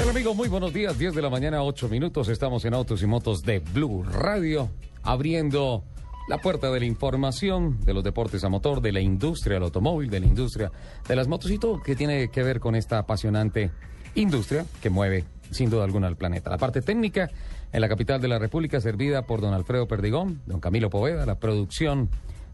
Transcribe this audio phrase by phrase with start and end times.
[0.00, 0.34] ¿Qué tal amigos?
[0.34, 2.30] Muy buenos días, 10 de la mañana, 8 minutos.
[2.30, 4.70] Estamos en Autos y Motos de Blue Radio,
[5.02, 5.84] abriendo
[6.26, 10.08] la puerta de la información de los deportes a motor, de la industria del automóvil,
[10.08, 10.72] de la industria
[11.06, 13.72] de las motos y todo que tiene que ver con esta apasionante
[14.14, 16.48] industria que mueve sin duda alguna al planeta.
[16.48, 17.28] La parte técnica
[17.70, 21.38] en la capital de la República servida por don Alfredo Perdigón, don Camilo Poveda, la
[21.38, 22.08] producción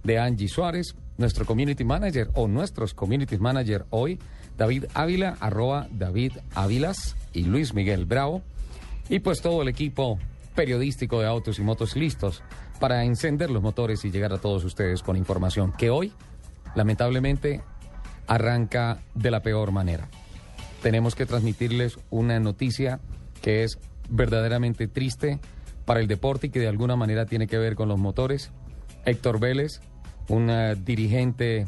[0.07, 4.19] de Angie Suárez, nuestro community manager o nuestros community manager hoy,
[4.57, 8.43] David Ávila, arroba David Ávilas y Luis Miguel Bravo,
[9.09, 10.19] y pues todo el equipo
[10.55, 12.43] periodístico de autos y motos listos
[12.79, 16.13] para encender los motores y llegar a todos ustedes con información que hoy,
[16.75, 17.63] lamentablemente,
[18.27, 20.09] arranca de la peor manera.
[20.83, 23.01] Tenemos que transmitirles una noticia
[23.43, 25.41] que es verdaderamente triste
[25.85, 28.51] para el deporte y que de alguna manera tiene que ver con los motores.
[29.05, 29.81] Héctor Vélez,
[30.29, 30.51] un
[30.85, 31.67] dirigente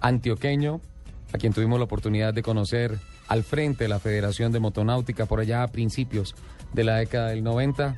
[0.00, 0.80] antioqueño,
[1.32, 5.40] a quien tuvimos la oportunidad de conocer al frente de la Federación de Motonáutica por
[5.40, 6.34] allá a principios
[6.72, 7.96] de la década del 90,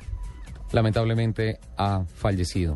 [0.71, 2.75] lamentablemente ha fallecido.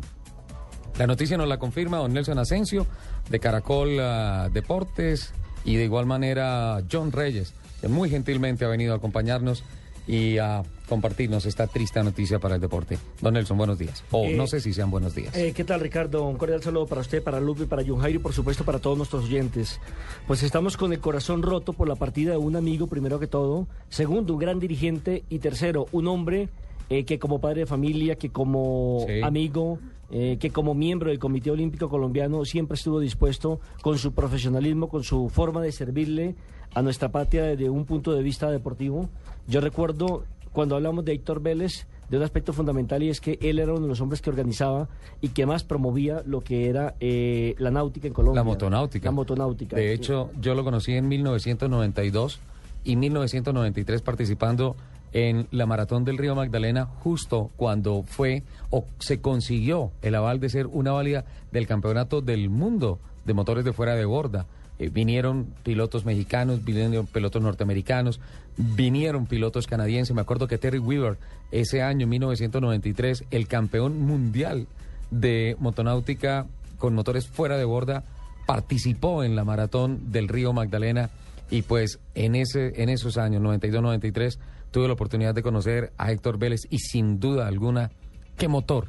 [0.98, 2.86] La noticia nos la confirma don Nelson Asensio
[3.30, 5.32] de Caracol ah, Deportes
[5.64, 9.64] y de igual manera John Reyes, que muy gentilmente ha venido a acompañarnos
[10.06, 12.98] y a compartirnos esta triste noticia para el deporte.
[13.22, 14.04] Don Nelson, buenos días.
[14.10, 15.34] O Eh, no sé si sean buenos días.
[15.34, 16.26] Eh, ¿Qué tal, Ricardo?
[16.28, 18.98] Un cordial saludo para usted, para Lupe, para John Jairo y por supuesto para todos
[18.98, 19.80] nuestros oyentes.
[20.26, 23.66] Pues estamos con el corazón roto por la partida de un amigo, primero que todo.
[23.88, 25.24] Segundo, un gran dirigente.
[25.30, 26.50] Y tercero, un hombre
[26.90, 29.22] eh, que como padre de familia, que como Sí.
[29.22, 29.78] amigo,
[30.10, 35.04] eh, que como miembro del Comité Olímpico Colombiano siempre estuvo dispuesto con su profesionalismo, con
[35.04, 36.34] su forma de servirle
[36.74, 39.08] a nuestra patria desde un punto de vista deportivo.
[39.48, 43.58] Yo recuerdo cuando hablamos de Héctor Vélez, de un aspecto fundamental y es que él
[43.58, 44.88] era uno de los hombres que organizaba
[45.22, 48.40] y que más promovía lo que era eh, la náutica en Colombia.
[48.40, 49.06] La motonáutica.
[49.06, 49.76] La motonáutica.
[49.76, 52.38] De hecho, yo lo conocí en 1992
[52.84, 54.76] y 1993 participando
[55.14, 60.50] en la Maratón del Río Magdalena justo cuando fue o se consiguió el aval de
[60.50, 64.46] ser una válida del Campeonato del Mundo de motores de fuera de borda.
[64.78, 68.20] Eh, vinieron pilotos mexicanos, vinieron pilotos norteamericanos,
[68.56, 70.14] vinieron pilotos canadienses.
[70.14, 71.18] Me acuerdo que Terry Weaver,
[71.50, 74.66] ese año, 1993, el campeón mundial
[75.10, 76.46] de motonáutica
[76.78, 78.04] con motores fuera de borda,
[78.46, 81.10] participó en la maratón del Río Magdalena
[81.50, 84.38] y pues en ese en esos años 92-93
[84.70, 87.90] tuve la oportunidad de conocer a Héctor Vélez y sin duda alguna
[88.36, 88.88] qué motor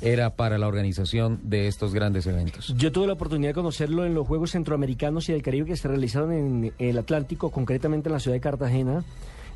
[0.00, 2.74] era para la organización de estos grandes eventos.
[2.76, 5.88] Yo tuve la oportunidad de conocerlo en los Juegos Centroamericanos y del Caribe que se
[5.88, 9.04] realizaron en el Atlántico, concretamente en la ciudad de Cartagena,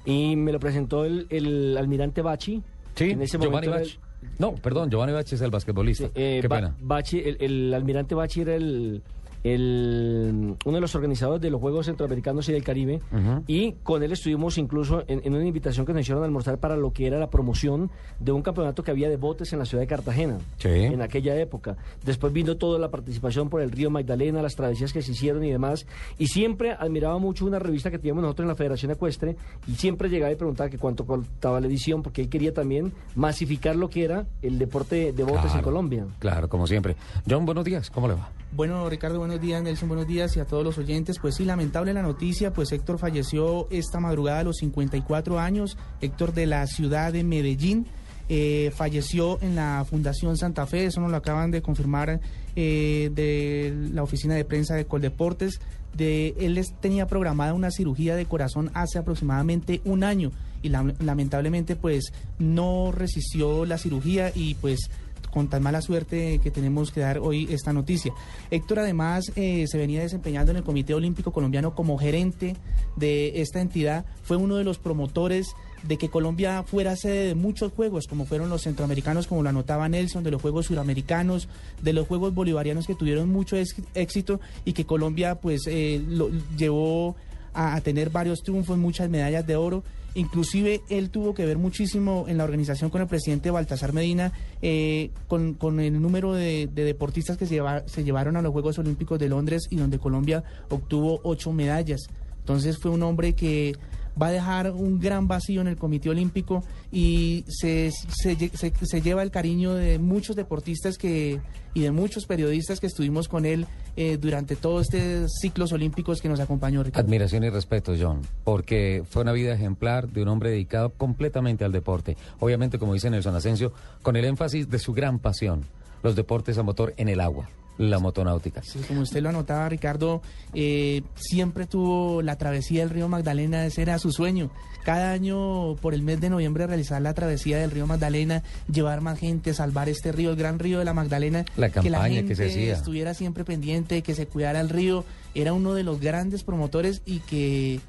[0.05, 2.63] y me lo presentó el, el almirante Bachi.
[2.95, 4.39] Sí, en ese Giovanni momento era Bach.
[4.39, 6.07] No, perdón, Giovanni Bach es el basquetbolista.
[6.07, 6.77] Sí, eh, qué Ba- pena.
[6.81, 9.03] Bachi, el, el almirante Bachi era el,
[9.45, 13.01] el- uno de los organizadores de los Juegos Centroamericanos y del Caribe.
[13.13, 13.43] Ujú.
[13.47, 16.77] Y con él estuvimos incluso en, en una invitación que nos hicieron a almorzar para
[16.77, 19.83] lo que era la promoción de un campeonato que había de botes en la ciudad
[19.83, 20.39] de Cartagena.
[20.59, 20.69] Sí.
[20.69, 21.77] En aquella época.
[22.05, 25.51] Después vino toda la participación por el río Magdalena, las travesías que se hicieron y
[25.51, 25.87] demás.
[26.19, 29.37] Y siempre admiraba mucho una revista que teníamos nosotros en la Federación Ecuestre.
[29.67, 33.77] Y siempre llegaba y preguntaba que cuánto costaba la edición, porque él quería también masificar
[33.77, 36.07] lo que era el deporte de botes en Claro, Colombia.
[36.19, 36.97] Claro, como siempre.
[37.29, 38.29] John, buenos días, ¿cómo le va?
[38.53, 41.19] Bueno, Ricardo, buenos días, Nelson, buenos días y a todos los oyentes.
[41.21, 46.35] Pues sí, lamentable la noticia, pues Héctor falleció esta madrugada a los 54 años, Héctor
[46.35, 47.87] de la ciudad de Medellín.
[48.29, 52.21] eh, falleció en la Fundación Santa Fe, eso nos lo acaban de confirmar
[52.57, 55.61] eh, de la oficina de prensa de Coldeportes.
[55.97, 60.31] De, él les tenía programada una cirugía de corazón hace aproximadamente un año
[60.63, 64.91] y lam- lamentablemente pues no resistió la cirugía y pues
[65.31, 68.13] con tan mala suerte que tenemos que dar hoy esta noticia.
[68.51, 72.57] Héctor además eh, se venía desempeñando en el Comité Olímpico Colombiano como gerente
[72.97, 77.73] de esta entidad, fue uno de los promotores de que Colombia fuera sede de muchos
[77.73, 81.49] juegos, como fueron los centroamericanos, como lo anotaba Nelson, de los Juegos Suramericanos,
[81.81, 83.57] de los Juegos Bolivarianos que tuvieron mucho
[83.95, 87.17] éxito y que Colombia pues eh, lo llevó
[87.55, 89.83] a, a tener varios triunfos, muchas medallas de oro.
[90.15, 95.11] Inclusive él tuvo que ver muchísimo en la organización con el presidente Baltasar Medina, eh,
[95.29, 98.79] con, con el número de, de deportistas que se, lleva- se llevaron a los Juegos
[98.79, 102.01] Olímpicos de Londres y donde Colombia obtuvo ocho medallas.
[102.41, 103.77] Entonces fue un hombre que
[104.21, 106.63] va a dejar un gran vacío en el Comité Olímpico
[106.93, 108.51] y se, se,
[108.83, 111.41] se lleva el cariño de muchos deportistas que,
[111.75, 116.29] y de muchos periodistas que estuvimos con él eh, durante todos estos ciclos olímpicos que
[116.29, 116.83] nos acompañó.
[116.83, 117.07] Ricardo.
[117.07, 121.73] Admiración y respeto, John, porque fue una vida ejemplar de un hombre dedicado completamente al
[121.73, 122.17] deporte.
[122.39, 123.73] Obviamente, como dice Nelson Asensio,
[124.03, 125.65] con el énfasis de su gran pasión,
[126.03, 127.49] los deportes a motor en el agua,
[127.81, 128.63] la motonáutica.
[128.63, 130.21] Sí, como usted lo anotaba, Ricardo,
[130.55, 134.51] eh, siempre tuvo la travesía del río Magdalena, ese era su sueño.
[134.85, 139.19] Cada año, por el mes de noviembre, realizar la travesía del río Magdalena, llevar más
[139.19, 141.45] gente, salvar este río, el gran río de la Magdalena.
[141.57, 142.75] La que la campaña gente que se hacía.
[142.75, 145.05] estuviera siempre pendiente, que se cuidara el río.
[145.35, 147.81] Era uno de los grandes promotores y que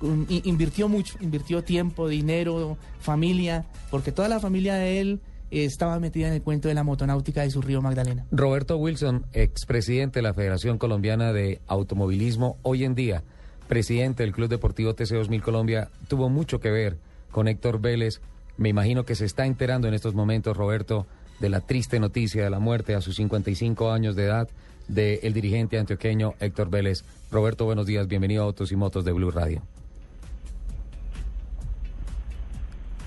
[0.00, 5.20] um, invirtió mucho, invirtió tiempo, dinero, familia, porque toda la familia de él
[5.50, 8.26] estaba metida en el cuento de la motonáutica de su río Magdalena.
[8.30, 13.22] Roberto Wilson, expresidente de la Federación Colombiana de Automovilismo, hoy en día
[13.68, 16.96] presidente del Club Deportivo TC2000 Colombia, tuvo mucho que ver
[17.30, 18.20] con Héctor Vélez.
[18.56, 21.06] Me imagino que se está enterando en estos momentos, Roberto,
[21.38, 24.48] de la triste noticia de la muerte a sus 55 años de edad
[24.88, 27.04] del dirigente antioqueño Héctor Vélez.
[27.30, 29.62] Roberto, buenos días, bienvenido a Autos y Motos de Blue Radio.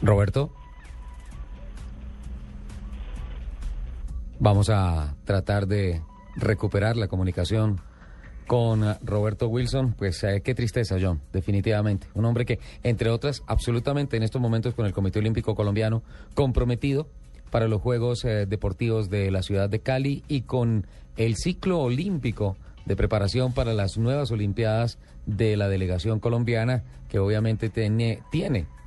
[0.03, 0.60] Roberto.
[4.43, 6.01] Vamos a tratar de
[6.35, 7.79] recuperar la comunicación
[8.47, 9.93] con Roberto Wilson.
[9.93, 12.07] Pues eh, qué tristeza, John, definitivamente.
[12.15, 16.01] Un hombre que, entre otras, absolutamente en estos momentos con el Comité Olímpico Colombiano,
[16.33, 17.07] comprometido
[17.51, 20.87] para los Juegos eh, Deportivos de la ciudad de Cali y con
[21.17, 24.97] el ciclo olímpico de preparación para las nuevas Olimpiadas
[25.27, 28.23] de la delegación colombiana, que obviamente tiene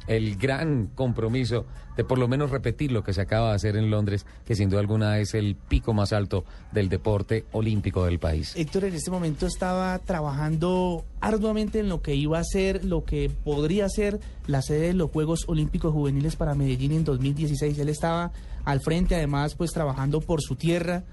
[0.07, 1.67] el gran compromiso
[1.97, 4.69] de por lo menos repetir lo que se acaba de hacer en Londres, que sin
[4.69, 8.53] duda alguna es el pico más alto del deporte olímpico del país.
[8.57, 13.31] Héctor en este momento estaba trabajando arduamente en lo que iba a ser, lo que
[13.31, 17.79] podría ser la sede de los Juegos Olímpicos Juveniles para Medellín en 2016.
[17.79, 18.33] Él estaba
[18.65, 21.05] al frente, además, pues trabajando por su tierra.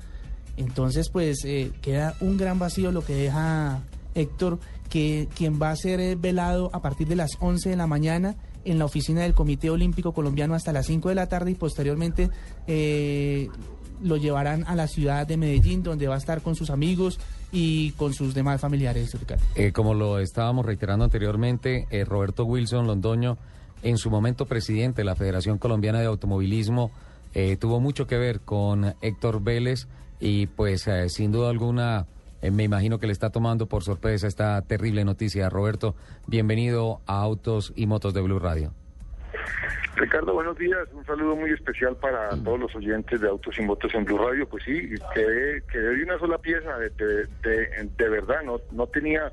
[0.57, 3.81] Entonces, pues eh, queda un gran vacío lo que deja
[4.15, 4.59] Héctor,
[4.89, 8.35] que quien va a ser eh, velado a partir de las 11 de la mañana
[8.65, 12.29] en la oficina del Comité Olímpico Colombiano hasta las 5 de la tarde y posteriormente
[12.67, 13.49] eh,
[14.03, 17.19] lo llevarán a la ciudad de Medellín, donde va a estar con sus amigos
[17.51, 19.15] y con sus demás familiares.
[19.55, 23.37] Eh, como lo estábamos reiterando anteriormente, eh, Roberto Wilson Londoño,
[23.83, 26.91] en su momento presidente de la Federación Colombiana de Automovilismo,
[27.33, 29.87] eh, tuvo mucho que ver con Héctor Vélez
[30.19, 32.05] y pues sin duda alguna
[32.41, 35.49] eh, me imagino que le está tomando por sorpresa esta terrible noticia.
[35.49, 35.95] Roberto,
[36.27, 38.73] bienvenido a Autos y Motos de Blue Radio.
[39.95, 40.87] Ricardo, buenos días.
[40.93, 44.47] Un saludo muy especial para todos los oyentes de Autos y Motos en Blue Radio.
[44.47, 48.41] Pues sí, quedé, quedé de una sola pieza, de, de, de- de verdad.
[48.43, 49.31] No, no tenía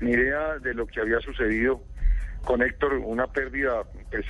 [0.00, 1.80] ni idea de lo que había sucedido
[2.44, 2.92] con Héctor.
[3.04, 4.24] Una pérdida, pues,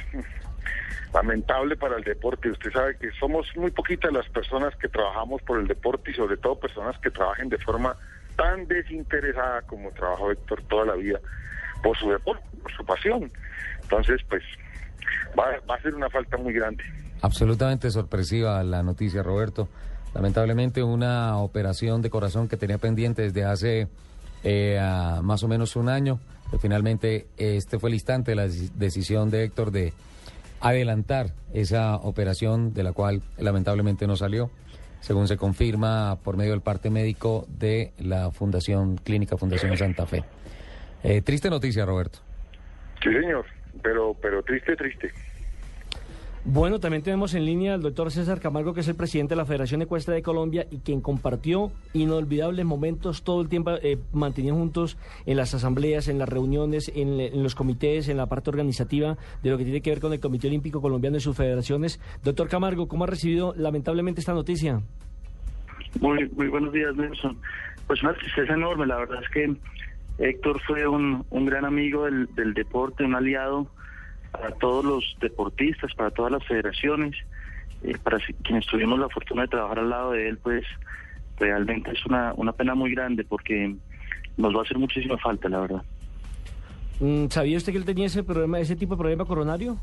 [1.12, 2.50] lamentable para el deporte.
[2.50, 6.36] Usted sabe que somos muy poquitas las personas que trabajamos por el deporte y sobre
[6.36, 7.96] todo personas que trabajen de forma
[8.36, 11.18] tan desinteresada como trabajó Héctor toda la vida
[11.82, 13.30] por su deporte, por su pasión.
[13.82, 14.42] Entonces, pues,
[15.38, 16.84] va, a ser una falta muy grande.
[17.22, 19.68] Absolutamente sorpresiva la noticia, Roberto.
[20.14, 23.88] Lamentablemente una operación de corazón que tenía pendiente desde hace
[24.44, 24.78] eh,
[25.22, 26.18] más o menos un año.
[26.50, 29.92] que finalmente este fue el instante de la deci- decisión de Héctor de
[30.60, 34.50] adelantar esa operación de la cual lamentablemente no salió,
[35.00, 40.24] según se confirma por medio del parte médico de la Fundación Clínica Fundación Santa Fe.
[41.02, 42.18] Eh, triste noticia, Roberto.
[43.02, 43.46] Sí, señor,
[43.82, 45.12] pero, pero triste, triste.
[46.48, 49.44] Bueno, también tenemos en línea al doctor César Camargo, que es el presidente de la
[49.44, 54.96] Federación Ecuestre de Colombia y quien compartió inolvidables momentos todo el tiempo, eh, mantenían juntos
[55.26, 59.58] en las asambleas, en las reuniones, en, los comités, en la parte organizativa de lo
[59.58, 62.00] que tiene que ver con el Comité Olímpico Colombiano y sus federaciones.
[62.22, 64.80] Doctor Camargo, ¿cómo ha recibido lamentablemente esta noticia?
[66.00, 67.36] Muy, muy buenos días, Nelson.
[67.88, 68.86] Pues una tristeza enorme.
[68.86, 69.56] La verdad es que
[70.18, 73.66] Héctor fue un, gran amigo del deporte, un aliado
[74.36, 77.16] para todos los deportistas, para todas las federaciones.
[77.82, 80.64] Eh, para quienes tuvimos la fortuna de trabajar al lado de él, pues
[81.38, 83.74] realmente es una, una pena muy grande porque
[84.36, 85.82] nos va a hacer muchísima falta, la verdad.
[87.00, 89.78] Mm, ¿Sabía usted que él tenía ese problema, ese tipo de problema coronario?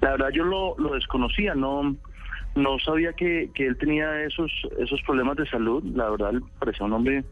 [0.00, 1.96] La verdad yo lo, lo desconocía, no
[2.54, 5.82] no sabía que, que él tenía esos esos problemas de salud.
[5.94, 7.24] La verdad él parecía un hombre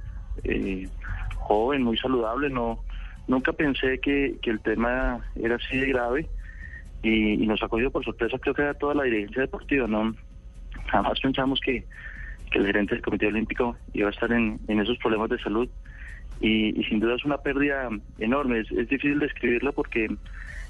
[0.43, 0.89] eh,
[1.37, 2.51] joven, muy saludable.
[2.51, 2.81] No
[3.27, 6.29] nunca pensé que, que el tema era así de grave
[7.03, 8.39] y, nos ha cogido por sorpresa.
[8.39, 9.87] Creo que era toda la dirigencia deportiva.
[9.87, 10.15] No
[10.87, 11.85] jamás pensamos que,
[12.51, 15.69] que el gerente del Comité Olímpico iba a estar en, en esos problemas de salud.
[16.41, 17.89] Y, y sin duda es una pérdida
[18.19, 18.61] enorme.
[18.61, 20.09] Es, es difícil describirlo porque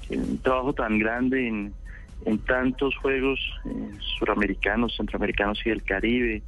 [0.09, 1.73] un trabajo tan grande en,
[2.25, 6.41] en tantos juegos eh, suramericanos, centroamericanos y del Caribe,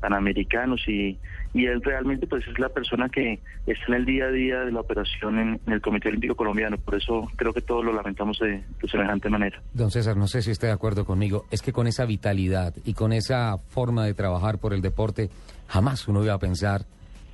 [0.00, 1.18] panamericanos y,
[1.54, 4.72] y él realmente pues es la persona que está en el día a día de
[4.72, 8.38] la operación en, en el Comité Olímpico Colombiano, por eso creo que todos lo lamentamos
[8.40, 9.62] de, de semejante manera.
[9.72, 12.94] Don César, no sé si esté de acuerdo conmigo, es que con esa vitalidad y
[12.94, 15.30] con esa forma de trabajar por el deporte,
[15.68, 16.82] jamás uno iba a pensar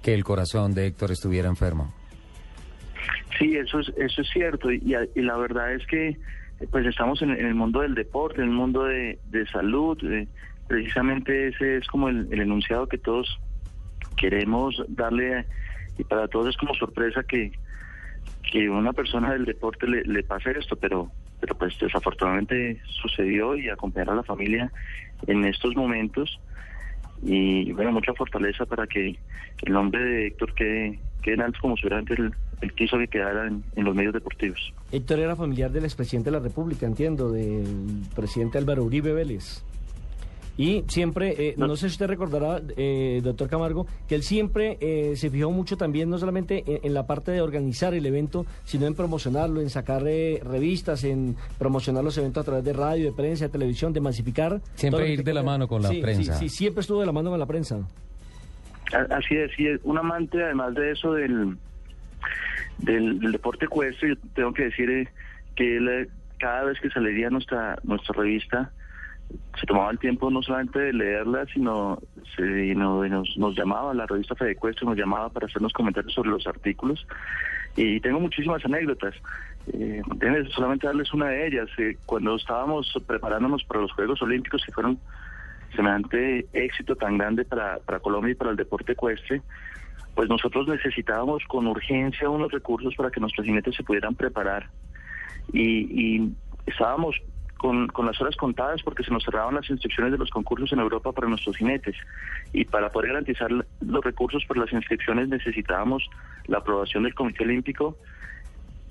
[0.03, 1.93] que el corazón de Héctor estuviera enfermo.
[3.39, 6.19] Sí, eso es, eso es cierto y, y la verdad es que
[6.71, 10.29] pues estamos en, en, el mundo del deporte, en el mundo de, de salud, eh,
[10.69, 13.41] precisamente ese es como el, el, enunciado que todos
[14.17, 15.47] queremos darle
[15.99, 17.53] y para todos es como sorpresa que,
[18.51, 23.69] que una persona del deporte le, le pase esto, pero pero pues desafortunadamente sucedió y
[23.71, 24.71] acompañar a la familia
[25.27, 26.39] en estos momentos
[27.23, 29.19] y bueno, mucha fortaleza para que
[29.63, 33.47] el nombre de Héctor quede, quede en alto como antes el, el quiso que quedara
[33.47, 34.73] en, en, los medios deportivos.
[34.91, 39.63] Héctor era familiar del expresidente de la República, entiendo, del presidente Álvaro Uribe Vélez.
[40.57, 41.67] Y siempre, eh, no.
[41.67, 41.77] no.
[41.77, 46.11] sé si usted recordará, eh, doctor Camargo, que él siempre eh, se fijó mucho también,
[46.11, 50.03] no solamente en, en, la parte de organizar el evento, sino en promocionarlo, en sacar
[50.07, 54.01] eh, revistas, en promocionar los eventos a través de radio, de prensa, de televisión, de
[54.01, 54.61] masificar.
[54.75, 56.35] Siempre ir de la mano con la sí, prensa.
[56.35, 57.79] Sí, sí, siempre estuvo de la mano con la prensa.
[59.11, 61.57] Así es, sí, un amante además de eso del,
[62.79, 65.09] del, del deporte ecuestre, yo tengo que decir eh,
[65.55, 68.73] que él, cada vez que saliría nuestra, nuestra revista,
[69.59, 71.99] se tomaba el tiempo no solamente de leerla, sino
[72.37, 72.43] se,
[72.75, 76.47] no, nos, nos, llamaba, la revista Fede Ecuestre nos llamaba para hacernos comentarios sobre los
[76.47, 77.07] artículos.
[77.77, 79.15] Y tengo muchísimas anécdotas.
[79.73, 80.03] Eh,
[80.55, 81.69] solamente darles una de ellas.
[81.79, 84.99] Eh, cuando estábamos preparándonos para los Juegos Olímpicos, que fueron
[85.75, 89.43] semejante éxito tan grande para, para Colombia y para el deporte ecuestre,
[90.15, 94.69] pues nosotros necesitábamos con urgencia unos recursos para que nuestros jinetes se pudieran preparar.
[95.53, 96.33] Y, y
[96.67, 97.17] estábamos
[97.61, 100.79] con, con, las horas contadas porque se nos cerraban las inscripciones de los concursos en
[100.79, 101.95] Europa para nuestros jinetes.
[102.55, 106.09] Y para poder garantizar los recursos para las inscripciones necesitábamos
[106.47, 107.99] la aprobación del Comité Olímpico.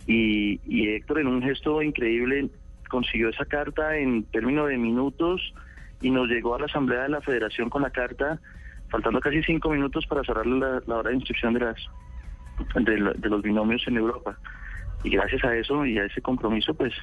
[0.05, 2.47] Y, y Héctor, en un gesto increíble,
[2.91, 5.41] consiguió esa carta en términos de minutos
[6.01, 8.39] y nos llegó a la Asamblea de la Federación con la carta,
[8.89, 11.77] faltando casi cinco minutos para cerrar la, la hora de inscripción de, las,
[12.75, 14.37] de, de los binomios en Europa.
[15.03, 16.93] Y gracias a eso y a ese compromiso, pues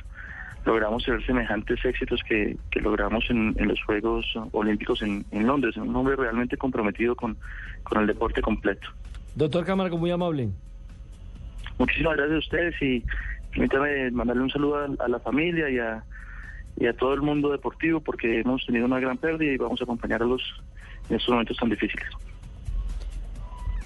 [0.66, 5.76] logramos ser semejantes éxitos que, que logramos en, en, los Juegos Olímpicos en, en, Londres.
[5.76, 7.37] Un hombre realmente comprometido con,
[7.85, 8.88] con el deporte completo.
[9.37, 10.49] Doctor Camargo, muy amable.
[11.78, 13.04] Muchísimas gracias a ustedes y
[13.52, 16.02] permítame mandarle un saludo a, a la familia y a,
[16.76, 19.85] y a todo el mundo deportivo porque hemos tenido una gran pérdida y vamos a
[19.85, 20.42] acompañarlos
[21.08, 22.06] en estos momentos tan difíciles.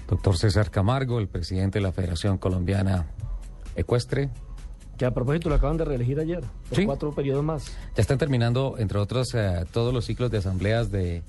[0.07, 3.05] Doctor César Camargo, el presidente de la Federación Colombiana
[3.75, 4.29] Ecuestre,
[5.01, 6.85] que a propósito lo acaban de reelegir ayer, por ¿Sí?
[6.85, 7.75] cuatro periodos más.
[7.95, 11.23] Ya están terminando, entre otros, eh, todos los ciclos de asambleas de,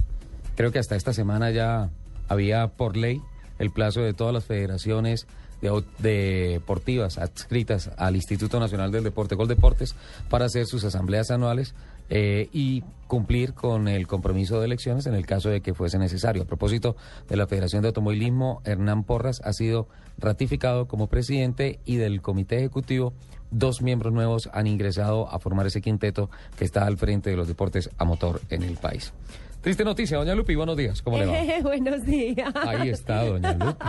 [0.57, 1.89] creo que hasta esta semana ya
[2.29, 3.23] había por ley
[3.59, 5.27] el plazo de todas las federaciones
[5.63, 9.95] de, deportivas adscritas al Instituto Nacional del Deporte, Gol Deportes,
[10.29, 11.75] para hacer sus asambleas anuales
[12.11, 16.43] eh, y cumplir con el compromiso de elecciones en el caso de que fuese necesario.
[16.43, 16.95] A propósito
[17.27, 19.89] de la Federación de Automovilismo, Hernán Porras ha sido
[20.19, 23.15] ratificado como presidente y del Comité Ejecutivo
[23.53, 27.47] dos miembros nuevos han ingresado a formar ese quinteto que está al frente de los
[27.47, 29.13] deportes a motor en el país.
[29.61, 31.39] Triste noticia, doña Lupi, buenos días, ¿cómo le va?
[31.39, 32.53] Eh, buenos días.
[32.57, 33.87] Ahí está, doña Lupi.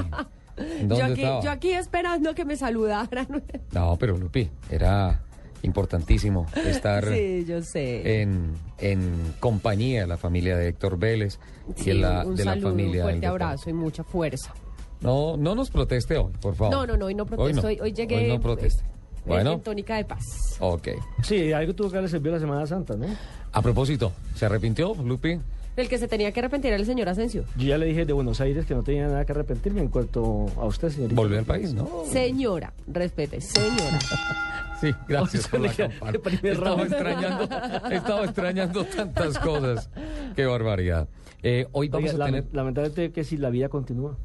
[0.81, 1.41] ¿Dónde yo, aquí, estaba?
[1.41, 3.43] yo aquí esperando que me saludaran.
[3.71, 5.23] No, pero Lupi, era
[5.63, 8.21] importantísimo estar sí, yo sé.
[8.21, 11.39] En, en compañía de la familia de Héctor Vélez
[11.75, 13.03] sí, y la, un de saludo, la familia.
[13.03, 14.53] Un fuerte abrazo y mucha fuerza.
[15.01, 16.73] No, no nos proteste hoy, por favor.
[16.73, 17.67] No, no, no, hoy no protesto.
[17.67, 17.83] Hoy, no.
[17.83, 18.17] hoy llegué.
[18.17, 18.83] Hoy no proteste.
[19.25, 19.53] Bueno.
[19.53, 20.57] En tónica de paz.
[20.59, 20.89] Ok.
[21.23, 23.07] Sí, algo tuvo que haberle servido la Semana Santa, ¿no?
[23.51, 25.39] A propósito, ¿se arrepintió, Lupi?
[25.75, 27.45] El que se tenía que arrepentir era el señor Asensio.
[27.57, 30.47] Yo ya le dije de Buenos Aires que no tenía nada que arrepentirme en cuanto
[30.57, 31.19] a usted, señorita.
[31.19, 32.03] Volvió al país, ¿no?
[32.05, 33.99] Señora, respete, señora.
[34.81, 36.19] sí, gracias por la campana.
[36.43, 37.43] Estaba extrañando,
[37.89, 39.89] estaba extrañando tantas cosas.
[40.35, 41.07] Qué barbaridad.
[41.41, 42.45] Eh, hoy vamos Oiga, a tener...
[42.51, 44.15] Lamentablemente que si la vida continúa.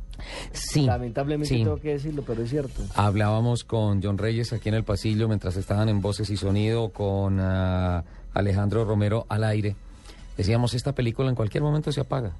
[0.52, 0.82] Sí.
[0.86, 1.62] Lamentablemente sí.
[1.62, 2.82] tengo que decirlo, pero es cierto.
[2.94, 7.38] Hablábamos con John Reyes aquí en el pasillo mientras estaban en Voces y Sonido con
[7.40, 9.76] ah, Alejandro Romero al aire.
[10.36, 12.32] Decíamos, esta película en cualquier momento se apaga.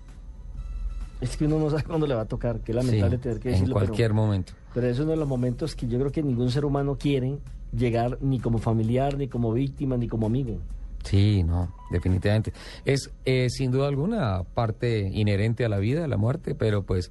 [1.20, 3.48] Es que uno no sabe cuándo le va a tocar, que lamentable Sí, tener que
[3.48, 3.74] en decirlo.
[3.74, 4.52] pero- cualquier momento.
[4.74, 7.38] Pero es uno de los momentos que yo creo que ningún ser humano quiere
[7.72, 10.58] llegar ni como familiar, ni como víctima, ni como amigo.
[11.02, 12.52] Sí, no, definitivamente.
[12.84, 17.10] Es eh, sin duda alguna parte inherente a la vida, la muerte, pero pues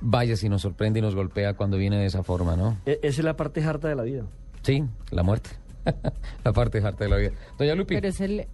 [0.00, 2.76] vaya si nos sorprende y nos golpea cuando viene de esa forma, ¿no?
[2.86, 4.24] E- esa es la parte harta de la vida.
[4.62, 5.50] Sí, la muerte.
[6.44, 7.30] la parte harta de la vida.
[7.58, 8.46] Doña Lupi, Pero es el,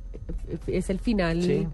[0.67, 1.67] es el final Sí.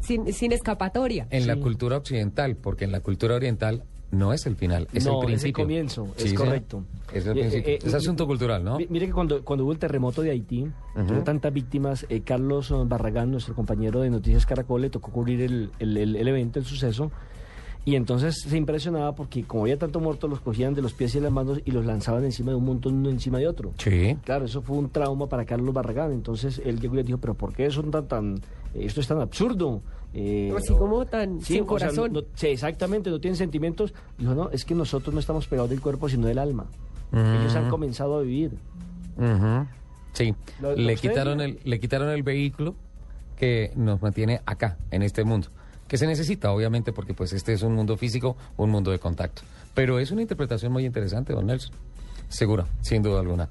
[0.00, 1.26] sin, sin escapatoria.
[1.30, 5.20] en la cultura occidental, porque en la cultura oriental no es el final, es no,
[5.22, 5.36] el principio.
[5.36, 6.84] es el comienzo, Sí, es correcto.
[7.14, 7.72] Es el Eh, principio.
[7.72, 8.76] eh, es eh, asunto cultural, ¿no?
[8.76, 12.20] Mi- Mire que cuando, cuando hubo el terremoto de Haití, que hubo tantas víctimas, eh,
[12.20, 16.28] Carlos eh, Barragán, nuestro compañero de Noticias Caracol, le tocó cubrir el, el- el- el
[16.28, 17.10] evento, el suceso,
[17.84, 21.18] y entonces se impresionaba porque como había tanto muerto, los cogían de los pies y
[21.18, 23.72] de las manos y los lanzaban encima de un montón, uno encima de otro.
[23.78, 24.16] Sí.
[24.24, 26.12] Claro, eso fue un trauma para Carlos Barragán.
[26.12, 28.40] Entonces él llegó y le dijo, pero ¿por qué son tan, tan,
[28.74, 29.82] esto es tan absurdo?
[30.14, 32.12] Eh, Así como tan sí, sin sea, corazón.
[32.12, 33.94] no- sí, exactamente, no tienen sentimientos.
[34.18, 36.66] Dijo, no, es que nosotros no estamos pegados del cuerpo, sino del alma.
[37.12, 38.52] Ellos han comenzado a vivir.
[40.12, 42.74] Sí, Lo- lo le usted quitaron el le quitaron el vehículo
[43.36, 45.48] que nos mantiene acá en este mundo,
[45.92, 49.42] que se necesita obviamente porque pues este es un mundo físico, un mundo de contacto.
[49.74, 51.74] Pero es una interpretación muy interesante, don Nelson.
[52.30, 53.50] Seguro, sin duda alguna.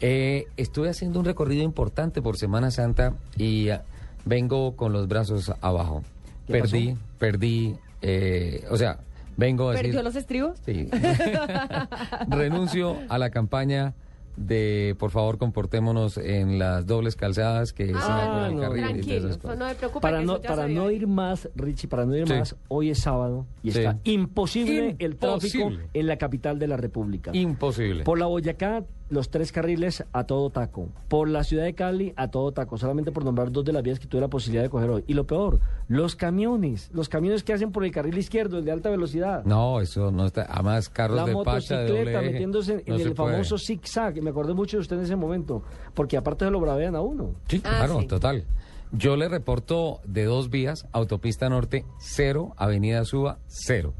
[0.00, 3.82] Eh, estuve haciendo un recorrido importante por Semana Santa y ah,
[4.24, 6.02] vengo con los brazos abajo.
[6.46, 7.00] ¿Qué Perdí, pasó?
[7.18, 9.00] perdí, eh, o sea,
[9.36, 9.88] vengo a decir...
[9.88, 10.58] ¿Perdió los estribos?
[10.64, 10.88] Sí.
[12.28, 13.92] Renuncio a la campaña
[14.36, 19.74] de por favor comportémonos en las dobles calzadas que Ah, no, todas tranquilo, no me
[19.74, 22.32] preocupa Para no, para no ir más, Richie, para no ir Sí.
[22.34, 23.78] más, hoy es sábado y Sí.
[23.80, 27.30] está imposible, el tráfico en la capital de la República.
[27.34, 28.04] Imposible.
[28.04, 30.88] Por la Boyacá, los tres carriles a todo taco.
[31.08, 32.78] Por la ciudad de Cali, a todo taco.
[32.78, 35.04] Solamente por nombrar dos de las vías que tuve la posibilidad de coger hoy.
[35.06, 36.88] Y lo peor, los camiones.
[36.94, 39.44] Los camiones que hacen por el carril izquierdo, el de alta velocidad.
[39.44, 40.46] No, eso no está.
[40.48, 43.58] Además, carros la de pacha de motocicleta doble eje, metiéndose en, no en el famoso
[43.58, 44.21] zigzag.
[44.22, 45.62] Me acordé mucho de usted en ese momento.
[45.94, 47.34] Porque aparte se lo bravean a uno.
[47.48, 48.06] Sí, Ah, claro, sí.
[48.06, 48.44] total.
[48.92, 53.94] Yo le reporto de dos vías, autopista norte, cero, avenida Suba, cero.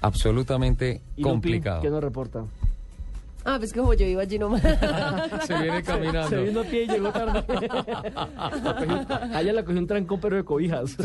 [0.00, 1.80] Absolutamente Y complicado.
[1.80, 2.44] ¿Qué nos reporta?
[3.46, 4.62] Ah, pues como yo iba allí nomás.
[5.46, 6.28] Se viene caminando.
[6.30, 7.44] Se vino a pie y llegó tarde.
[9.34, 10.96] Allá la cogió un trancón, pero de cobijas.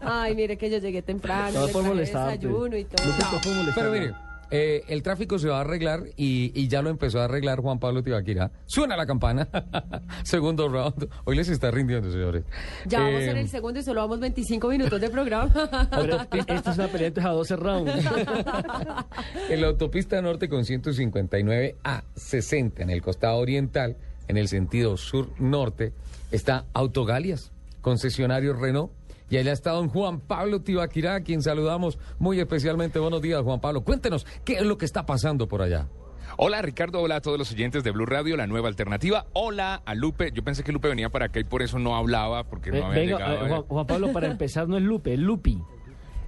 [0.00, 3.06] Ay, mire que yo llegué temprano, No le por desayuno y todo.
[3.06, 3.74] No molestar.
[3.74, 4.14] Pero mire,
[4.52, 7.78] eh, el tráfico se va a arreglar y, y ya lo empezó a arreglar Juan
[7.78, 8.50] Pablo Tibaquira.
[8.66, 9.48] Suena la campana.
[10.24, 11.08] Segundo round.
[11.24, 12.44] Hoy les está rindiendo, señores.
[12.86, 15.50] Ya vamos Eh, en el segundo y solo vamos 25 minutos de programa.
[16.46, 17.92] Esta es una pelea a 12 rounds.
[19.48, 23.96] En la autopista norte con 159 a 60 en el costado oriental,
[24.28, 25.92] en el sentido sur-norte,
[26.30, 28.92] está Autogalias, concesionario Renault.
[29.32, 32.98] Y allá está don Juan Pablo Tibaquirá, a quien saludamos muy especialmente.
[32.98, 33.82] Buenos días, Juan Pablo.
[33.82, 35.88] Cuéntenos, ¿qué es lo que está pasando por allá?
[36.36, 39.24] Hola Ricardo, hola a todos los oyentes de Blue Radio, la nueva alternativa.
[39.32, 40.32] Hola a Lupe.
[40.34, 42.86] Yo pensé que Lupe venía para acá y por eso no hablaba, porque Eh, no
[42.88, 43.32] había venga, llegado.
[43.32, 43.68] eh, a Juan, ver.
[43.68, 45.62] Juan Pablo, para empezar, no es Lupe, es Lupi.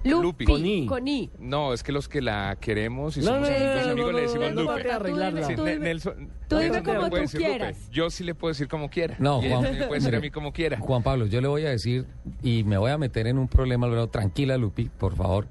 [0.09, 0.45] Lupi.
[0.45, 0.85] Con I.
[0.85, 1.29] Con I.
[1.39, 3.91] No, es que los que la queremos y No, somos no, no, amigos, no, no,
[3.91, 4.83] amigos no, le decimos no, no, Lupe.
[4.83, 5.47] de arreglarla.
[5.47, 7.51] Sí, Tú Nelson, tú dime Nelson como tú decir Lupe.
[7.51, 7.89] quieras.
[7.91, 9.15] Yo sí le puedo decir como quiera.
[9.19, 10.79] No, Juan- me puede decir a mí como quiera.
[10.79, 12.05] Juan Pablo, yo le voy a decir,
[12.43, 14.07] y me voy a meter en un problema, Alvarado.
[14.09, 15.47] Tranquila, Lupi, por favor.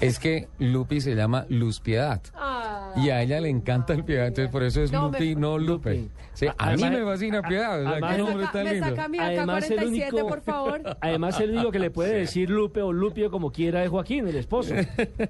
[0.00, 2.22] Es que Lupi se llama Luz Piedad.
[2.34, 2.92] Ah.
[2.96, 5.58] Y a ella le encanta el Piedad, entonces por eso es No, Lupi, me- no
[5.58, 6.08] Lupe.
[6.32, 10.80] Sí, a Además- mí me fascina Piedad, además- Además, el AK-47, único- por favor.
[11.00, 14.36] Además, el único que le puede decir Lupe o Lupio como quiera es Joaquín, el
[14.36, 14.74] esposo.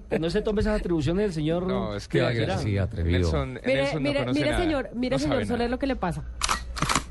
[0.08, 1.66] Que no se tome esas atribuciones del señor.
[1.66, 2.18] No, es que
[2.58, 3.18] sí, atrevido.
[3.18, 4.62] Nelson, Mire, Nelson no mire, conoce mire, nada.
[4.62, 6.24] señor, mire, No señor Soler, lo que le pasa.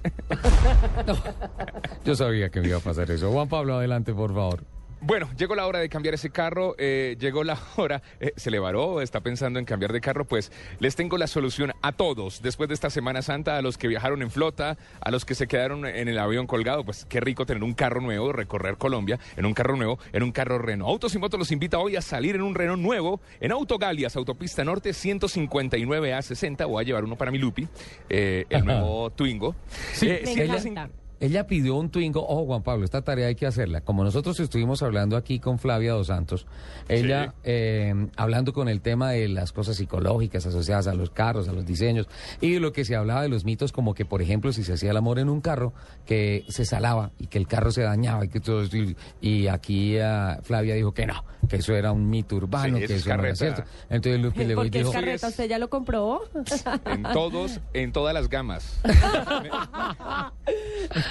[2.05, 3.31] Yo sabía que me iba a pasar eso.
[3.31, 4.63] Juan Pablo, adelante, por favor.
[5.01, 8.59] Bueno, llegó la hora de cambiar ese carro, eh, llegó la hora, eh, se le
[8.59, 12.41] varó, está pensando en cambiar de carro, pues les tengo la solución a todos.
[12.41, 15.47] Después de esta Semana Santa, a los que viajaron en flota, a los que se
[15.47, 19.45] quedaron en el avión colgado, pues qué rico tener un carro nuevo, recorrer Colombia en
[19.45, 20.89] un carro nuevo, en un carro Renault.
[20.89, 24.65] Autos y Motos los invita hoy a salir en un Renault nuevo en Autogalias, Autopista
[24.65, 26.65] Norte 159 a 60.
[26.65, 27.67] Voy a llevar uno para mi Lupi,
[28.09, 29.55] eh, el nuevo Twingo.
[29.93, 30.89] Sí, Eh, Me encanta.
[31.19, 32.25] Ella pidió un Twingo.
[32.25, 33.81] Ojo, Juan Pablo, esta tarea hay que hacerla.
[33.81, 36.45] Como nosotros estuvimos hablando aquí con Flavia Dos Santos,
[36.87, 41.53] ella eh, hablando con el tema de las cosas psicológicas asociadas a los carros, a
[41.53, 42.07] los diseños,
[42.41, 44.73] y de lo que se hablaba de los mitos, como que, por ejemplo, si se
[44.73, 45.73] hacía el amor en un carro,
[46.05, 48.77] que se salaba y que el carro se dañaba y que todo eso.
[48.77, 52.79] Y, y aquí ah, Flavia dijo que no, que eso era un mito urbano, Sí,
[52.79, 53.63] que eso es eso no era cierto.
[53.89, 54.93] Entonces Lupi le Porque es dijo...
[54.93, 56.21] carreta, ¿usted ya lo comprobó?
[56.85, 58.79] En todos, en todas las gamas.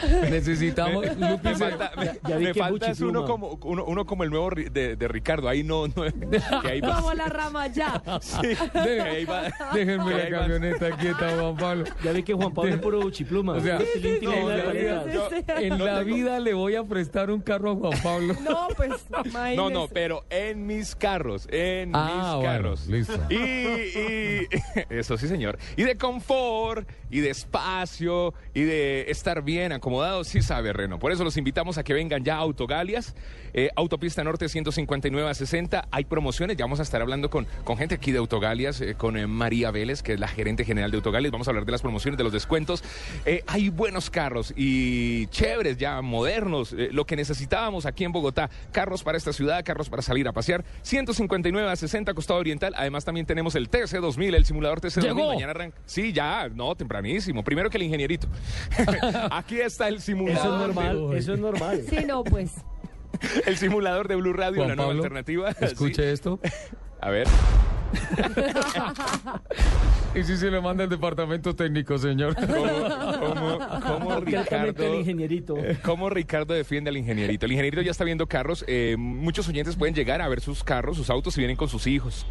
[0.30, 1.04] Necesitamos.
[1.16, 3.84] Me, Lupi me se- falta, me, ya vi me que falta es uno como, uno,
[3.84, 5.48] uno como el nuevo de, de Ricardo.
[5.48, 5.94] Ahí no, no
[6.62, 6.80] que ahí.
[6.80, 8.02] Como la rama ya.
[8.20, 9.42] Sí, que ahí va.
[9.72, 11.84] Déjenme la camioneta quieta, Juan Pablo.
[12.02, 13.54] Ya vi que Juan Pablo es puro buchipluma.
[13.54, 16.74] O sea, tilín, no, de la vida- yo- en no la tengo- vida le voy
[16.76, 18.34] a prestar un carro a Juan Pablo.
[18.42, 18.90] No, pues,
[19.24, 19.56] imagínese.
[19.56, 22.87] No, no, pero en mis carros, en Ah, mis bueno, carros.
[22.88, 23.18] listo.
[23.30, 24.48] Y, y-
[24.90, 25.58] eso sí, señor.
[25.76, 30.99] Y de confort, y de espacio, y de estar bien acomodado, sí sabe Reno.
[30.99, 33.14] Por eso los invitamos a que vengan ya a Autogalias,
[33.59, 35.88] eh, Autopista Norte 159 a 60.
[35.90, 39.16] Hay promociones, ya vamos a estar hablando con, con gente aquí de Autogalias, eh, con
[39.16, 41.33] eh, María Vélez, que es la gerente general de Autogalias.
[41.33, 42.85] Vamos a hablar de las promociones, de los descuentos.
[43.27, 48.49] Eh, hay buenos carros y chéveres ya, modernos, eh, lo que necesitábamos aquí en Bogotá.
[48.71, 50.64] Carros para esta ciudad, carros para salir a pasear.
[50.83, 52.75] 159 a 60 costado oriental.
[52.77, 55.03] Además también tenemos el TC2000, el simulador TC2000.
[55.03, 55.29] Llegó.
[55.35, 55.79] Mañana arranca.
[55.85, 57.42] Sí, ya, no, tempranísimo.
[57.42, 58.29] Primero que el ingenierito.
[59.31, 60.38] aquí está el simulador.
[60.38, 61.83] Eso es normal, eso es normal.
[61.88, 62.53] Sí, no, pues.
[63.46, 65.50] El simulador de Blue Radio, Juan la nueva Pablo, alternativa.
[65.61, 66.09] Escuche Sí.
[66.09, 66.40] esto.
[67.00, 67.26] A ver.
[70.14, 72.35] ¿Y si se le manda el departamento técnico, señor?
[72.35, 74.94] ¿Cómo, Ricardo...
[74.94, 75.57] ingenierito.
[75.83, 77.46] ¿Cómo Ricardo defiende al ingenierito?
[77.46, 78.64] El ingenierito ya está viendo carros.
[78.66, 81.87] eh, muchos oyentes pueden llegar a ver sus carros, sus autos, si vienen con sus
[81.87, 82.26] hijos.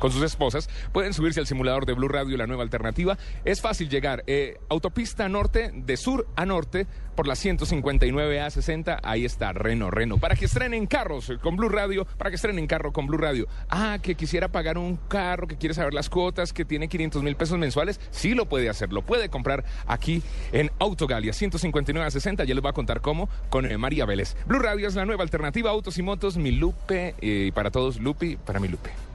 [0.00, 3.16] Con sus esposas, pueden subirse al simulador de Blue Radio, la nueva alternativa.
[3.44, 4.24] Es fácil llegar.
[4.26, 9.00] eh, autopista norte, de sur a norte, por la 159 a 60.
[9.02, 10.16] Ahí está, Reno, Reno.
[10.16, 13.46] Para que estrenen carros eh, con Blue Radio, para que estrenen carro con Blue Radio.
[13.68, 17.36] Ah, que quisiera pagar un carro, que quiere saber las cuotas, que tiene 500 mil
[17.36, 18.00] pesos mensuales.
[18.10, 22.44] Sí lo puede hacer, lo puede comprar aquí en Autogalia, 159 a 60.
[22.44, 24.34] Ya les voy a contar cómo con eh, María Vélez.
[24.46, 26.38] Blue Radio es la nueva alternativa, autos y motos.
[26.38, 29.09] Mi Lupe, y para todos, Lupi, para mi Lupe.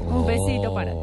[0.00, 0.98] Un besito para ti.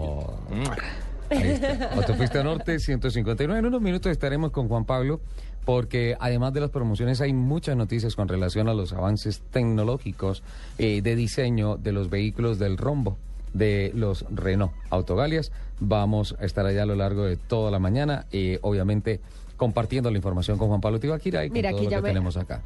[1.30, 1.94] Está.
[1.94, 3.60] Autopista Norte 159.
[3.60, 5.20] En unos minutos estaremos con Juan Pablo
[5.66, 10.42] porque además de las promociones hay muchas noticias con relación a los avances tecnológicos
[10.78, 13.18] eh, de diseño de los vehículos del rombo
[13.54, 15.52] de los Renault Autogalias.
[15.80, 19.20] Vamos a estar allá a lo largo de toda la mañana y obviamente
[19.58, 22.38] compartiendo la información con Juan Pablo Tibaquira y con Mira, todo lo que me- tenemos
[22.38, 22.62] acá.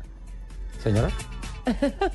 [0.83, 1.09] Señora.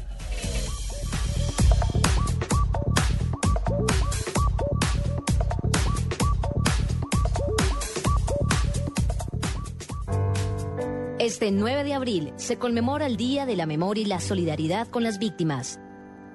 [11.26, 15.02] Este 9 de abril se conmemora el Día de la Memoria y la Solidaridad con
[15.02, 15.80] las Víctimas.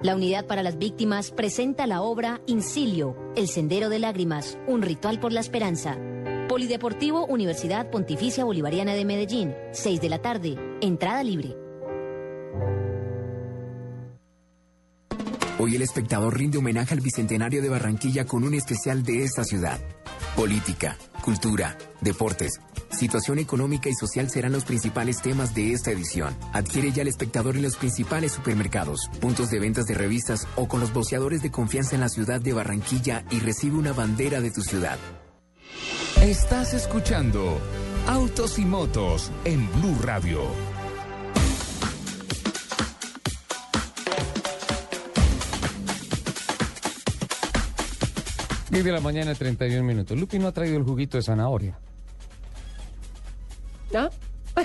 [0.02, 5.18] La Unidad para las Víctimas presenta la obra Incilio, El Sendero de Lágrimas, un ritual
[5.18, 5.96] por la esperanza.
[6.46, 11.56] Polideportivo Universidad Pontificia Bolivariana de Medellín, 6 de la tarde, entrada libre.
[15.58, 19.80] Hoy el espectador rinde homenaje al Bicentenario de Barranquilla con un especial de esta ciudad.
[20.36, 22.58] Política, cultura, deportes,
[22.90, 26.34] situación económica y social serán los principales temas de esta edición.
[26.54, 30.80] Adquiere ya el espectador en los principales supermercados, puntos de ventas de revistas o con
[30.80, 34.62] los boceadores de confianza en la ciudad de Barranquilla y recibe una bandera de tu
[34.62, 34.98] ciudad.
[36.22, 37.60] Estás escuchando
[38.06, 40.71] Autos y Motos en Blue Radio.
[48.72, 50.18] Diez de la mañana, 31 minutos.
[50.18, 51.78] Lupi no ha traído el juguito de zanahoria.
[53.92, 54.08] ¿No?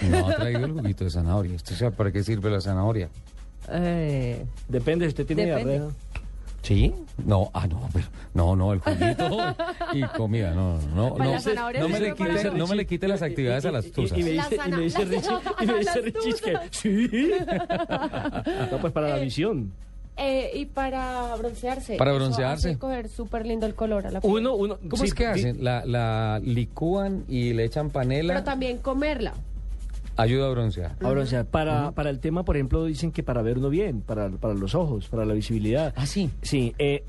[0.10, 1.56] No ha traído el juguito de zanahoria.
[1.56, 3.10] ¿Esto sabe para qué sirve la zanahoria?
[3.70, 5.88] Eh, Depende, si usted tiene diarrea.
[6.62, 6.94] ¿Sí?
[7.18, 9.56] No, ah, no, pero, no, no, el juguito
[9.94, 11.18] y comida, no, no, no.
[11.18, 14.18] No me, le quite, no me le quite las actividades a las tuzas.
[14.18, 15.06] Y, me dice, y me dice.
[15.06, 15.30] Richie,
[15.62, 16.68] y me dice Las Richie que tuzas.
[16.72, 17.32] sí.
[18.72, 19.72] No, pues para la Eh, visión.
[20.18, 21.96] Eh, y para broncearse.
[21.98, 22.70] Para broncearse.
[22.70, 24.34] hace coger súper lindo el color a la piel.
[24.34, 24.78] Uno, uno.
[24.90, 25.64] ¿Cómo sí, es que hacen?
[25.64, 29.34] La, la licúan y le echan panela, Pero también comerla.
[30.16, 30.96] ayuda a broncear.
[31.04, 34.30] O sea, para, para el tema, por ejemplo, dicen que para ver uno bien, para,
[34.30, 35.94] para los ojos, para la visibilidad.
[35.96, 36.30] Ah, sí.
[36.42, 37.04] Sí, eh,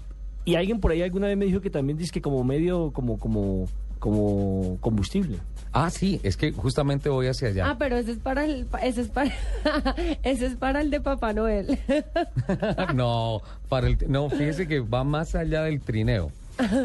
[0.44, 3.18] y alguien por ahí alguna vez me dijo que también dice que como medio, como,
[3.18, 3.66] como,
[3.98, 5.38] como combustible.
[5.72, 7.70] Ah, sí, es que justamente voy hacia allá.
[7.70, 9.32] Ah, pero ese es para el, ese es para,
[10.22, 11.78] ese es para el de Papá Noel.
[12.94, 16.32] no, para el, no, fíjese que va más allá del trineo.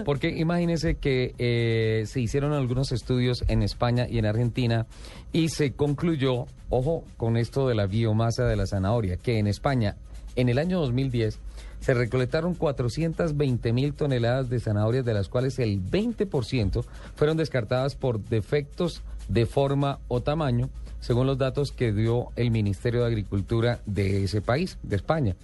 [0.05, 4.85] Porque imagínense que eh, se hicieron algunos estudios en España y en Argentina
[5.31, 9.95] y se concluyó, ojo, con esto de la biomasa de la zanahoria, que en España,
[10.35, 11.39] en el año 2010,
[11.83, 18.23] se recolectaron 420 mil toneladas de zanahorias, de las cuales el 20% fueron descartadas por
[18.23, 20.69] defectos de forma o tamaño,
[21.01, 25.35] según los datos que dio el Ministerio de Agricultura de ese país, de España.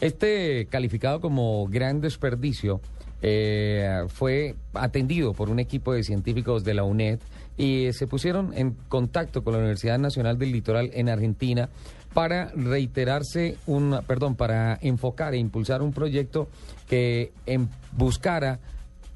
[0.00, 2.80] Este calificado como gran desperdicio
[3.22, 7.20] eh, fue atendido por un equipo de científicos de la UNED
[7.56, 11.68] y se pusieron en contacto con la Universidad Nacional del Litoral en Argentina
[12.14, 16.48] para reiterarse un, perdón, para enfocar e impulsar un proyecto
[16.88, 18.60] que en, buscara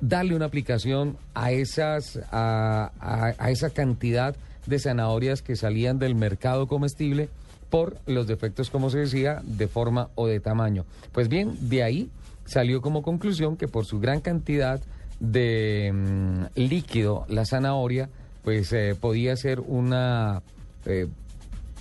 [0.01, 2.93] darle una aplicación a esas a,
[3.39, 7.29] a esa cantidad de zanahorias que salían del mercado comestible
[7.71, 10.85] por los defectos, como se decía, de forma o de tamaño.
[11.13, 12.11] Pues bien, de ahí
[12.45, 14.81] salió como conclusión que por su gran cantidad
[15.21, 18.09] de mm, líquido, la zanahoria,
[18.43, 20.43] pues eh, podía ser una
[20.87, 21.09] eh,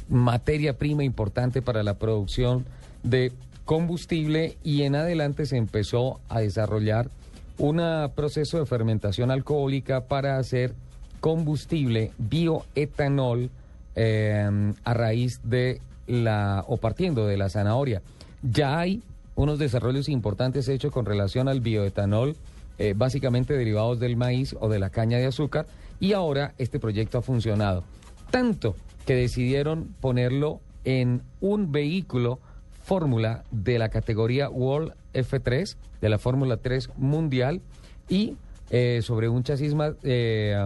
[0.09, 2.65] materia prima importante para la producción
[3.03, 3.31] de
[3.65, 7.09] combustible y en adelante se empezó a desarrollar
[7.57, 7.81] un
[8.15, 10.73] proceso de fermentación alcohólica para hacer
[11.19, 13.49] combustible bioetanol
[13.95, 18.01] eh, a raíz de la o partiendo de la zanahoria.
[18.43, 19.01] Ya hay
[19.35, 22.35] unos desarrollos importantes hechos con relación al bioetanol,
[22.77, 25.65] eh, básicamente derivados del maíz o de la caña de azúcar,
[25.99, 27.83] y ahora este proyecto ha funcionado.
[28.31, 28.75] Tanto
[29.07, 32.39] que decidieron ponerlo en un vehículo
[32.83, 37.61] fórmula de la categoría World F3, de la Fórmula 3 mundial,
[38.09, 38.35] y
[38.69, 40.57] eh, sobre un chasis eh,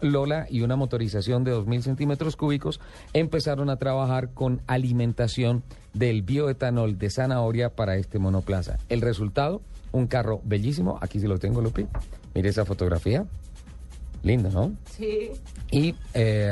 [0.00, 2.80] Lola y una motorización de 2.000 centímetros cúbicos,
[3.12, 5.62] empezaron a trabajar con alimentación
[5.92, 8.78] del bioetanol de zanahoria para este monoplaza.
[8.88, 9.60] El resultado,
[9.92, 11.86] un carro bellísimo, aquí sí lo tengo, Lupi.
[12.34, 13.26] Mire esa fotografía.
[14.26, 14.72] Linda, ¿no?
[14.96, 15.30] Sí.
[15.70, 16.50] Y eh,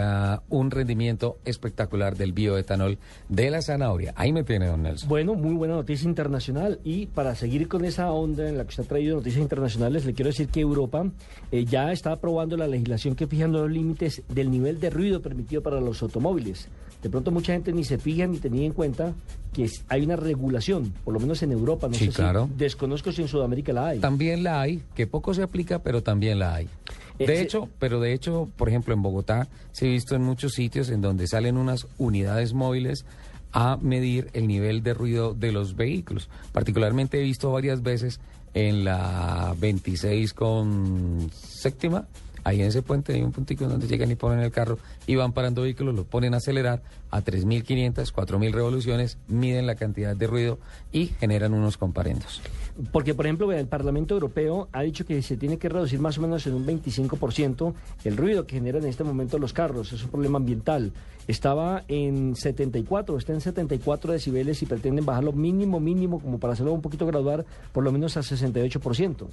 [0.48, 4.12] un rendimiento espectacular del bioetanol de la zanahoria.
[4.16, 5.08] Ahí me tiene, don Nelson.
[5.08, 6.80] Bueno, muy buena noticia internacional.
[6.84, 10.14] Y para seguir con esa onda en la que usted ha traído noticias internacionales, le
[10.14, 11.04] quiero decir que Europa
[11.50, 15.62] eh, ya está aprobando la legislación que fija los límites del nivel de ruido permitido
[15.62, 16.68] para los automóviles.
[17.02, 19.12] De pronto mucha gente ni se fija ni tenía en cuenta
[19.52, 21.86] que hay una regulación, por lo menos en Europa.
[21.86, 22.48] No sí, claro.
[22.56, 23.98] desconozco si en Sudamérica la hay.
[23.98, 26.68] También la hay, que poco se aplica, pero también la hay.
[27.18, 30.90] De hecho, pero de hecho, por ejemplo, en Bogotá se ha visto en muchos sitios
[30.90, 33.04] en donde salen unas unidades móviles
[33.52, 36.28] a medir el nivel de ruido de los vehículos.
[36.52, 38.20] Particularmente he visto varias veces
[38.52, 42.06] en la 26 con séptima
[42.44, 45.32] Ahí en ese puente hay un puntico donde llegan y ponen el carro y van
[45.32, 50.58] parando vehículos, lo ponen a acelerar a 3.500, 4.000 revoluciones, miden la cantidad de ruido
[50.92, 52.42] y generan unos comparendos.
[52.90, 56.22] Porque, por ejemplo, el Parlamento Europeo ha dicho que se tiene que reducir más o
[56.22, 57.72] menos en un 25%
[58.04, 59.92] el ruido que generan en este momento los carros.
[59.92, 60.92] Es un problema ambiental.
[61.28, 66.72] Estaba en 74, está en 74 decibeles y pretenden bajarlo mínimo, mínimo, como para hacerlo
[66.72, 69.26] un poquito graduar, por lo menos al 68%.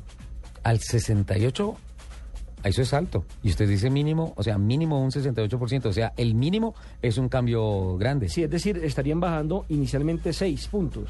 [0.64, 1.76] ¿Al 68%?
[2.64, 3.26] Eso es alto.
[3.44, 5.86] Y usted dice mínimo, o sea, mínimo un 68%.
[5.86, 8.30] O sea, el mínimo es un cambio grande.
[8.30, 11.10] Sí, es decir, estarían bajando inicialmente 6 puntos.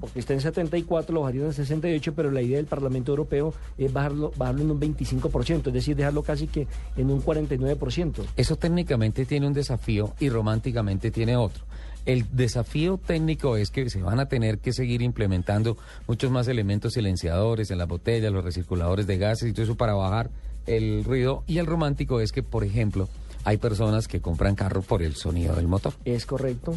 [0.00, 3.92] Porque está en 74, lo bajarían en 68, pero la idea del Parlamento Europeo es
[3.92, 6.66] bajarlo, bajarlo en un 25%, es decir, dejarlo casi que
[6.96, 8.24] en un 49%.
[8.36, 11.64] Eso técnicamente tiene un desafío y románticamente tiene otro.
[12.06, 16.94] El desafío técnico es que se van a tener que seguir implementando muchos más elementos
[16.94, 20.30] silenciadores en las botellas, los recirculadores de gases y todo eso para bajar
[20.66, 21.44] el ruido.
[21.46, 23.08] Y el romántico es que, por ejemplo,
[23.44, 25.94] hay personas que compran carro por el sonido del motor.
[26.04, 26.74] Es correcto.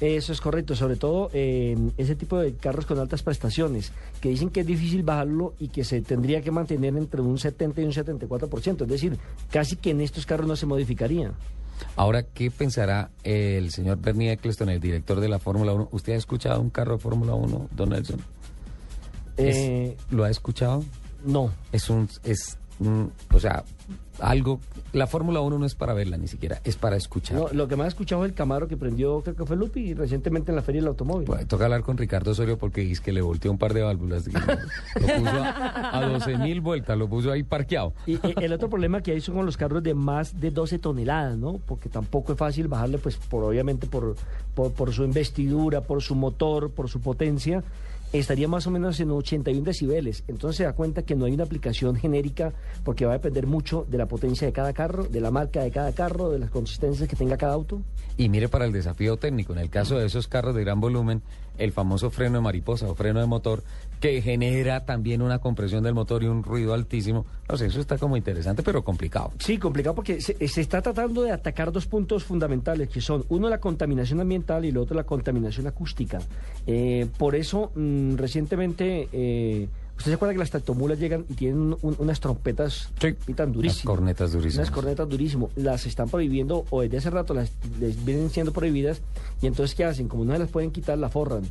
[0.00, 4.60] Eso es correcto, sobre todo ese tipo de carros con altas prestaciones, que dicen que
[4.60, 8.82] es difícil bajarlo y que se tendría que mantener entre un 70 y un 74%,
[8.82, 9.18] es decir,
[9.50, 11.32] casi que en estos carros no se modificaría.
[11.96, 15.88] Ahora, ¿qué pensará el señor Bernie Eccleston, el director de la Fórmula 1?
[15.92, 18.20] ¿Usted ha escuchado un carro de Fórmula 1, Don Nelson?
[19.38, 20.84] Eh, ¿Lo ha escuchado?
[21.24, 21.50] No.
[21.72, 23.64] Es un, es o sea,
[24.20, 24.60] algo,
[24.92, 27.38] la Fórmula 1 no es para verla ni siquiera, es para escuchar.
[27.38, 29.94] No, lo que más he escuchado es el Camaro que prendió, creo que fue Lupi,
[29.94, 31.26] recientemente en la Feria del Automóvil.
[31.26, 34.26] Pues, toca hablar con Ricardo Osorio porque que le volteó un par de válvulas.
[34.26, 37.92] lo puso a, 12 mil vueltas, lo puso ahí parqueado.
[38.06, 41.36] Y, el otro problema que hay son con los carros de más de 12 toneladas,
[41.36, 41.60] ¿no?
[41.66, 44.16] Porque tampoco es fácil bajarle, pues, por obviamente por,
[44.54, 47.62] por, por su investidura, por su motor, por su potencia
[48.18, 50.24] estaría más o menos en 81 decibeles.
[50.28, 52.52] Entonces se da cuenta que no hay una aplicación genérica
[52.84, 55.70] porque va a depender mucho de la potencia de cada carro, de la marca de
[55.70, 57.82] cada carro, de las consistencias que tenga cada auto.
[58.16, 61.22] Y mire para el desafío técnico, en el caso de esos carros de gran volumen,
[61.58, 63.62] el famoso freno de mariposa o freno de motor,
[64.00, 67.24] que genera también una compresión del motor y un ruido altísimo.
[67.48, 69.32] No sé, eso está como interesante, pero complicado.
[69.38, 73.58] Sí, complicado porque se, está tratando de atacar dos puntos fundamentales, que son uno la
[73.58, 76.18] contaminación ambiental y el otro la contaminación acústica.
[76.66, 79.08] Eh, por eso, mm, recientemente...
[79.12, 83.84] Eh, ¿Usted se acuerda que las tractomulas llegan y tienen unas trompetas sí, pitan durísimas?
[83.84, 84.68] Unas cornetas durísimas.
[84.68, 85.50] Unas cornetas durísimas.
[85.56, 89.00] Las están prohibiendo, o desde hace rato las les vienen siendo prohibidas,
[89.40, 90.06] y entonces ¿qué hacen?
[90.06, 91.44] Como no se las pueden quitar, la forran.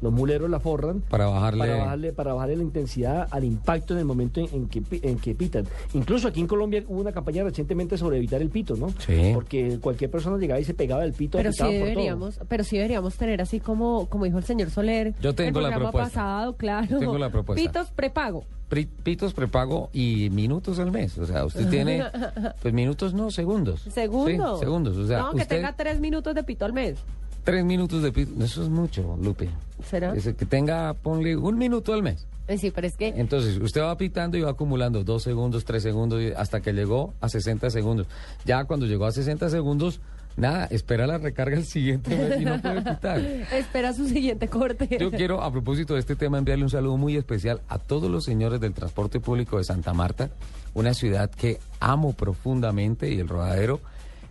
[0.00, 4.00] Los muleros la forran para bajarle para bajarle para bajarle la intensidad al impacto en
[4.00, 5.66] el momento en, que en que pitan.
[5.94, 8.90] Incluso aquí en Colombia hubo una campaña recientemente sobre evitar el pito, ¿no?
[8.98, 9.32] Sí.
[9.34, 11.38] Porque cualquier persona llegaba y se pegaba el pito.
[11.38, 15.14] Pero sí deberíamos, pero sí deberíamos tener así como como dijo el señor Soler.
[15.20, 16.10] Yo tengo la propuesta.
[16.10, 16.98] pasado, claro.
[16.98, 17.62] Tengo la propuesta.
[17.62, 21.16] Pitos prepago pitos prepago y minutos al mes.
[21.18, 22.04] O sea, usted tiene,
[22.62, 23.82] pues minutos no, segundos.
[23.90, 24.60] Segundos.
[24.60, 24.96] segundos.
[24.96, 26.98] O sea, no, que tenga tres minutos de pito al mes.
[27.44, 29.48] Tres minutos de pito, eso es mucho, Lupe.
[29.88, 30.14] ¿Será?
[30.14, 32.26] Es que tenga, ponle un minuto al mes.
[32.48, 33.08] Eh, sí, pero es que...
[33.08, 37.28] Entonces, usted va pitando y va acumulando dos segundos, tres segundos, hasta que llegó a
[37.28, 38.06] 60 segundos.
[38.46, 40.00] Ya cuando llegó a 60 segundos,
[40.38, 43.20] nada, espera la recarga el siguiente mes y no puede pitar.
[43.52, 44.88] espera su siguiente corte.
[44.98, 48.24] Yo quiero, a propósito de este tema, enviarle un saludo muy especial a todos los
[48.24, 50.30] señores del transporte público de Santa Marta,
[50.72, 53.80] una ciudad que amo profundamente y el rodadero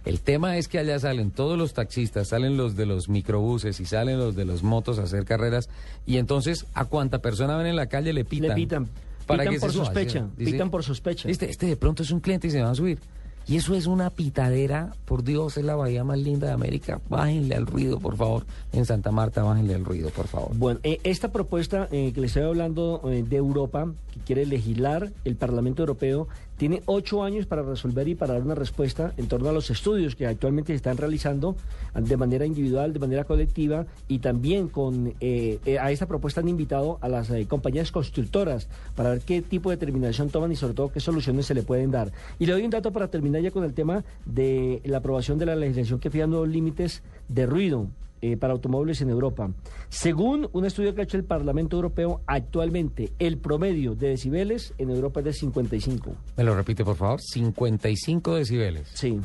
[0.07, 3.85] el tema es que allá salen todos los taxistas, salen los de los microbuses y
[3.85, 5.69] salen los de los motos a hacer carreras
[6.05, 8.49] y entonces a cuánta persona ven en la calle le pitan.
[8.49, 8.87] Le pitan.
[9.25, 10.27] Para pitan por sospecha.
[10.37, 11.29] pitan por sospecha.
[11.29, 12.99] Este, este de pronto es un cliente y se va a subir.
[13.49, 16.99] Y eso es una pitadera, por Dios, es la bahía más linda de América.
[17.07, 18.45] Bájenle al ruido, por favor.
[18.73, 20.53] En Santa Marta, bájenle al ruido, por favor.
[20.53, 25.13] Bueno, eh, esta propuesta eh, que le estoy hablando eh, de Europa, que quiere legislar
[25.23, 29.47] el Parlamento Europeo, tiene ocho años para resolver y para dar una respuesta en torno
[29.47, 31.55] a los estudios que actualmente se están realizando
[31.93, 37.09] de manera individual, de manera colectiva y también con a esta propuesta han invitado a
[37.09, 41.45] las compañías constructoras para ver qué tipo de determinación toman y sobre todo qué soluciones
[41.45, 42.11] se le pueden dar.
[42.39, 45.45] Y le doy un dato para terminar ya con el tema de la aprobación de
[45.45, 47.87] la legislación que fija nuevos límites de ruido.
[48.19, 49.51] Eh, para automóviles en Europa.
[49.89, 54.89] Según un estudio que ha hecho el Parlamento Europeo, actualmente el promedio de decibeles en
[54.89, 56.15] Europa es de 55.
[56.35, 57.21] ¿Me lo repite, por favor?
[57.21, 58.87] 55 decibeles.
[58.91, 59.19] Sí.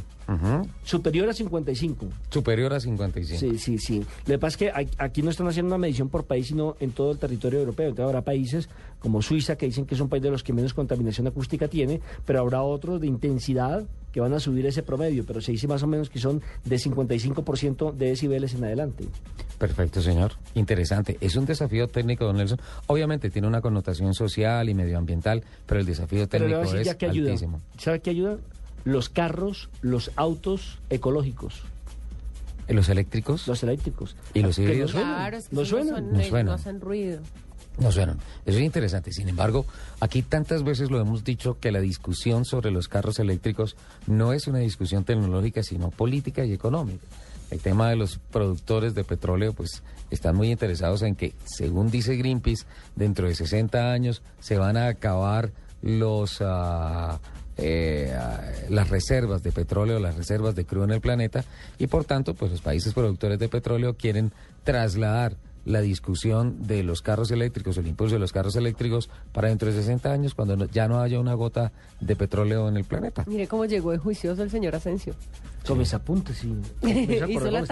[0.84, 2.06] Superior a 55.
[2.30, 3.38] Superior a 55.
[3.38, 4.04] Sí, sí, sí.
[4.26, 6.92] Lo que pasa es que aquí no están haciendo una medición por país, sino en
[6.92, 7.88] todo el territorio europeo.
[7.88, 10.74] Entonces habrá países como Suiza que dicen que es un país de los que menos
[10.74, 15.40] contaminación acústica tiene, pero habrá otros de intensidad que van a subir ese promedio, pero
[15.40, 19.04] se dice más o menos que son de 55% de decibeles en adelante.
[19.58, 20.32] Perfecto, señor.
[20.54, 21.16] Interesante.
[21.20, 22.60] Es un desafío técnico, don Nelson.
[22.88, 27.60] Obviamente tiene una connotación social y medioambiental, pero el desafío técnico es altísimo.
[27.78, 28.38] ¿Sabe qué ayuda?
[28.84, 31.62] Los carros, los autos ecológicos.
[32.68, 33.46] ¿Y los eléctricos?
[33.48, 34.16] Los eléctricos.
[34.34, 34.92] ¿Y los híbridos?
[34.92, 36.12] Claro, no, suenan.
[36.12, 36.46] no, suenan.
[36.46, 37.20] no hacen ruido.
[37.78, 38.18] No suenan.
[38.44, 39.12] Eso es interesante.
[39.12, 39.66] Sin embargo,
[40.00, 44.46] aquí tantas veces lo hemos dicho que la discusión sobre los carros eléctricos no es
[44.46, 47.06] una discusión tecnológica, sino política y económica.
[47.50, 52.16] El tema de los productores de petróleo, pues están muy interesados en que, según dice
[52.16, 52.64] Greenpeace,
[52.96, 55.50] dentro de 60 años se van a acabar
[55.82, 57.18] los uh,
[57.62, 58.12] eh,
[58.68, 61.44] las reservas de petróleo, las reservas de crudo en el planeta
[61.78, 64.32] y por tanto, pues los países productores de petróleo quieren
[64.64, 69.68] trasladar la discusión de los carros eléctricos, el impulso de los carros eléctricos para dentro
[69.68, 71.70] de 60 años, cuando ya no haya una gota
[72.00, 73.24] de petróleo en el planeta.
[73.28, 75.14] Mire cómo llegó de juicioso el señor Asensio.
[75.66, 76.54] Con mis apuntes, sí.
[77.28, 77.64] Hizo la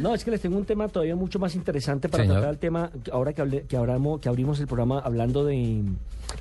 [0.00, 2.90] No, es que les tengo un tema todavía mucho más interesante para tratar el tema,
[3.10, 5.82] ahora que, que, hablamos, que abrimos el programa hablando de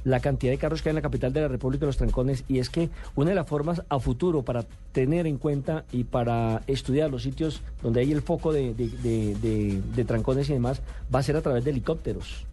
[0.03, 2.59] la cantidad de carros que hay en la capital de la República, los trancones, y
[2.59, 7.09] es que una de las formas a futuro para tener en cuenta y para estudiar
[7.09, 10.81] los sitios donde hay el foco de, de, trancones y demás
[11.13, 12.45] va a ser a través de helicópteros.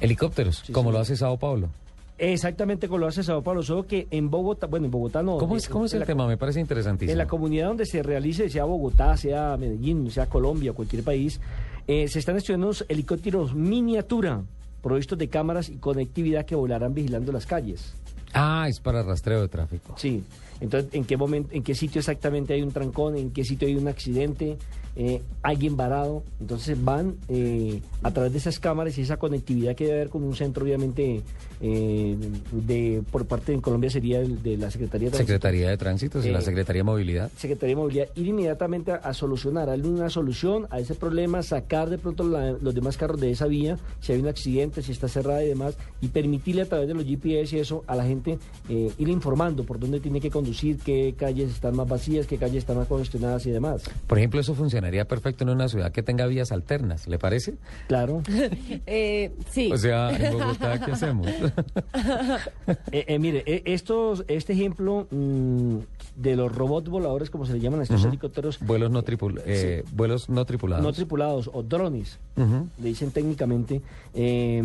[0.00, 0.64] ¿Helicópteros?
[0.72, 1.70] como lo hace Sao Paulo.
[2.16, 5.36] Exactamente como lo hace Sao Paulo, solo que en Bogotá, bueno, en Bogotá no.
[5.38, 6.26] ¿Cómo es, cómo es el tema?
[6.28, 7.10] Me parece interesantísimo.
[7.10, 11.40] En la comunidad donde se realice, sea Bogotá, sea Medellín, sea Colombia, cualquier país,
[11.88, 14.42] eh, se están estudiando helicópteros miniatura,
[14.80, 17.94] provistos de cámaras y conectividad que volarán vigilando las calles.
[18.32, 19.94] Ah, es para rastreo de tráfico.
[19.96, 20.22] Sí.
[20.60, 23.74] Entonces, ¿en qué momento, en qué sitio exactamente hay un trancón, en qué sitio hay
[23.74, 24.56] un accidente,
[24.96, 26.22] eh, alguien varado?
[26.40, 30.22] Entonces van eh, a través de esas cámaras y esa conectividad que debe haber con
[30.22, 31.22] un centro, obviamente,
[31.60, 32.16] eh,
[32.52, 35.32] de por parte de Colombia sería el de la Secretaría de Tránsito.
[35.32, 37.30] Secretaría de Tránsito, la Secretaría de Movilidad.
[37.36, 41.98] Secretaría de Movilidad, ir inmediatamente a, solucionar, darle una solución a ese problema, sacar de
[41.98, 45.48] pronto los demás carros de esa vía, si hay un accidente, si está cerrada y
[45.48, 48.38] demás, y permitirle a través de los GPS y eso a la gente
[48.68, 52.58] eh, ir informando por dónde tiene que conducir, qué calles están más vacías, qué calles
[52.58, 53.82] están más congestionadas y demás.
[54.06, 57.54] Por ejemplo, eso funcionaría perfecto en una ciudad que tenga vías alternas, ¿le parece?
[57.88, 58.22] Claro.
[58.86, 59.70] Eh, sí.
[59.72, 61.26] O sea, en Bogotá, ¿qué hacemos?
[61.26, 65.78] Eh, eh, mire, eh, estos, este ejemplo mm,
[66.16, 69.84] de los robots voladores, como se le llaman a estos helicópteros, Vuelos no, tripul eh,
[69.92, 70.84] vuelos no tripulados.
[70.84, 73.80] no tripulados o drones, le dicen técnicamente,
[74.12, 74.62] eh,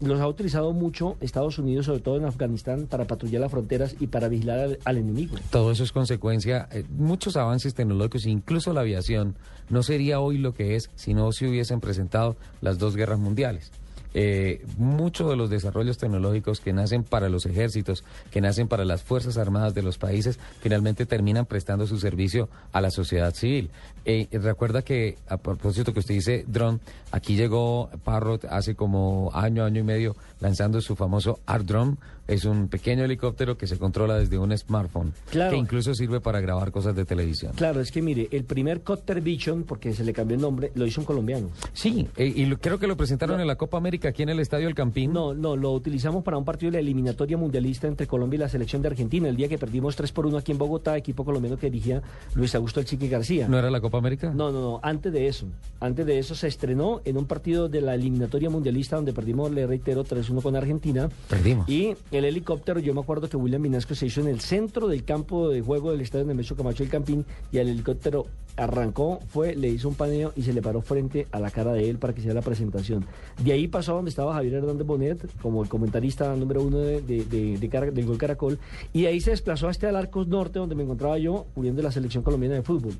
[0.00, 4.06] los ha utilizado mucho Estados Unidos, sobre todo en Afganistán, para patrullar las fronteras y
[4.06, 5.15] para vigilar al, al enemigo.
[5.50, 9.36] Todo eso es consecuencia, eh, muchos avances tecnológicos, incluso la aviación,
[9.68, 13.72] no sería hoy lo que es si no se hubiesen presentado las dos guerras mundiales.
[14.18, 19.02] Eh, muchos de los desarrollos tecnológicos que nacen para los ejércitos, que nacen para las
[19.02, 23.68] Fuerzas Armadas de los países, finalmente terminan prestando su servicio a la sociedad civil.
[24.08, 26.78] Eh, recuerda que, a propósito que usted dice, drone,
[27.10, 31.96] aquí llegó Parrot hace como año, año y medio, lanzando su famoso Art Drone.
[32.28, 35.52] Es un pequeño helicóptero que se controla desde un smartphone, Claro.
[35.52, 37.52] que incluso sirve para grabar cosas de televisión.
[37.54, 40.86] Claro, es que mire, el primer Cotter Vision, porque se le cambió el nombre, lo
[40.86, 41.50] hizo un colombiano.
[41.72, 44.40] Sí, eh, y lo- creo que lo presentaron en la Copa América aquí en el
[44.40, 45.12] Estadio El Campín.
[45.12, 48.48] No, no, lo utilizamos para un partido de la eliminatoria mundialista entre Colombia y la
[48.48, 49.28] selección de Argentina.
[49.28, 52.02] El día que perdimos 3 por 1 aquí en Bogotá, equipo colombiano que dirigía
[52.34, 53.46] Luis Augusto El Chiqui García.
[53.46, 54.30] ¿No era la Copa América?
[54.34, 55.46] No, no, no, antes de eso.
[55.78, 59.66] Antes de eso se estrenó en un partido de la eliminatoria mundialista donde perdimos, le
[59.66, 61.10] reitero, 3-1 con Argentina.
[61.28, 61.68] Perdimos.
[61.68, 65.04] Y el helicóptero, yo me acuerdo que William Vinasco se hizo en el centro del
[65.04, 68.26] campo de juego del estadio Nemesio Camacho del Campín y el helicóptero
[68.56, 71.90] arrancó, fue, le hizo un paneo y se le paró frente a la cara de
[71.90, 73.04] él para que hiciera la presentación.
[73.44, 77.02] De ahí pasó a donde estaba Javier Hernández Bonet, como el comentarista número uno de,
[77.02, 78.58] de- de- de del Gol Caracol,
[78.94, 81.92] y de ahí se desplazó hasta el Arcos Norte, donde me encontraba yo cubriendo la
[81.92, 82.94] selección colombiana de fútbol.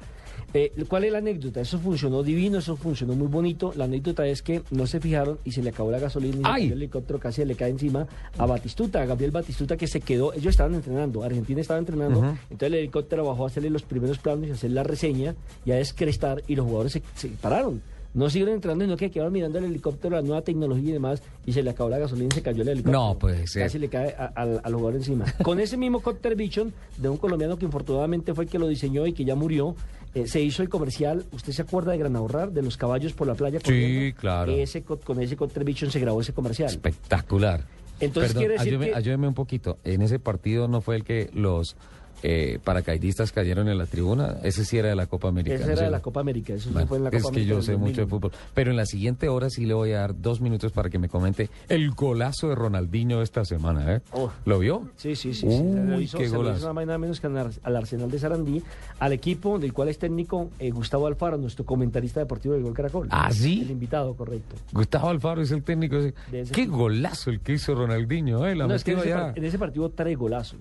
[0.52, 1.60] Eh, ¿Cuál es la anécdota?
[1.60, 3.72] Eso funcionó divino, eso funcionó muy bonito.
[3.76, 6.72] La anécdota es que no se fijaron y se le acabó la gasolina y el
[6.72, 8.06] helicóptero casi le cae encima
[8.38, 12.20] a Batistuta, a Gabriel Batistuta que se quedó, ellos estaban entrenando, Argentina estaba entrenando,
[12.50, 15.34] entonces el helicóptero bajó a hacerle los primeros planos y hacer la reseña
[15.64, 17.82] y a descrestar y los jugadores se, se pararon.
[18.16, 21.52] No siguieron entrando, sino que quedaron mirando el helicóptero, la nueva tecnología y demás, y
[21.52, 22.98] se le acabó la gasolina y se cayó el helicóptero.
[22.98, 23.62] No puede ser.
[23.64, 25.26] Casi le cae a- al al jugador encima.
[25.44, 29.06] Con ese mismo Cotter Vision de un colombiano que infortunadamente fue el que lo diseñó
[29.06, 29.76] y que ya murió,
[30.14, 31.24] eh, se hizo el comercial.
[31.30, 33.60] ¿Usted se acuerda de Gran Ahorrar, de los caballos por la playa?
[33.62, 34.50] Sí, claro.
[34.50, 36.70] Ese, co- con ese Cotter Vision se grabó ese comercial.
[36.70, 37.64] Espectacular.
[38.00, 39.78] Entonces Perdón, quiere decir ayúdeme, que- ayúdeme un poquito.
[39.84, 41.76] En ese partido no fue el que los
[42.22, 44.36] eh, paracaidistas cayeron en la tribuna.
[44.42, 45.54] Ese sí era de la Copa América.
[45.56, 46.00] Esa ¿no es era de la?
[46.00, 48.00] Copa América, eso sí Bueno, fue en la es Copa que América yo sé mucho
[48.00, 48.08] de 2001.
[48.08, 48.32] fútbol.
[48.54, 51.08] Pero en la siguiente hora sí le voy a dar dos minutos para que me
[51.08, 53.94] comente el golazo de Ronaldinho esta semana.
[53.96, 54.00] ¿eh?
[54.12, 54.30] Oh.
[54.44, 54.88] ¿Lo vio?
[54.96, 55.40] Sí, sí, sí.
[55.40, 55.46] sí.
[55.48, 56.74] Se Uy, hizo, qué se lo hizo golazo.
[56.74, 58.62] nada menos que al Ar- al Arsenal de Sarandí,
[58.98, 63.08] al equipo del cual es técnico eh, Gustavo Alfaro, nuestro comentarista deportivo del Gol Caracol.
[63.10, 63.62] ¿Ah, sí?
[63.62, 64.56] El invitado, correcto.
[64.72, 65.96] Gustavo Alfaro es el técnico.
[65.96, 66.14] ese.
[66.32, 66.78] Ese Qué equipo.
[66.78, 68.46] golazo el que hizo Ronaldinho.
[68.46, 68.54] ¿eh?
[68.54, 70.60] La No, es que en ese, en ese partido tres golazos.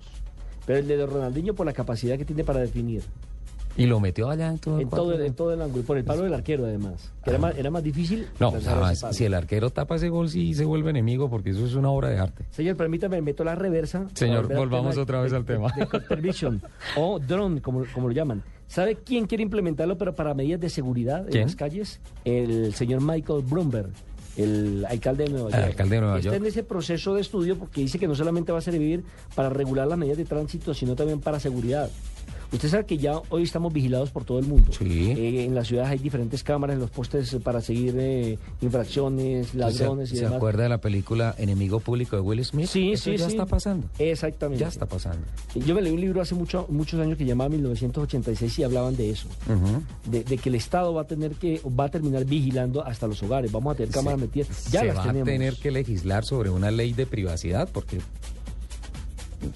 [0.66, 3.04] Pero el de Ronaldinho por la capacidad que tiene para definir.
[3.78, 5.82] Y lo metió allá en todo el En todo, el, en todo el ángulo.
[5.82, 7.12] Y por el palo del arquero, además.
[7.24, 8.26] Que era, más, era más difícil.
[8.40, 11.76] No, además, si el arquero tapa ese gol, sí se vuelve enemigo, porque eso es
[11.76, 12.46] una obra de arte.
[12.52, 14.08] Señor, permítame, meto la reversa.
[14.14, 15.74] Señor, volvamos otra vez de- al tema.
[15.76, 15.86] De,
[16.22, 16.60] de
[16.96, 18.44] o drone, como, como lo llaman.
[18.68, 21.44] ¿Sabe quién quiere implementarlo, pero para medidas de seguridad en ¿Quién?
[21.44, 22.00] las calles?
[22.24, 23.90] El señor Michael Bloomberg,
[24.38, 25.66] el alcalde de Nueva El York.
[25.68, 26.42] alcalde de Nueva Está York.
[26.42, 29.04] en ese proceso de estudio porque dice que no solamente va a servir
[29.36, 31.90] para regular las medidas de tránsito, sino también para seguridad.
[32.52, 34.72] Usted sabe que ya hoy estamos vigilados por todo el mundo.
[34.78, 35.12] Sí.
[35.12, 39.54] Eh, en las ciudades hay diferentes cámaras en los postes eh, para seguir eh, infracciones,
[39.56, 40.38] ladrones ¿Se, y se demás.
[40.38, 42.68] acuerda de la película Enemigo Público de Will Smith?
[42.68, 43.32] Sí, Eso sí, ya sí.
[43.32, 43.88] está pasando.
[44.00, 44.62] Exactamente.
[44.62, 45.26] Ya está pasando.
[45.56, 49.10] Yo me leí un libro hace mucho, muchos años que llamaba 1986 y hablaban de
[49.12, 49.28] eso.
[50.10, 53.22] De, de que el Estado va a tener que, va a terminar vigilando hasta los
[53.24, 53.52] hogares.
[53.52, 54.72] Vamos a tener cámaras metidas.
[54.72, 55.28] Ya se las va tenemos.
[55.28, 58.00] a tener que legislar sobre una ley de privacidad, porque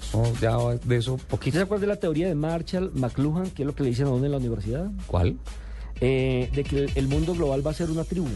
[0.00, 1.56] eso ya de eso ¿Usted poquito.
[1.56, 4.10] se acuerda de la teoría de Marshall McLuhan, que es lo que le dicen a
[4.10, 4.90] uno en la universidad?
[5.06, 5.36] ¿Cuál?
[6.00, 8.28] Eh, de que el, mundo global va a ser una tribu.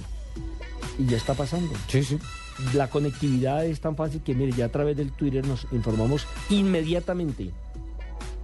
[0.98, 1.72] Y ya está pasando.
[1.88, 2.18] Sí, sí.
[2.74, 7.50] La conectividad es tan fácil que, mire, ya a través del Twitter nos informamos inmediatamente,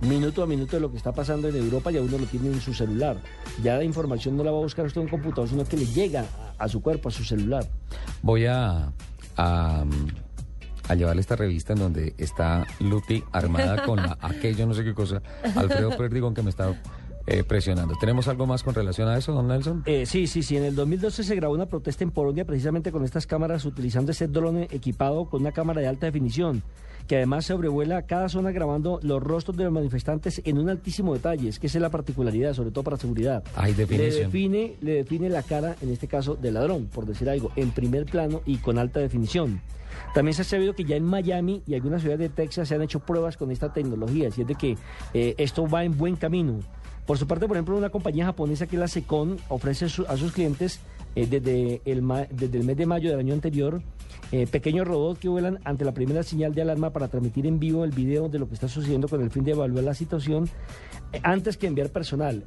[0.00, 2.48] minuto a minuto, de lo que está pasando en Europa y a uno lo tiene
[2.48, 3.18] en su celular.
[3.62, 5.86] Ya la información no la va a buscar usted en un computador, sino que le
[5.86, 6.24] llega
[6.58, 7.68] a, a su cuerpo, a su celular.
[8.22, 8.92] Voy a,
[9.36, 9.84] a,
[10.90, 14.92] a llevarle esta revista en donde está Lupi armada con la, aquello, no sé qué
[14.92, 15.22] cosa.
[15.54, 16.74] Alfredo Perdigón que me está
[17.28, 17.94] eh, presionando.
[18.00, 19.84] ¿Tenemos algo más con relación a eso, don Nelson?
[19.86, 20.56] Eh, sí, sí, sí.
[20.56, 24.26] En el 2012 se grabó una protesta en Polonia precisamente con estas cámaras utilizando ese
[24.26, 26.64] drone equipado con una cámara de alta definición
[27.10, 31.48] que además sobrevuela cada zona grabando los rostros de los manifestantes en un altísimo detalle.
[31.48, 33.42] Es que esa es la particularidad, sobre todo para seguridad.
[33.56, 34.12] Hay definición.
[34.12, 37.72] Le define, le define la cara, en este caso, del ladrón, por decir algo, en
[37.72, 39.60] primer plano y con alta definición.
[40.14, 42.82] También se ha sabido que ya en Miami y algunas ciudades de Texas se han
[42.82, 44.78] hecho pruebas con esta tecnología, así es de que
[45.12, 46.60] eh, esto va en buen camino.
[47.06, 50.30] Por su parte, por ejemplo, una compañía japonesa que es la Secon ofrece a sus
[50.30, 50.78] clientes
[51.14, 53.82] eh, desde, el desde el mes de mayo del año anterior
[54.32, 57.84] eh, pequeños robots que vuelan ante la primera señal de alarma para transmitir en vivo
[57.84, 60.48] el video de lo que está sucediendo con el fin de evaluar la situación
[61.12, 62.44] eh, antes que enviar personal.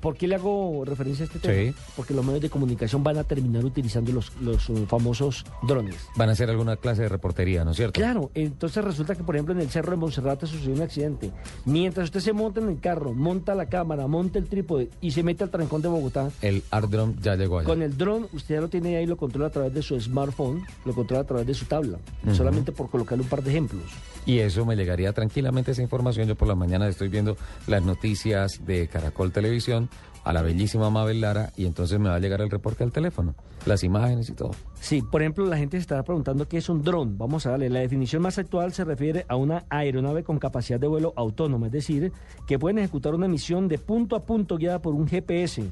[0.00, 1.76] ¿Por qué le hago referencia a este tema?
[1.94, 6.08] Porque los medios de comunicación van a terminar utilizando los, los uh, famosos drones.
[6.16, 7.92] Van a hacer alguna clase de reportería, ¿no es cierto?
[7.92, 11.30] Claro, entonces resulta que, por ejemplo, en el Cerro de Monserrate sucedió un accidente.
[11.64, 15.22] Mientras usted se monta en el carro, monta la cámara, monta el trípode y se
[15.22, 16.30] mete al trancón de Bogotá.
[16.40, 17.68] El Art Drone ya llegó allá.
[17.68, 20.64] Con el drone, usted ya lo tiene ahí, lo controla a través de su smartphone,
[20.84, 21.98] lo controla a través de su tabla,
[22.32, 23.82] solamente por colocarle un par de ejemplos.
[24.24, 26.28] Y eso me llegaría tranquilamente esa información.
[26.28, 27.36] Yo por la mañana estoy viendo
[27.66, 29.88] las noticias de Caracol Televisión
[30.24, 33.34] a la bellísima Mabel Lara y entonces me va a llegar el reporte al teléfono,
[33.66, 34.52] las imágenes y todo.
[34.80, 37.18] Sí, por ejemplo, la gente se está preguntando qué es un dron.
[37.18, 37.68] Vamos a darle.
[37.70, 41.72] La definición más actual se refiere a una aeronave con capacidad de vuelo autónoma, es
[41.72, 42.12] decir,
[42.46, 45.64] que pueden ejecutar una misión de punto a punto guiada por un GPS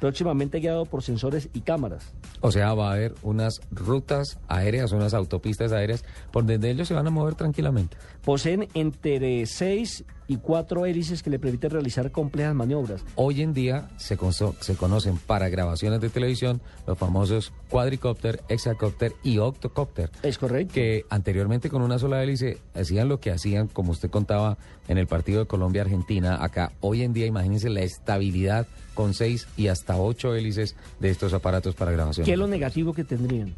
[0.00, 2.12] próximamente guiado por sensores y cámaras.
[2.40, 6.94] O sea, va a haber unas rutas aéreas, unas autopistas aéreas por donde ellos se
[6.94, 7.96] van a mover tranquilamente.
[8.24, 13.02] Poseen entre seis y cuatro hélices que le permiten realizar complejas maniobras.
[13.14, 14.18] Hoy en día se,
[14.60, 20.10] se conocen para grabaciones de televisión los famosos cuadricópter, hexacópter y octocópter.
[20.22, 20.74] Es correcto.
[20.74, 25.06] Que anteriormente con una sola hélice hacían lo que hacían, como usted contaba, en el
[25.06, 26.44] partido de Colombia-Argentina.
[26.44, 28.66] Acá, hoy en día, imagínense la estabilidad
[28.98, 32.24] con seis y hasta ocho hélices de estos aparatos para grabación.
[32.26, 33.54] ¿Qué es lo negativo que tendrían?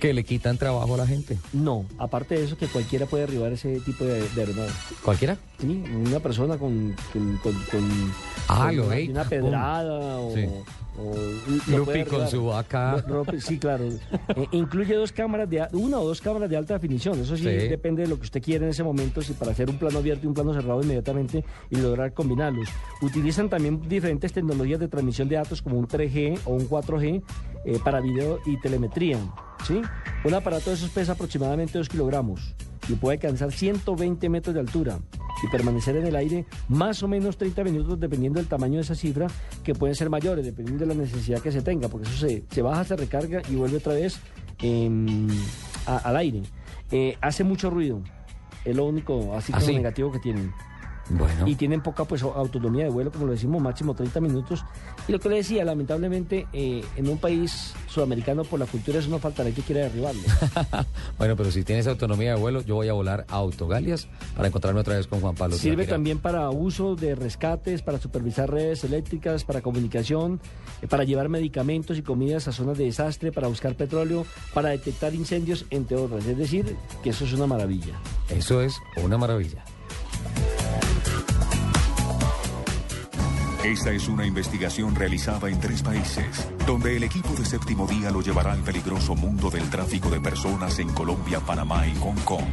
[0.00, 1.36] que le quitan trabajo a la gente.
[1.52, 4.68] No, aparte de eso, que cualquiera puede arribar ese tipo de, de
[5.04, 5.36] ¿Cualquiera?
[5.60, 7.60] Sí, una persona con, con,
[8.46, 10.32] ah, una, pedrada o,
[11.68, 13.04] Lupi con su vaca.
[13.38, 13.84] sí, claro.
[13.84, 17.18] Eh, incluye dos cámaras de una o dos cámaras de alta definición.
[17.20, 19.78] Eso sí, depende de lo que usted quiera en ese momento, si para hacer un
[19.78, 22.68] plano abierto y un plano cerrado inmediatamente y lograr combinarlos.
[23.00, 27.22] Utilizan también diferentes tecnologías de transmisión de datos como un 3G o un 4G
[27.64, 29.18] eh, para video y telemetría.
[29.66, 29.80] ¿sí?
[30.24, 32.54] Un aparato de esos pesa aproximadamente 2 kilogramos
[32.88, 34.98] y puede alcanzar 120 metros de altura
[35.42, 38.94] y permanecer en el aire más o menos 30 minutos dependiendo del tamaño de esa
[38.94, 39.26] cifra,
[39.62, 42.84] que pueden ser mayores dependiendo de la necesidad que se tenga, porque eso se, baja,
[42.84, 44.20] se recarga y vuelve otra vez
[44.60, 45.28] em,
[45.86, 46.42] al aire.
[46.90, 48.02] Eh, hace mucho ruido,
[48.64, 50.52] es lo único así como negativo que tienen.
[51.46, 54.64] Y tienen poca pues autonomía de vuelo, como lo decimos, máximo 30 minutos.
[55.08, 59.08] Y lo que le decía, lamentablemente, eh, en un país sudamericano por la cultura eso
[59.08, 60.20] no faltará que quiera derribarlo.
[61.18, 64.06] bueno, pero si tienes autonomía de vuelo, yo voy a volar a Autogalias
[64.36, 65.56] para encontrarme otra vez con Juan Pablo.
[65.56, 70.40] Sirve también para uso de rescates, para supervisar redes eléctricas, para comunicación,
[70.82, 75.14] eh, para llevar medicamentos y comidas a zonas de desastre, para buscar petróleo, para detectar
[75.14, 76.26] incendios, entre otras.
[76.26, 77.94] Es decir, que eso es una maravilla.
[78.28, 79.64] Eso es una maravilla.
[83.68, 88.22] Esta es una investigación realizada en tres países, donde el equipo de séptimo día lo
[88.22, 92.46] llevará al peligroso mundo del tráfico de personas en Colombia, Panamá y Hong Kong.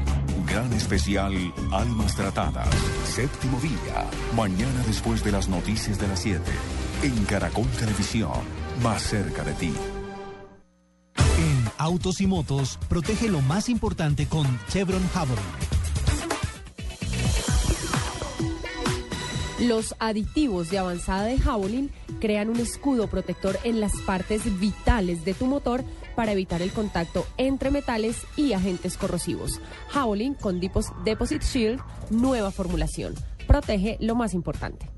[0.46, 1.34] Gran especial
[1.72, 2.68] Almas Tratadas.
[3.06, 6.42] Séptimo día, mañana después de las noticias de las 7,
[7.04, 8.32] en Caracol Televisión,
[8.84, 9.74] más cerca de ti.
[11.16, 15.75] En Autos y Motos, protege lo más importante con Chevron Javelin.
[19.60, 21.90] Los aditivos de avanzada de Javelin
[22.20, 27.26] crean un escudo protector en las partes vitales de tu motor para evitar el contacto
[27.38, 29.62] entre metales y agentes corrosivos.
[29.90, 33.16] Javelin con Deposit Shield, nueva formulación.
[33.48, 34.95] Protege lo más importante.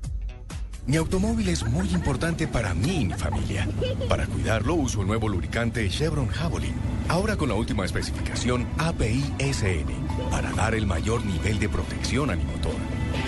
[0.88, 3.68] Mi automóvil es muy importante para mí y mi familia.
[4.08, 6.74] Para cuidarlo uso el nuevo lubricante Chevron Javelin.
[7.08, 9.84] Ahora con la última especificación API-SN
[10.30, 12.72] para dar el mayor nivel de protección a mi motor.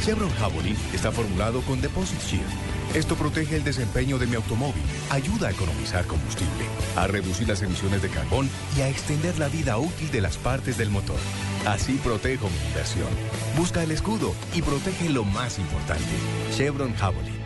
[0.03, 2.49] Chevron Javelin está formulado con Deposit Shield.
[2.95, 6.65] Esto protege el desempeño de mi automóvil, ayuda a economizar combustible,
[6.97, 10.79] a reducir las emisiones de carbón y a extender la vida útil de las partes
[10.79, 11.19] del motor.
[11.67, 13.09] Así protejo mi inversión.
[13.55, 16.09] Busca el escudo y protege lo más importante.
[16.57, 17.40] Chevron Javelin.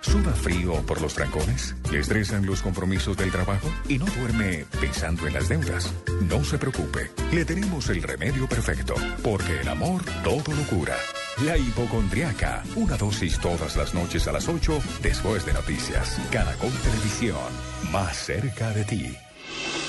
[0.00, 1.74] ¿Suda frío por los trancones?
[1.90, 3.68] ¿Le estresan los compromisos del trabajo?
[3.88, 5.92] ¿Y no duerme pensando en las deudas?
[6.22, 10.96] No se preocupe, le tenemos el remedio perfecto, porque el amor todo lo cura.
[11.46, 12.62] La hipocondriaca.
[12.76, 16.20] Una dosis todas las noches a las 8 después de noticias.
[16.30, 17.38] Caracol Televisión.
[17.90, 19.16] Más cerca de ti.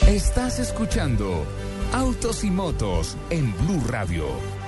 [0.07, 1.45] Estás escuchando
[1.91, 4.62] Autos y Motos en Blue Radio.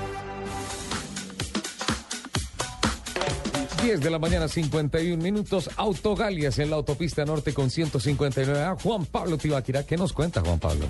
[3.85, 5.69] 10 de la mañana, 51 minutos.
[5.77, 8.63] Autogalias en la autopista norte con 159.
[8.63, 10.87] a Juan Pablo Tibaquira, ¿qué nos cuenta Juan Pablo?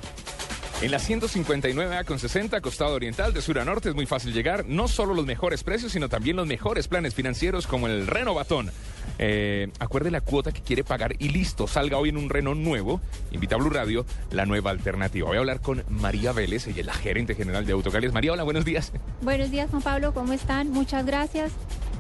[0.81, 4.65] En la 159A con 60, costado oriental de sur a norte, es muy fácil llegar.
[4.65, 8.71] No solo los mejores precios, sino también los mejores planes financieros como el Renovatón.
[9.19, 13.01] Eh, acuerde la cuota que quiere pagar y listo, salga hoy en un Renault nuevo.
[13.31, 15.27] Invita a Blue Radio, la nueva alternativa.
[15.27, 18.13] Voy a hablar con María Vélez, ella es la gerente general de Autogalias.
[18.13, 18.93] María, hola, buenos días.
[19.21, 20.69] Buenos días, Juan Pablo, ¿cómo están?
[20.69, 21.51] Muchas gracias.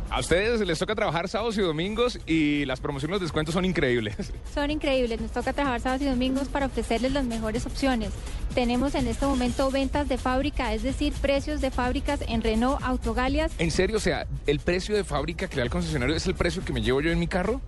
[0.09, 4.15] A ustedes les toca trabajar sábados y domingos y las promociones, los descuentos son increíbles.
[4.53, 8.11] Son increíbles, nos toca trabajar sábados y domingos para ofrecerles las mejores opciones.
[8.53, 13.51] Tenemos en este momento ventas de fábrica, es decir, precios de fábricas en Renault Autogalias.
[13.57, 13.97] ¿En serio?
[13.97, 16.81] O sea, ¿el precio de fábrica que da el concesionario es el precio que me
[16.81, 17.59] llevo yo en mi carro?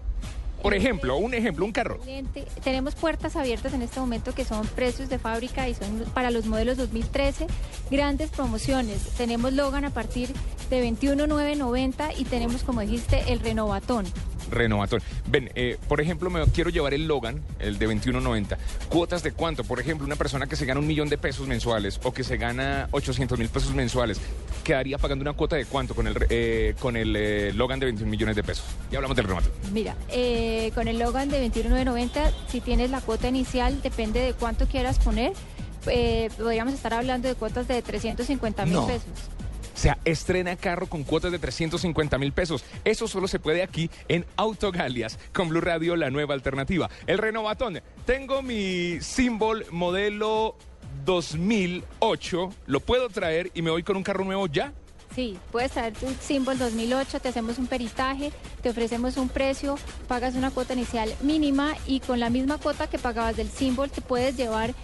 [0.62, 2.00] Por ejemplo, un ejemplo, un carro.
[2.64, 6.46] Tenemos puertas abiertas en este momento que son precios de fábrica y son para los
[6.46, 7.48] modelos 2013.
[7.92, 9.02] Grandes promociones.
[9.18, 10.30] Tenemos Logan a partir
[10.70, 14.06] de 21,990 y tenemos, como dijiste, el Renovatón.
[14.52, 15.02] Renovatón.
[15.30, 18.58] Ven, eh, por ejemplo, me quiero llevar el Logan, el de 21.90.
[18.90, 19.64] ¿Cuotas de cuánto?
[19.64, 22.38] Por ejemplo, una persona que se gana un millón de pesos mensuales o que se
[22.38, 24.20] gana 800 mil pesos mensuales,
[24.64, 28.10] ¿quedaría pagando una cuota de cuánto con el, eh, con el eh, Logan de 21
[28.10, 28.66] millones de pesos?
[28.92, 29.52] Ya hablamos del Renovatón.
[29.74, 34.68] Mira, eh, con el Logan de 21,990, si tienes la cuota inicial, depende de cuánto
[34.68, 35.34] quieras poner,
[35.88, 38.88] eh, podríamos estar hablando de cuotas de 350 mil No.
[38.88, 39.08] pesos.
[39.78, 42.66] O sea, estrena carro con cuotas de 350 mil pesos.
[42.84, 46.90] Eso solo se puede aquí en Autogalias, con Blue Radio, la nueva alternativa.
[47.06, 47.80] El renovatón.
[48.04, 50.56] Tengo mi símbolo modelo
[51.06, 52.50] 2008.
[52.66, 54.74] Lo puedo traer y me voy con un carro nuevo ya.
[55.18, 59.76] Sí, puedes traer tu Symbol 2008, te hacemos un peritaje, te ofrecemos un precio,
[60.08, 64.02] pagas una cuota inicial mínima y con la misma cuota que pagabas del Symbol te
[64.02, 64.76] puedes llevar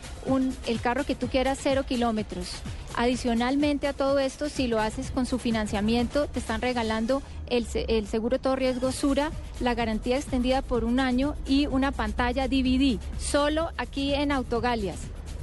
[0.65, 2.49] el carro que tú quieras cero kilómetros.
[2.95, 8.07] Adicionalmente a todo esto, si lo haces con su financiamiento, te están regalando el, el
[8.07, 9.29] seguro todo riesgo Sura,
[9.59, 14.97] la garantía extendida por un año y una pantalla DVD, solo aquí en Autogalias.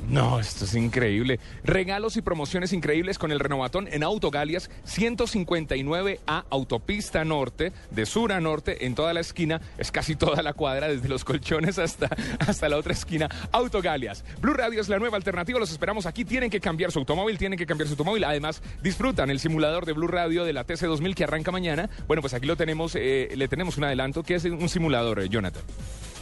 [0.08, 1.38] No, esto es increíble.
[1.62, 8.32] Regalos y promociones increíbles con el renovatón en Autogalias 159 a Autopista Norte, de sur
[8.32, 9.60] a norte, en toda la esquina.
[9.78, 12.08] Es casi toda la cuadra, desde los colchones hasta,
[12.40, 13.28] hasta la otra esquina.
[13.52, 14.24] Autogalias.
[14.40, 15.58] Blue Radio es la nueva alternativa.
[15.58, 16.24] Los esperamos aquí.
[16.24, 18.24] Tienen que cambiar su automóvil, tienen que cambiar su automóvil.
[18.24, 21.88] Además, disfrutan el simulador de Blue Radio de la TC2000 que arranca mañana.
[22.08, 25.28] Bueno, pues aquí lo tenemos, eh, le tenemos un adelanto que es un simulador, eh,
[25.28, 25.62] Jonathan.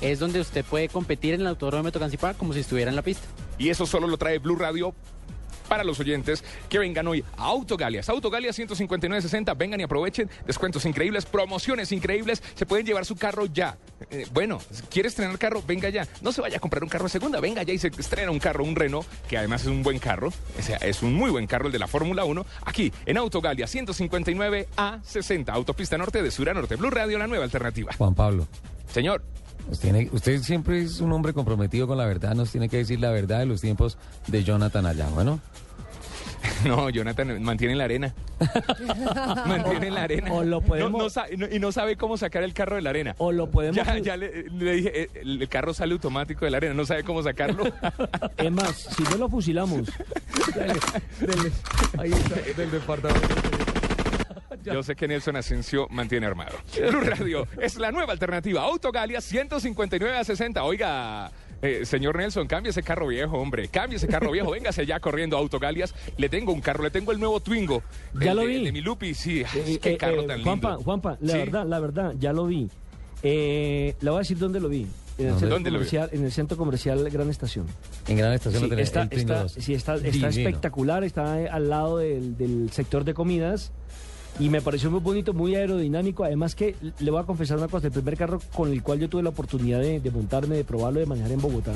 [0.01, 3.03] Es donde usted puede competir en el autódromo de Tocancipá como si estuviera en la
[3.03, 3.27] pista.
[3.59, 4.95] Y eso solo lo trae Blue Radio
[5.69, 8.09] para los oyentes que vengan hoy a Autogalias.
[8.09, 13.77] Autogalias 159.60, vengan y aprovechen descuentos increíbles, promociones increíbles, se pueden llevar su carro ya.
[14.11, 14.59] Eh, bueno,
[14.91, 15.63] ¿quiere estrenar carro?
[15.67, 16.09] Venga ya.
[16.23, 18.39] No se vaya a comprar un carro de segunda, venga ya y se estrena un
[18.39, 20.29] carro, un Renault, que además es un buen carro,
[20.59, 23.71] o sea, es un muy buen carro el de la Fórmula 1, aquí en Autogalias
[23.71, 26.77] 159 a 60, Autopista Norte de Sur a Norte.
[26.77, 27.93] Blue Radio, la nueva alternativa.
[27.97, 28.49] Juan Pablo.
[28.93, 29.23] Señor.
[29.81, 33.11] Tiene- usted siempre es un hombre comprometido con la verdad, nos tiene que decir la
[33.11, 35.41] verdad de los tiempos de Jonathan allá, bueno.
[36.64, 38.14] No, Jonathan mantiene la arena.
[39.47, 40.33] mantiene la arena.
[40.33, 42.77] O lo podemos- No- no sa- y no- y no sabe cómo sacar el carro
[42.77, 43.14] de la arena.
[43.19, 43.77] O lo podemos...
[43.77, 47.05] Ya, ya le, le dije, eh, el carro sale automático de la arena, no sabe
[47.05, 47.64] cómo sacarlo.
[48.39, 49.89] Es más, si no lo fusilamos.
[51.99, 53.58] Ahí está, del departamento.
[54.75, 56.57] Yo sé que Nelson Asensio mantiene armado.
[56.91, 58.62] Blue Radio es la nueva alternativa.
[58.62, 60.62] Autogalia 159 a 60.
[60.64, 61.31] Oiga.
[61.61, 63.66] eh, señor Nelson, cambie ese carro viejo, hombre.
[63.69, 64.51] Cambie ese carro viejo.
[64.53, 65.93] Véngase ya corriendo a Autogalias.
[66.16, 67.83] Le tengo un carro, le tengo el nuevo Twingo.
[68.14, 68.55] Ya el lo de- vi.
[68.57, 69.43] el de mi Lupi, sí.
[69.53, 70.85] Ay, Eh, qué eh, carro eh, tan Juanpa, lindo.
[70.85, 71.39] Juanpa, la Sí.
[71.39, 72.69] verdad, la verdad, ya lo vi.
[73.23, 74.87] Eh, le voy a decir dónde lo vi.
[75.19, 75.41] En el, ¿Dónde?
[75.41, 75.85] centro ¿Dónde lo vi?
[75.87, 77.66] comercial, en el centro comercial Gran Estación.
[78.07, 79.53] En Gran Estación Sí, lo tenés, está, el Twingo está- 2.
[79.59, 83.73] sí, está, espectacular, está al lado del, del sector de comidas
[84.39, 86.24] y me pareció muy bonito, muy aerodinámico.
[86.24, 89.09] Además que le voy a confesar una cosa, el primer carro con el cual yo
[89.09, 91.72] tuve la oportunidad de, de montarme, de probarlo, de manejar en Bogotá.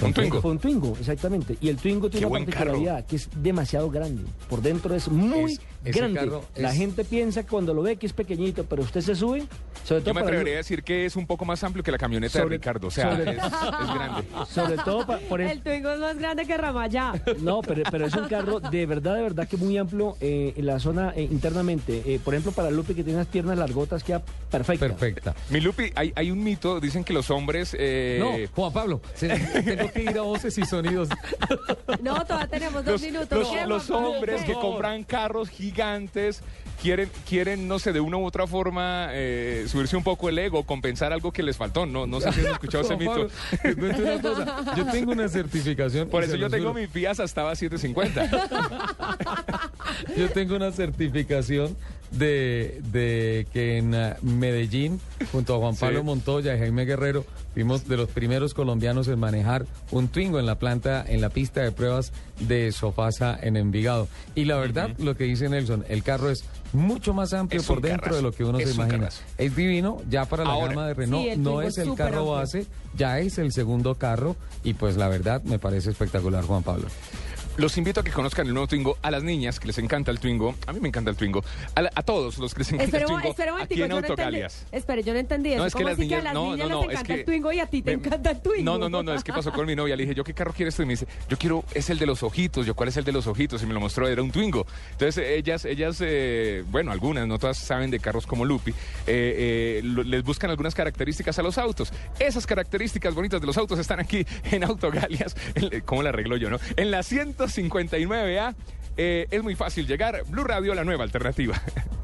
[0.00, 0.40] Un Twingo.
[0.40, 1.56] Fue un Twingo, exactamente.
[1.60, 4.22] Y el Twingo tiene Qué una particularidad que es demasiado grande.
[4.50, 6.18] Por dentro es muy Es- grande.
[6.18, 9.44] carro La es- gente piensa cuando lo ve que es pequeñito, pero usted se sube,
[9.84, 11.98] sobre Yo me para atrevería a decir que es un poco más amplio que la
[11.98, 12.86] camioneta Sobre- de Ricardo.
[12.88, 14.24] O sea, sobre- es, es grande.
[14.50, 17.12] sobre todo pa- por el, El Twingo es más grande que Ramayá.
[17.40, 20.66] No, pero, pero es un carro de verdad, de verdad que muy amplio eh, en
[20.66, 22.02] la zona eh, internamente.
[22.06, 24.86] Eh, por ejemplo, para Lupe que tiene unas piernas largotas queda perfecta.
[24.88, 25.34] Perfecta.
[25.50, 27.76] Mi Lupi, hay, hay un mito, dicen que los hombres...
[27.78, 31.08] eh, No, Juan Pablo, se- tengo que ir a voces y sonidos.
[32.02, 33.38] No, todavía tenemos dos los, minutos.
[33.38, 36.42] los- ¿Qué, los hombres que compran carros gigantes
[36.82, 40.64] quieren, quieren, no sé, de una u otra forma eh, subirse un poco el ego,
[40.64, 41.86] compensar algo que les faltó.
[41.86, 43.28] No, no sé si han escuchado ese mito.
[43.64, 44.74] Una cosa.
[44.76, 46.08] Yo tengo una certificación.
[46.08, 46.80] Por eso yo tengo juro.
[46.80, 48.30] mi Fiat estaba a 750.
[50.16, 51.76] Yo tengo una certificación
[52.12, 55.00] de, de que en ah, Medellín,
[55.32, 56.04] junto a Juan Pablo Sí.
[56.04, 60.58] Montoya y Jaime Guerrero, fuimos de los primeros colombianos en manejar un Twingo en la
[60.58, 64.08] planta, en la pista de pruebas de Sofasa en Envigado.
[64.34, 67.80] Y la verdad, lo que dice Nelson, el carro es mucho más amplio Es por
[67.82, 69.08] dentro carrazo, de lo que uno se imagina.
[69.38, 72.32] Es divino, ya para la gama de Renault Sí, no es el carro amplio.
[72.32, 76.88] base, ya es el segundo carro y pues la verdad me parece espectacular, Juan Pablo.
[77.58, 80.18] Los invito a que conozcan el nuevo Twingo, a las niñas que les encanta el
[80.18, 81.44] Twingo, a mí me encanta el Twingo,
[81.74, 83.90] a, la- a todos los que les encanta el Twingo, espera un aquí momentico, en
[83.90, 84.06] yo no.
[84.08, 84.66] Autogalias.
[84.72, 85.66] Espere, yo no entendí No, eso.
[85.66, 87.12] es que ¿Cómo las que a niñas- las no, niñas no, les no, es encanta
[87.12, 88.64] el que- Twingo y a ti te me- encanta el Twingo?
[88.64, 89.94] No, no, no, no, es que pasó con mi novia.
[89.96, 90.82] Le dije, ¿yo qué carro quieres tú?
[90.82, 92.64] Y me dice, yo quiero, es el de los ojitos.
[92.64, 93.62] Yo, ¿cuál es el de los ojitos?
[93.62, 94.66] Y me lo mostró, era un Twingo.
[94.92, 98.74] Entonces, ellas, ellas eh, bueno, algunas, no todas saben de carros como Lupi, eh,
[99.06, 101.92] eh, lo- les buscan algunas características a los autos.
[102.18, 105.36] Esas características bonitas de los autos están aquí en Autogalias.
[105.54, 106.58] En- ¿Cómo la arreglo yo, no?
[106.76, 107.02] En la
[107.46, 108.54] 159A.
[108.96, 110.22] eh, es muy fácil llegar.
[110.28, 111.60] Blue Radio, la nueva alternativa.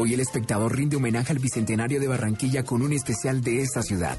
[0.00, 4.16] Hoy el espectador rinde homenaje al Bicentenario de Barranquilla con un especial de esta ciudad.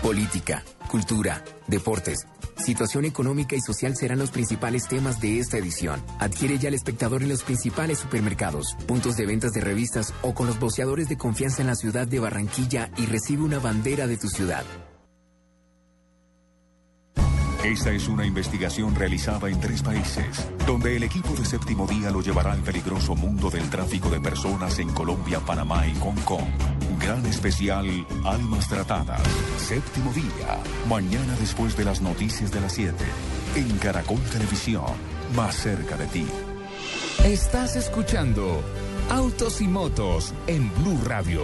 [0.00, 2.26] Política, cultura, deportes,
[2.56, 6.02] situación económica y social serán los principales temas de esta edición.
[6.18, 10.46] Adquiere ya el espectador en los principales supermercados, puntos de ventas de revistas o con
[10.46, 14.28] los boceadores de confianza en la ciudad de Barranquilla y recibe una bandera de tu
[14.28, 14.64] ciudad.
[17.64, 22.20] Esta es una investigación realizada en tres países, donde el equipo de séptimo día lo
[22.22, 26.46] llevará al peligroso mundo del tráfico de personas en Colombia, Panamá y Hong Kong.
[27.00, 27.86] Gran especial
[28.24, 29.22] Almas Tratadas.
[29.58, 32.94] Séptimo día, mañana después de las noticias de las 7,
[33.56, 34.84] en Caracol Televisión,
[35.34, 36.26] más cerca de ti.
[37.24, 38.62] Estás escuchando
[39.10, 41.42] Autos y Motos en Blue Radio.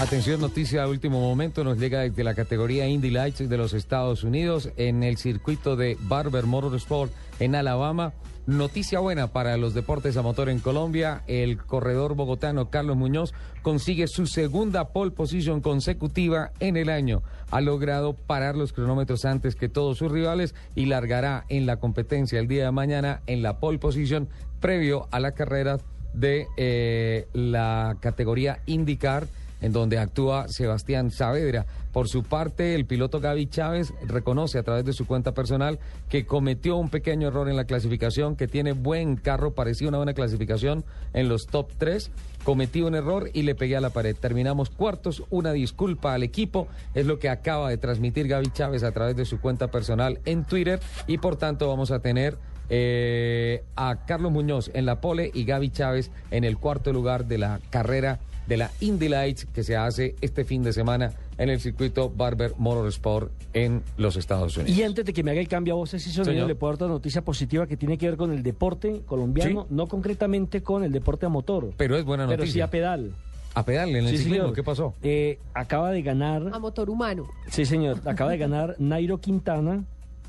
[0.00, 4.24] Atención, noticia de último momento, nos llega desde la categoría Indy Lights de los Estados
[4.24, 8.12] Unidos en el circuito de Barber Motorsport en Alabama.
[8.46, 11.22] Noticia buena para los deportes a motor en Colombia.
[11.28, 13.32] El corredor bogotano Carlos Muñoz
[13.62, 17.22] consigue su segunda pole position consecutiva en el año.
[17.52, 22.40] Ha logrado parar los cronómetros antes que todos sus rivales y largará en la competencia
[22.40, 24.28] el día de mañana en la pole position
[24.60, 25.78] previo a la carrera
[26.12, 29.26] de eh, la categoría IndyCar
[29.64, 31.64] en donde actúa Sebastián Saavedra.
[31.90, 35.78] Por su parte, el piloto Gaby Chávez reconoce a través de su cuenta personal
[36.10, 40.12] que cometió un pequeño error en la clasificación, que tiene buen carro, parecía una buena
[40.12, 40.84] clasificación
[41.14, 42.10] en los top 3.
[42.44, 44.14] Cometí un error y le pegué a la pared.
[44.14, 48.92] Terminamos cuartos, una disculpa al equipo, es lo que acaba de transmitir Gaby Chávez a
[48.92, 52.36] través de su cuenta personal en Twitter y por tanto vamos a tener
[52.68, 57.38] eh, a Carlos Muñoz en la pole y Gaby Chávez en el cuarto lugar de
[57.38, 61.60] la carrera de la Indy Lights que se hace este fin de semana en el
[61.60, 64.76] circuito Barber Motorsport en los Estados Unidos.
[64.76, 66.48] Y antes de que me haga el cambio a voces y sonido, Señor.
[66.48, 69.86] le puedo dar otra noticia positiva que tiene que ver con el deporte colombiano, no
[69.86, 71.72] concretamente con el deporte a motor.
[71.76, 72.64] Pero es buena Pero sí noticia.
[72.64, 73.12] a pedal.
[73.56, 74.54] A pedal en el Sí, ciclismo, señor.
[74.56, 74.94] ¿qué pasó?
[75.02, 77.28] Eh, acaba de ganar, A motor humano.
[77.48, 79.84] sí señor, acaba de ganar Nairo Quintana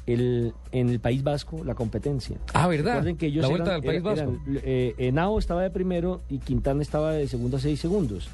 [0.07, 2.37] el, en el País Vasco la competencia.
[2.53, 2.93] Ah, ¿verdad?
[2.93, 4.21] Recuerden que ellos La Vuelta eran- del País Vasco.
[4.47, 8.27] eran, eh, Henao estaba de primero y Quintana estaba de segundo a seis segundos.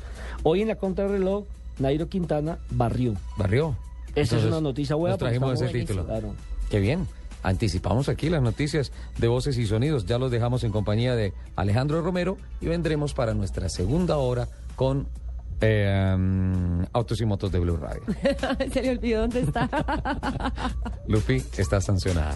[0.43, 1.45] Hoy en la contrarreloj,
[1.79, 3.15] Nairo Quintana barrió.
[3.37, 3.75] Barrió.
[4.15, 5.13] Esa es una noticia buena.
[5.13, 6.05] Nos trajimos ese título.
[6.05, 6.33] Claro.
[6.69, 7.07] Qué bien.
[7.43, 10.05] Anticipamos aquí las noticias de voces y sonidos.
[10.05, 15.07] Ya los dejamos en compañía de Alejandro Romero y vendremos para nuestra segunda hora con
[15.61, 18.03] eh, um, Autos y Motos de Blue Radio.
[18.73, 19.69] Se le olvidó dónde está.
[21.07, 22.35] Lupi está sancionada.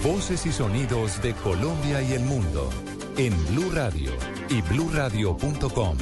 [0.03, 2.71] Voces y sonidos de Colombia y el mundo
[3.19, 4.13] en Blue Radio
[4.49, 5.97] y bluradio.com.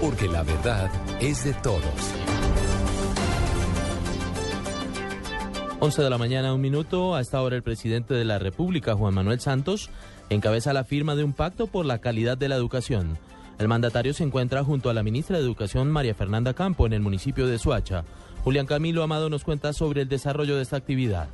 [0.00, 1.82] Porque la verdad es de todos.
[5.78, 7.14] 11 de la mañana, un minuto.
[7.14, 9.90] A esta hora el presidente de la República, Juan Manuel Santos,
[10.28, 13.18] encabeza la firma de un pacto por la calidad de la educación.
[13.58, 17.00] El mandatario se encuentra junto a la ministra de Educación, María Fernanda Campo, en el
[17.00, 18.04] municipio de Suacha.
[18.42, 21.28] Julián Camilo Amado nos cuenta sobre el desarrollo de esta actividad.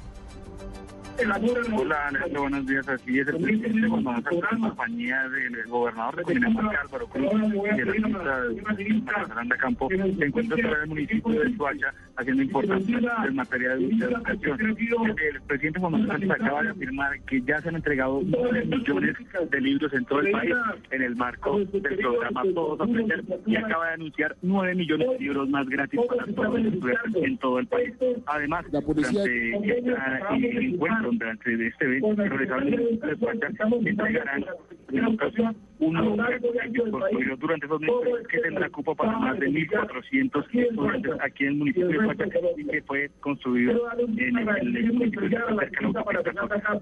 [1.19, 2.89] Hola, Néstor, buenos días.
[2.89, 7.33] Así es, el presidente Juan Manuel Santos, en compañía del gobernador de Cundinamarca, Álvaro Cruz,
[7.33, 12.43] y de la ministra María Fernanda Campo, se encuentra sobre el municipio de Suacha haciendo
[12.43, 14.61] importancia en materia de educación.
[14.61, 19.17] El presidente Juan Manuel Santos acaba de afirmar que ya se han entregado 9 millones
[19.51, 20.55] de libros en todo el país
[20.91, 25.49] en el marco del programa Todos Aprender y acaba de anunciar 9 millones de libros
[25.49, 27.95] más gratis para todos los estudiantes en todo el país.
[28.27, 33.49] Además, durante este encuentro, durante este evento realizado en el de Suacha,
[33.85, 34.45] entregarán
[34.93, 41.13] en ocasión un construido durante esos meses que tendrá cupo para más de 1.400 estudiantes
[41.21, 42.25] aquí en el municipio de Suacha
[42.57, 45.37] y que fue construido en el, el municipio de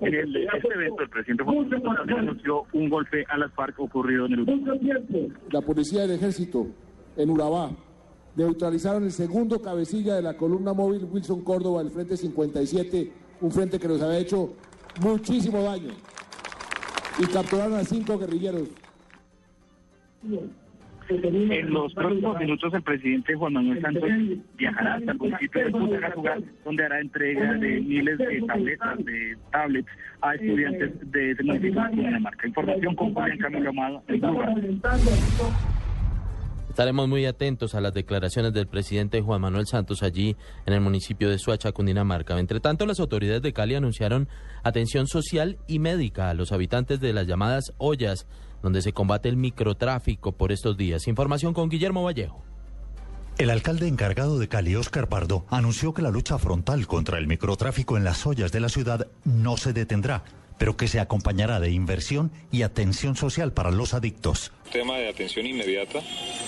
[0.01, 4.33] En el, este evento, el presidente también anunció un golpe a las FARC ocurrido en
[4.33, 6.67] el La policía del ejército
[7.17, 7.71] en Urabá
[8.37, 13.79] neutralizaron el segundo cabecilla de la columna móvil Wilson Córdoba del Frente 57, un frente
[13.79, 14.55] que nos había hecho
[15.01, 15.93] muchísimo daño.
[17.19, 18.69] Y capturaron a cinco guerrilleros.
[21.09, 24.11] En los próximos minutos el presidente Juan Manuel Santos
[24.57, 29.89] viajará hasta el municipio de Fusagasugá, donde hará entrega de miles de tabletas, de tablets
[30.21, 32.47] a estudiantes de ese municipio de Dinamarca.
[32.47, 34.03] Información con Julián Camilo Amado.
[36.81, 41.29] Estaremos muy atentos a las declaraciones del presidente Juan Manuel Santos allí en el municipio
[41.29, 42.39] de Suacha, Cundinamarca.
[42.39, 44.31] Entre tanto, las autoridades de Cali anunciaron
[44.63, 48.27] atención social y médica a los habitantes de las llamadas ollas,
[48.63, 51.07] donde se combate el microtráfico por estos días.
[51.07, 52.43] Información con Guillermo Vallejo.
[53.37, 57.99] El alcalde encargado de Cali, Oscar Pardo, anunció que la lucha frontal contra el microtráfico
[57.99, 60.25] en las ollas de la ciudad no se detendrá,
[60.61, 64.53] pero que se acompañará de inversión y atención social para los adictos.
[64.71, 66.01] tema de atención inmediata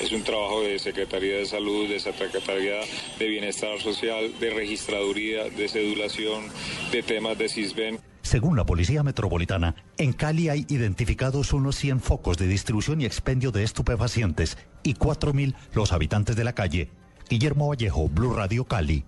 [0.02, 2.80] es un trabajo de Secretaría de Salud, de Secretaría
[3.18, 6.44] de Bienestar Social, de Registraduría, de Cedulación,
[6.92, 8.00] de temas de CISBEN.
[8.20, 13.50] Según la Policía Metropolitana, en Cali hay identificados unos 100 focos de distribución y expendio
[13.50, 16.90] de estupefacientes y 4.000 los habitantes de la calle.
[17.30, 19.06] Guillermo Vallejo, Blue Radio Cali.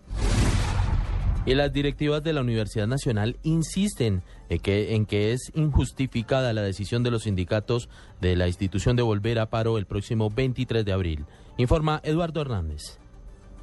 [1.47, 7.11] Y las directivas de la Universidad Nacional insisten en que, es injustificada la decisión de
[7.11, 7.91] los sindicatos
[8.23, 11.27] de la institución de volver a paro el próximo 23 de abril.
[11.59, 12.99] Informa Eduardo Hernández.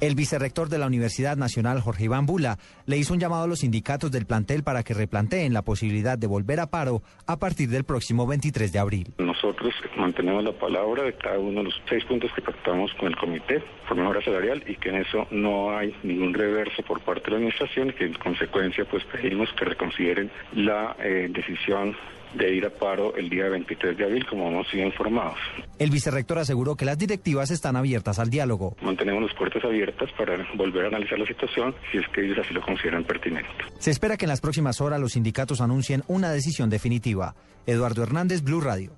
[0.02, 3.60] El vicerrector de la Universidad Nacional, Jorge Iván Bula, le hizo un llamado a los
[3.60, 7.84] sindicatos del plantel para que replanteen la posibilidad de volver a paro a partir del
[7.84, 9.14] próximo 23 de abril.
[9.18, 13.16] Nosotros mantenemos la palabra de cada uno de los seis puntos que pactamos con el
[13.16, 17.30] comité por mejora salarial y que en eso no hay ningún reverso por parte de
[17.30, 21.94] la administración y que en consecuencia pues pedimos que reconsideren la eh, decisión
[22.34, 25.38] de ir a paro el día 23 de abril, como hemos sido informados.
[25.78, 28.76] El vicerrector aseguró que las directivas están abiertas al diálogo.
[28.82, 32.54] Mantenemos las puertas abiertas para volver a analizar la situación si es que ellos así
[32.54, 33.48] lo consideran pertinente.
[33.78, 37.34] Se espera que en las próximas horas los sindicatos anuncien una decisión definitiva.
[37.66, 38.92] Eduardo Hernández, Blue Radio.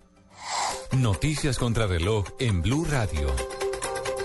[0.92, 3.34] Noticias contra reloj en Blue Radio.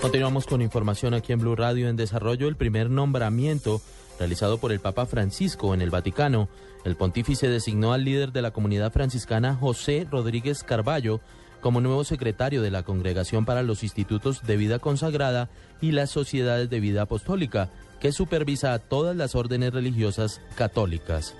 [0.00, 1.88] Continuamos con información aquí en Blue Radio.
[1.88, 3.82] En desarrollo, el primer nombramiento
[4.20, 6.50] realizado por el Papa Francisco en el Vaticano.
[6.84, 11.20] El pontífice designó al líder de la comunidad franciscana, José Rodríguez Carballo,
[11.62, 15.48] como nuevo secretario de la Congregación para los Institutos de Vida Consagrada
[15.80, 21.34] y las Sociedades de Vida Apostólica, que supervisa a todas las órdenes religiosas católicas.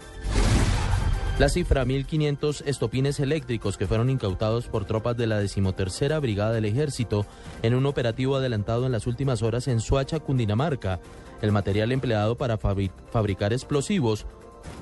[1.41, 6.67] La cifra 1.500 estopines eléctricos que fueron incautados por tropas de la decimotercera Brigada del
[6.67, 7.25] Ejército
[7.63, 11.01] en un operativo adelantado en las últimas horas en Suacha, Cundinamarca.
[11.41, 14.27] El material empleado para fabri- fabricar explosivos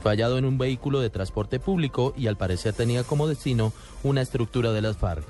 [0.03, 4.23] fue hallado en un vehículo de transporte público y al parecer tenía como destino una
[4.23, 5.25] estructura de las FARC.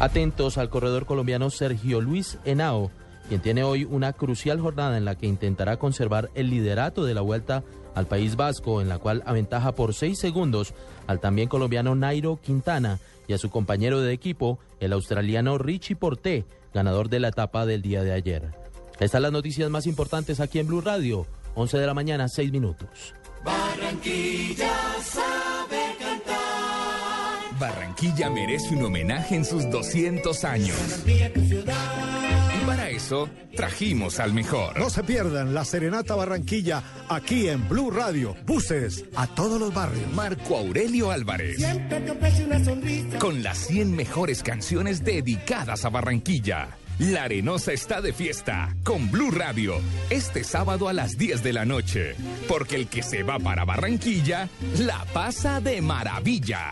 [0.00, 2.90] Atentos al corredor colombiano Sergio Luis Henao,
[3.28, 7.20] quien tiene hoy una crucial jornada en la que intentará conservar el liderato de la
[7.20, 7.62] vuelta
[7.94, 10.74] al País Vasco, en la cual aventaja por seis segundos
[11.06, 16.44] al también colombiano Nairo Quintana y a su compañero de equipo, el australiano Richie Porté,
[16.74, 18.50] ganador de la etapa del día de ayer.
[18.94, 22.52] Estas son las noticias más importantes aquí en Blue Radio, 11 de la mañana, 6
[22.52, 23.14] minutos.
[23.44, 24.72] Barranquilla
[25.02, 27.58] sabe cantar.
[27.58, 30.76] Barranquilla merece un homenaje en sus 200 años.
[33.00, 34.78] Eso trajimos al mejor.
[34.78, 38.36] No se pierdan la Serenata Barranquilla aquí en Blue Radio.
[38.44, 40.12] Buses a todos los barrios.
[40.12, 41.56] Marco Aurelio Álvarez.
[41.56, 43.18] Siempre te ofrece una sonrisa.
[43.18, 46.76] Con las 100 mejores canciones dedicadas a Barranquilla.
[46.98, 49.80] La Arenosa está de fiesta con Blue Radio
[50.10, 52.14] este sábado a las 10 de la noche,
[52.48, 56.70] porque el que se va para Barranquilla la pasa de maravilla.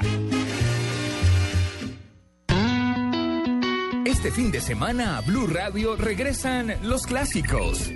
[4.08, 7.90] Este fin de semana a Blue Radio regresan los clásicos.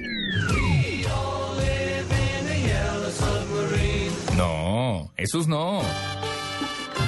[4.36, 5.80] No, esos no.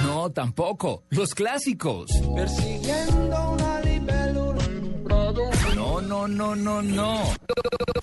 [0.07, 1.03] No, tampoco.
[1.11, 2.07] Los clásicos.
[2.35, 3.75] Persiguiendo una.
[5.75, 7.21] No, no, no, no, no.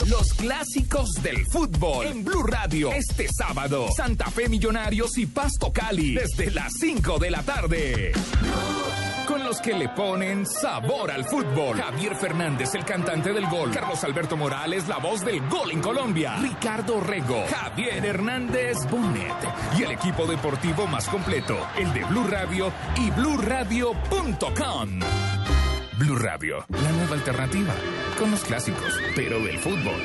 [0.06, 2.92] Los clásicos del fútbol en Blue Radio.
[2.92, 6.14] Este sábado, Santa Fe Millonarios y Pasto Cali.
[6.14, 8.12] Desde las 5 de la tarde.
[9.32, 11.80] Con los que le ponen sabor al fútbol.
[11.80, 13.70] Javier Fernández, el cantante del gol.
[13.70, 16.36] Carlos Alberto Morales, la voz del gol en Colombia.
[16.36, 17.42] Ricardo Rego.
[17.48, 19.32] Javier Hernández Bonet.
[19.78, 25.00] Y el equipo deportivo más completo, el de Blue Radio y BlueRadio.com.
[25.96, 27.72] Blue Radio, la nueva alternativa.
[28.18, 30.02] Con los clásicos, pero del fútbol.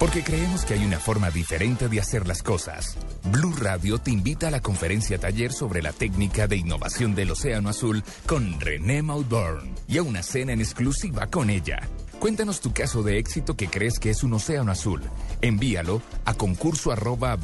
[0.00, 2.96] Porque creemos que hay una forma diferente de hacer las cosas.
[3.30, 7.68] Blue Radio te invita a la conferencia taller sobre la técnica de innovación del Océano
[7.68, 11.80] Azul con René Maudorn y a una cena en exclusiva con ella.
[12.18, 15.02] Cuéntanos tu caso de éxito que crees que es un océano azul.
[15.42, 17.38] Envíalo a concurso arroba.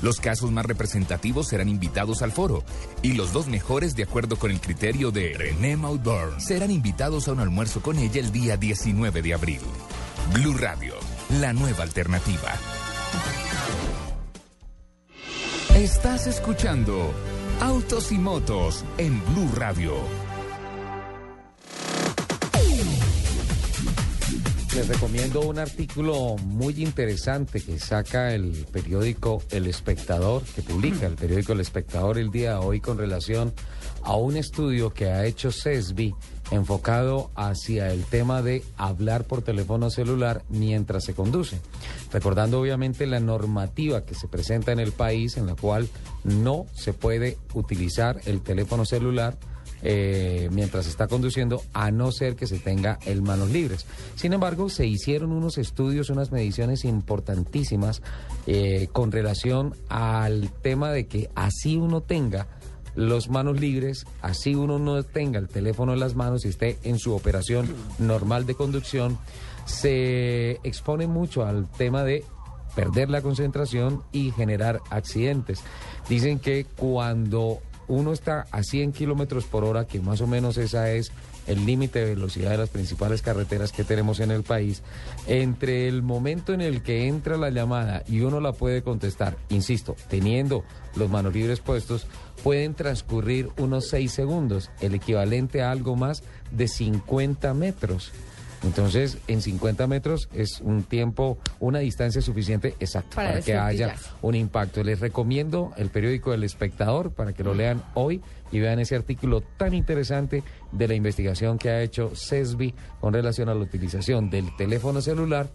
[0.00, 2.64] Los casos más representativos serán invitados al foro
[3.02, 7.32] y los dos mejores, de acuerdo con el criterio de René Maudorn, serán invitados a
[7.32, 9.60] un almuerzo con ella el día 19 de abril.
[10.30, 10.94] Blue Radio,
[11.40, 12.52] la nueva alternativa.
[15.74, 17.12] Estás escuchando
[17.60, 19.94] Autos y Motos en Blue Radio.
[24.74, 31.16] Les recomiendo un artículo muy interesante que saca el periódico El Espectador, que publica el
[31.16, 33.52] periódico El Espectador el día de hoy con relación
[34.02, 36.14] a un estudio que ha hecho CESBI
[36.52, 41.58] enfocado hacia el tema de hablar por teléfono celular mientras se conduce.
[42.12, 45.88] Recordando obviamente la normativa que se presenta en el país en la cual
[46.24, 49.38] no se puede utilizar el teléfono celular
[49.84, 53.84] eh, mientras está conduciendo, a no ser que se tenga el manos libres.
[54.14, 58.00] Sin embargo, se hicieron unos estudios, unas mediciones importantísimas
[58.46, 62.46] eh, con relación al tema de que así uno tenga
[62.94, 66.98] los manos libres, así uno no tenga el teléfono en las manos y esté en
[66.98, 69.18] su operación normal de conducción,
[69.64, 72.24] se expone mucho al tema de
[72.74, 75.60] perder la concentración y generar accidentes.
[76.08, 80.90] Dicen que cuando uno está a 100 kilómetros por hora, que más o menos esa
[80.90, 81.12] es
[81.46, 84.82] el límite de velocidad de las principales carreteras que tenemos en el país,
[85.26, 89.96] entre el momento en el que entra la llamada y uno la puede contestar, insisto,
[90.08, 90.64] teniendo
[90.96, 92.06] los manos libres puestos,
[92.42, 98.12] pueden transcurrir unos 6 segundos, el equivalente a algo más de 50 metros.
[98.64, 103.94] Entonces, en 50 metros es un tiempo, una distancia suficiente exacta Para para, que haya
[104.22, 104.84] un impacto.
[104.84, 108.20] Les recomiendo el periódico El Espectador para que lo lean hoy
[108.52, 113.48] y vean ese artículo tan interesante de la investigación que ha hecho CESBI con relación
[113.48, 115.48] a la utilización del teléfono celular,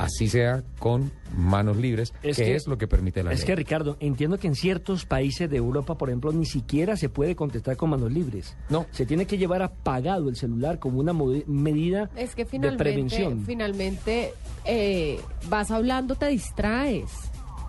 [0.00, 3.46] así sea con manos libres, que, es lo que permite la Es ley.
[3.46, 7.36] que, Ricardo, entiendo que en ciertos países de Europa, por ejemplo, ni siquiera se puede
[7.36, 8.56] contestar con manos libres.
[8.68, 8.86] No.
[8.92, 11.12] Se tiene que llevar apagado el celular como una
[11.46, 13.44] medida Es que de finalmente, prevención.
[13.44, 14.32] finalmente
[14.64, 17.10] eh, vas hablando, te distraes.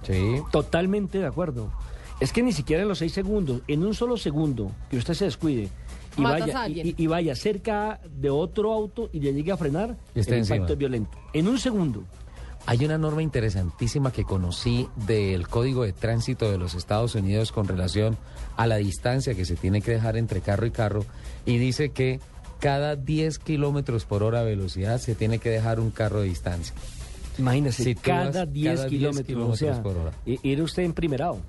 [0.03, 0.37] Sí.
[0.51, 1.71] Totalmente de acuerdo.
[2.19, 5.25] Es que ni siquiera en los seis segundos, en un solo segundo que usted se
[5.25, 5.69] descuide
[6.17, 10.33] y vaya, y, vaya cerca de otro auto y le llegue a frenar, Y esté
[10.33, 10.73] el impacto encima.
[10.73, 11.17] es violento.
[11.33, 12.03] En un segundo.
[12.67, 17.67] Hay una norma interesantísima que conocí del Código de Tránsito de los Estados Unidos con
[17.67, 18.17] relación
[18.55, 21.05] a la distancia que se tiene que dejar entre carro y carro
[21.45, 22.19] y dice que
[22.59, 26.73] cada 10 kilómetros por hora de velocidad se tiene que dejar un carro de distancia.
[27.39, 30.11] Imagínese, Si cada vas 10 cada 10 kilómetros, o kilómetros sea, por hora.
[30.25, 31.39] i- ir usted emprimerado.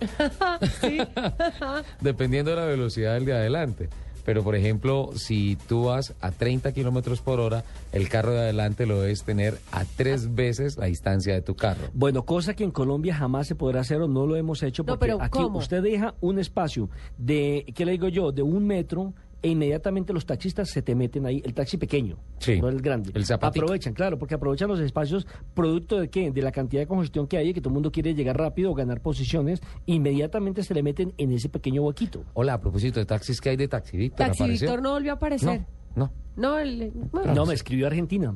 [2.00, 3.88] Dependiendo de la velocidad del de adelante.
[4.24, 8.86] Pero, por ejemplo, si tú vas a 30 kilómetros por hora, el carro de adelante
[8.86, 11.88] lo debes tener a tres veces la distancia de tu carro.
[11.92, 14.94] Bueno, cosa que en Colombia jamás se podrá hacer o no lo hemos hecho No,
[14.98, 15.58] porque pero aquí ¿cómo?
[15.58, 18.32] usted deja un espacio de, ¿qué le digo yo?
[18.32, 19.12] De un metro
[19.44, 23.10] e inmediatamente los taxistas se te meten ahí, el taxi pequeño, Sí, no el grande.
[23.14, 23.66] el zapatico.
[23.66, 26.30] Aprovechan, claro, porque aprovechan los espacios producto de qué?
[26.32, 28.70] De la cantidad de congestión que hay y que todo el mundo quiere llegar rápido
[28.70, 32.24] o ganar posiciones, inmediatamente se le meten en ese pequeño huequito.
[32.32, 34.26] Hola, a propósito de taxis, ¿qué hay de Taxi Víctor?
[34.26, 34.66] Taxi ¿Apareció?
[34.68, 35.60] Víctor no volvió a aparecer.
[35.94, 36.12] No, no.
[36.36, 37.34] No, el- bueno.
[37.34, 38.34] No, me escribió Argentina.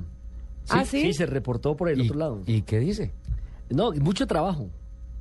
[0.69, 1.01] ¿Ah, sí?
[1.01, 2.43] Sí, se reportó por el ¿Y- otro lado.
[2.47, 3.13] ¿Y qué dice?
[3.71, 4.69] No, mucho trabajo.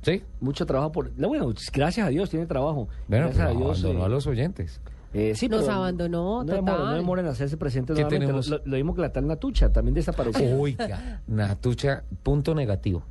[0.02, 0.22] Sí.
[0.40, 1.10] Mucho trabajo por...
[1.18, 2.88] no, Bueno, gracias a Dios tiene trabajo.
[3.08, 3.84] Bueno, gracias pero a Dios.
[3.84, 4.80] eh, a los oyentes.
[5.14, 8.26] Eh, sí, Nos abandonó, no demora, no demora en hacerse presente ¿Qué nuevamente.
[8.26, 8.48] tenemos?
[8.48, 10.58] Lo, lo mismo que la tal Natucha, también desapareció.
[10.58, 13.02] Oiga, Natucha, punto negativo.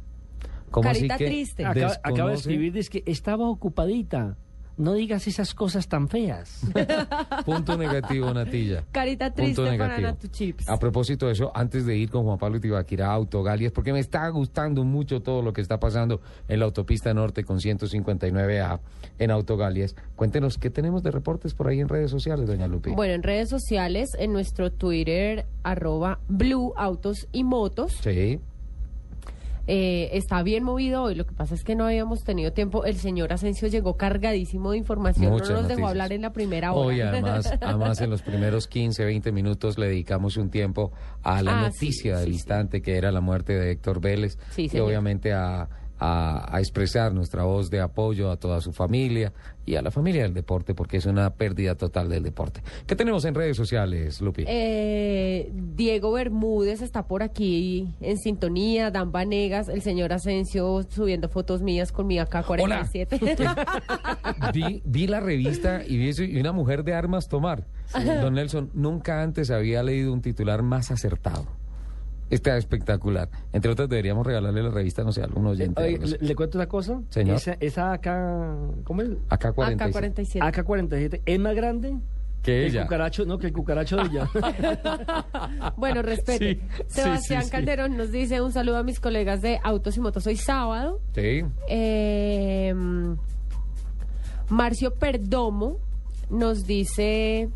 [0.70, 1.66] ¿Cómo así Carita que triste.
[1.66, 4.38] Acaba, acaba de escribir, dice que estaba ocupadita.
[4.78, 6.62] No digas esas cosas tan feas.
[7.46, 8.84] Punto negativo, Natilla.
[8.92, 10.08] Carita Punto triste para negativo.
[10.08, 10.70] Natu Chips.
[10.70, 14.00] A propósito de eso, antes de ir con Juan Pablo Tibaquirá a Autogalias, porque me
[14.00, 18.80] está gustando mucho todo lo que está pasando en la autopista norte con 159A
[19.18, 19.96] en Autogalias.
[20.16, 22.92] Cuéntenos qué tenemos de reportes por ahí en redes sociales, doña Lupi.
[22.92, 28.40] Bueno, en redes sociales, en nuestro Twitter, arroba Blue Autos y Motos, Sí.
[29.68, 31.16] Eh, está bien movido hoy.
[31.16, 32.86] Lo que pasa es que no habíamos tenido tiempo.
[32.86, 35.32] El señor Asensio llegó cargadísimo de información.
[35.32, 35.78] Muchas no nos noticias.
[35.78, 36.88] dejó hablar en la primera hora.
[36.88, 40.92] Hoy además, además en los primeros 15, 20 minutos le dedicamos un tiempo
[41.24, 42.36] a la Ah, sí, noticia del sí, sí.
[42.38, 45.68] instante que era la muerte de Héctor Vélez Sí, y obviamente a,
[46.00, 49.34] a- a expresar nuestra voz de apoyo a toda su familia
[49.66, 52.62] y a la familia del deporte porque es una pérdida total del deporte.
[52.86, 54.46] ¿Qué tenemos en redes sociales, Lupi?
[54.48, 61.62] Eh, Diego Bermúdez está por aquí en sintonía, Dan Vanegas, el señor Asensio subiendo fotos
[61.62, 63.20] mías con mi AK-47.
[64.54, 67.66] vi, vi la revista y vi eso y una mujer de armas tomar.
[68.22, 71.46] Don Nelson, nunca antes había leído un titular más acertado.
[72.30, 73.30] Está espectacular.
[73.54, 75.82] Entre otras, deberíamos regalarle la revista, no sé, a algún oyente.
[75.82, 76.18] Oye, algo así.
[76.20, 77.02] le, le cuento una cosa.
[77.10, 77.38] Señor.
[77.38, 78.54] Esa, esa acá,
[78.84, 79.10] ¿cómo es?
[79.30, 80.40] AK-47.
[80.42, 80.42] AK-47.
[80.42, 81.96] AK-47 es más grande
[82.44, 82.84] Que el ella.
[82.84, 84.30] cucaracho, no, que el cucaracho de ella.
[85.78, 86.56] Bueno, respete.
[86.56, 87.52] Sí, Sebastián sí, sí, sí.
[87.52, 91.00] Calderón nos dice un saludo a mis colegas de Autos y Motos hoy sábado.
[91.16, 91.44] Sí.
[91.70, 92.74] Eh,
[94.50, 95.78] Marcio Perdomo
[96.30, 97.50] nos dice,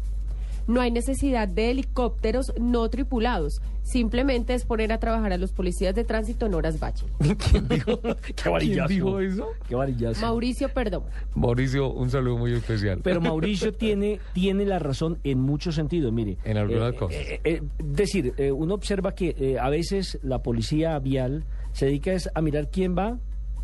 [0.68, 3.62] no hay necesidad de helicópteros no tripulados,
[3.92, 7.06] simplemente es poner a trabajar a los policías de tránsito en horas bache.
[8.36, 8.88] Qué varillazo.
[8.88, 9.48] ¿Quién dijo eso?
[9.68, 10.22] Qué varillazo.
[10.22, 11.08] Mauricio Perdomo.
[11.36, 13.02] Mauricio, un saludo muy especial.
[13.04, 16.38] Pero Mauricio tiene, tiene la razón en muchos sentidos, mire.
[16.44, 17.18] En algunas Eh, cosas.
[17.20, 21.86] eh, eh, es decir, eh, uno observa que eh, a veces la policía vial se
[21.86, 23.18] dedica es a mirar quién va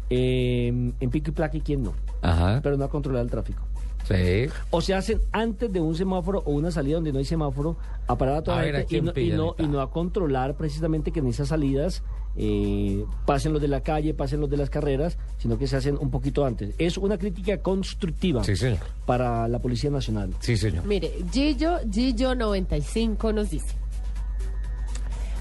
[0.10, 2.62] eh, en pico y placa y quién no, Ajá.
[2.64, 3.62] pero no a controlar el tráfico.
[4.08, 4.48] Sí.
[4.72, 7.78] O se hacen antes de un semáforo o una salida donde no hay semáforo
[8.08, 9.56] a parar a toda A la ver, ¿a gente y no, y, pillan no, y
[9.58, 9.66] tal?
[9.66, 12.04] y no a controlar precisamente que en esas salidas
[12.38, 15.98] eh, pasen los de la calle, pasen los de las carreras, sino que se hacen
[16.00, 16.74] un poquito antes.
[16.78, 18.78] Es una crítica constructiva Sí, señor.
[19.06, 20.34] para la Policía Nacional.
[20.40, 20.86] Sí, señor.
[20.86, 23.76] Mire, Gillo, Gillo95 nos dice,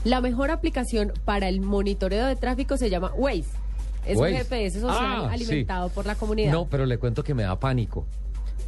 [0.05, 3.45] la mejor aplicación para el monitoreo de tráfico se llama Waze.
[4.07, 4.33] Es Waze.
[4.35, 6.53] un GPS social Ah, alimentado por la comunidad.
[6.53, 8.07] No, pero le cuento que me da pánico.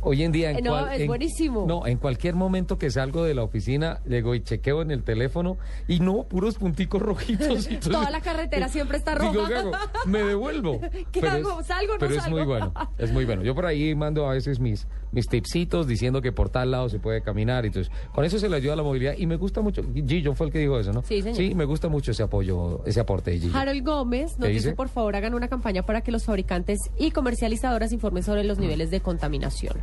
[0.01, 1.65] Hoy en día, en Eh, no, cual- es en- buenísimo.
[1.67, 5.59] No, en cualquier momento que salgo de la oficina, llego y chequeo en el teléfono
[5.89, 7.47] y no, puros punticos rojitos.
[7.49, 9.31] Entonces, Toda la carretera siempre está roja.
[9.33, 9.73] Digo, ¿qué hago?
[10.07, 10.81] Me devuelvo.
[11.13, 11.61] ¿Qué Pero hago?
[11.61, 12.37] es- ¿Salgo o no Pero es salgo?
[12.39, 13.43] muy bueno, es muy bueno.
[13.43, 16.99] Yo por ahí mando a veces mis, mis tipsitos diciendo que por tal lado se
[16.99, 17.65] puede caminar.
[17.65, 19.83] y Entonces, con eso se le ayuda a la movilidad y me gusta mucho.
[19.95, 21.03] Gillo fue el que dijo eso, ¿no?
[21.03, 21.37] Sí, señor.
[21.37, 23.57] Sí, me gusta mucho ese apoyo, ese aporte de Gillo.
[23.57, 24.77] Harold Gómez nos ¿Qué dice, dice?
[24.77, 28.91] por favor, hagan una campaña para que los fabricantes y comercializadoras informen sobre los niveles
[28.91, 29.77] de contaminación.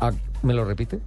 [0.00, 1.00] Ah, ¿Me lo repite?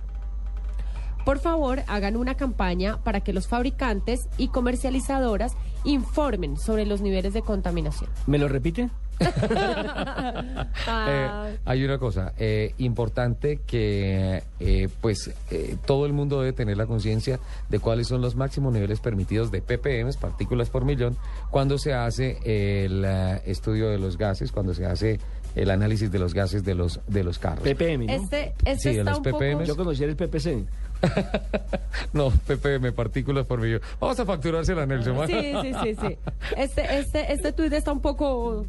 [1.26, 7.34] Por favor, hagan una campaña para que los fabricantes y comercializadoras informen sobre los niveles
[7.34, 8.10] de contaminación.
[8.26, 8.90] ¿Me lo repite?
[11.08, 16.78] Eh, hay una cosa eh, importante que eh, pues eh, todo el mundo debe tener
[16.78, 21.18] la conciencia de cuáles son los máximos niveles permitidos de ppm, partículas por millón,
[21.50, 22.40] cuando se hace
[22.86, 23.06] el
[23.46, 25.20] estudio de los gases, cuando se hace
[25.56, 27.64] el análisis de los gases de los de los carros.
[27.64, 28.14] PPM, ¿no?
[28.14, 29.40] este este Sí, de está los un poco...
[29.40, 29.68] PPMs.
[29.68, 30.66] Yo conocía el PPC.
[32.14, 33.82] No, ppm, partículas por millón.
[34.00, 35.28] Vamos a facturársela, Nelson.
[35.28, 36.18] Sí, sí, sí, sí.
[36.58, 38.66] Este, este, este tuit está un poco...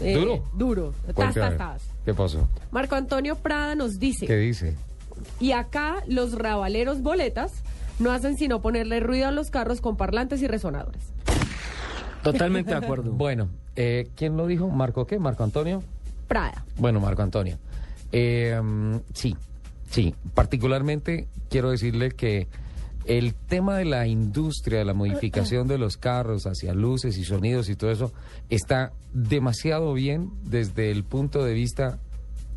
[0.00, 0.44] eh, ¿Duro?
[0.54, 0.94] Duro.
[1.14, 1.82] Tas, tas, tas.
[2.04, 2.48] ¿Qué pasó?
[2.70, 4.26] Marco Antonio Prada nos dice...
[4.26, 4.76] ¿Qué dice?
[5.40, 7.52] Y acá los rabaleros boletas
[7.98, 11.02] no hacen sino ponerle ruido a los carros con parlantes y resonadores.
[12.22, 13.12] Totalmente de acuerdo.
[13.16, 14.68] Bueno, eh, ¿quién lo dijo?
[14.68, 15.18] ¿Marco qué?
[15.18, 15.82] ¿Marco Antonio?
[16.28, 16.64] Prada.
[16.78, 17.58] Bueno, Marco Antonio.
[18.12, 19.36] eh, mm, sí,
[19.90, 20.14] sí.
[20.34, 22.48] Particularmente quiero decirle que
[23.06, 27.76] el tema de la industria, la modificación de los carros hacia luces y sonidos y
[27.76, 28.12] todo eso,
[28.48, 31.98] está demasiado bien desde el punto de vista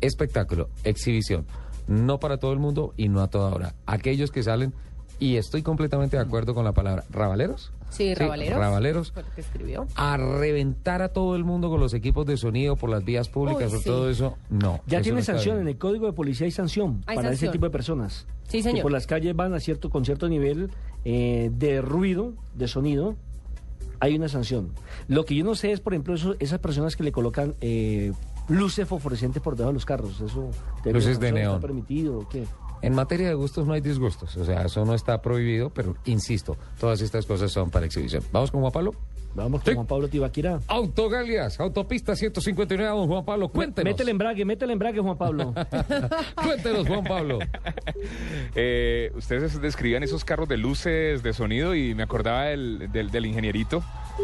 [0.00, 1.46] espectáculo, exhibición.
[1.88, 3.74] No para todo el mundo y no a toda hora.
[3.86, 4.74] Aquellos que salen,
[5.18, 7.72] y estoy completamente de acuerdo con la palabra, rabaleros.
[7.90, 8.58] Sí, rabaleros.
[8.58, 9.86] Rabaleros que escribió.
[9.94, 13.70] a reventar a todo el mundo con los equipos de sonido por las vías públicas
[13.72, 13.84] Uy, o sí.
[13.84, 14.80] todo eso, no.
[14.86, 15.62] Ya eso tiene no sanción, bien.
[15.62, 17.48] en el Código de Policía hay sanción Hay para sanción.
[17.48, 18.26] ese tipo de personas.
[18.44, 18.82] Sí, Que señor.
[18.82, 20.70] por las calles van a cierto, con cierto nivel
[21.04, 23.14] eh, de ruido, de sonido,
[24.00, 24.72] hay una sanción.
[25.08, 28.12] Lo que yo no sé es, por ejemplo, eso- esas personas que le colocan eh,
[28.48, 30.20] luces fosforescentes por debajo de los carros.
[30.20, 30.50] Eso
[30.82, 31.54] ¿tiene Luces de neón.
[31.56, 32.44] ¿Está permitido o qué?
[32.82, 36.56] En materia de gustos no hay disgustos, o sea, eso no está prohibido, pero insisto,
[36.78, 38.22] todas estas cosas son para exhibición.
[38.32, 38.94] ¿Vamos con Juan Pablo?
[39.36, 40.60] Vamos con Juan Pablo Tibaquira.
[40.66, 43.92] Autogalias, autopista 159, don Juan Pablo, cuéntenos.
[43.92, 45.52] Métele embrague, métele embrague, Juan Pablo.
[46.42, 47.38] Cuéntenos, Juan Pablo.
[48.54, 53.26] Eh, ustedes describían esos carros de luces, de sonido y me acordaba del, del, del
[53.26, 53.82] ingenierito.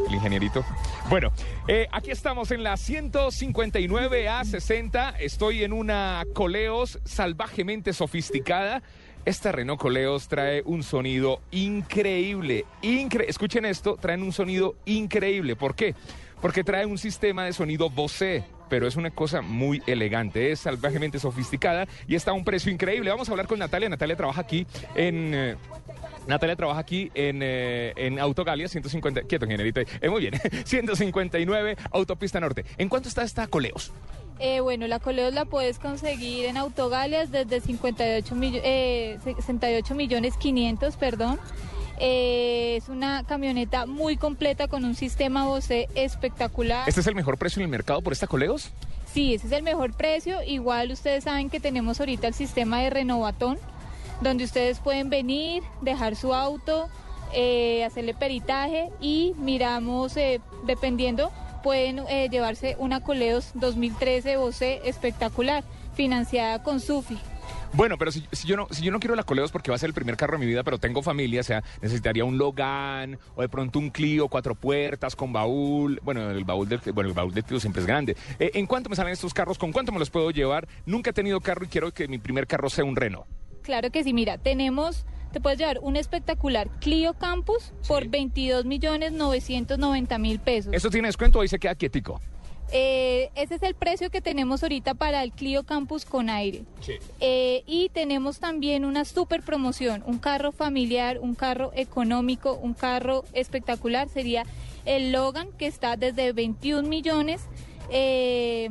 [0.08, 0.64] El ingenierito.
[1.10, 1.32] Bueno,
[1.68, 5.10] eh, aquí estamos en la 159 a 60.
[5.20, 8.82] Estoy en una Coleos salvajemente sofisticada.
[9.24, 12.64] Esta Renault Coleos trae un sonido increíble.
[12.82, 15.54] Incre Escuchen esto, traen un sonido increíble.
[15.54, 15.94] ¿Por qué?
[16.40, 21.18] Porque trae un sistema de sonido Bose pero es una cosa muy elegante, es salvajemente
[21.18, 23.10] sofisticada y está a un precio increíble.
[23.10, 23.86] Vamos a hablar con Natalia.
[23.90, 25.34] Natalia trabaja aquí en...
[25.34, 25.56] eh,
[26.26, 29.22] Natalia trabaja aquí en, eh, en Autogalia 150...
[29.22, 29.80] Quieto, ingenierito.
[29.80, 30.34] Eh, muy bien.
[30.64, 32.64] 159 Autopista Norte.
[32.78, 33.92] ¿En cuánto está esta Coleos?
[34.38, 40.36] Eh, bueno, la Coleos la puedes conseguir en Autogalias desde 58, millo- eh, 68 millones
[40.36, 41.38] 500, perdón.
[41.98, 46.88] Eh, es una camioneta muy completa con un sistema Bose espectacular.
[46.88, 48.70] ¿Este es el mejor precio en el mercado por esta Coleos?
[49.12, 50.42] Sí, ese es el mejor precio.
[50.42, 53.58] Igual ustedes saben que tenemos ahorita el sistema de renovatón,
[54.20, 56.88] donde ustedes pueden venir, dejar su auto,
[57.34, 61.32] eh, hacerle peritaje y miramos, eh, dependiendo,
[61.62, 65.64] pueden eh, llevarse una Coleos 2013 Bose espectacular,
[65.94, 67.18] financiada con Sufi.
[67.74, 69.88] Bueno, pero si, yo no, si yo no quiero la Coleos porque va a ser
[69.88, 73.40] el primer carro de mi vida, pero tengo familia, o sea, necesitaría un Logan o
[73.40, 75.98] de pronto un Clio cuatro puertas con baúl.
[76.02, 78.14] Bueno, el baúl del, bueno, el baúl del Clio siempre es grande.
[78.38, 79.56] ¿En cuánto me salen estos carros?
[79.56, 80.68] ¿Con cuánto me los puedo llevar?
[80.84, 83.26] Nunca he tenido carro y quiero que mi primer carro sea un Renault.
[83.62, 89.12] Claro que sí, mira, tenemos, te puedes llevar un espectacular Clio Campus por 22 millones
[89.12, 90.72] 990 mil pesos.
[90.74, 92.20] ¿Eso tiene descuento o ahí se queda quietico?
[92.74, 96.64] Eh, ese es el precio que tenemos ahorita para el Clio Campus con aire.
[96.80, 96.94] Sí.
[97.20, 103.24] Eh, y tenemos también una super promoción, un carro familiar, un carro económico, un carro
[103.34, 104.08] espectacular.
[104.08, 104.44] Sería
[104.86, 107.42] el Logan que está desde 21 millones.
[107.90, 108.68] Eh,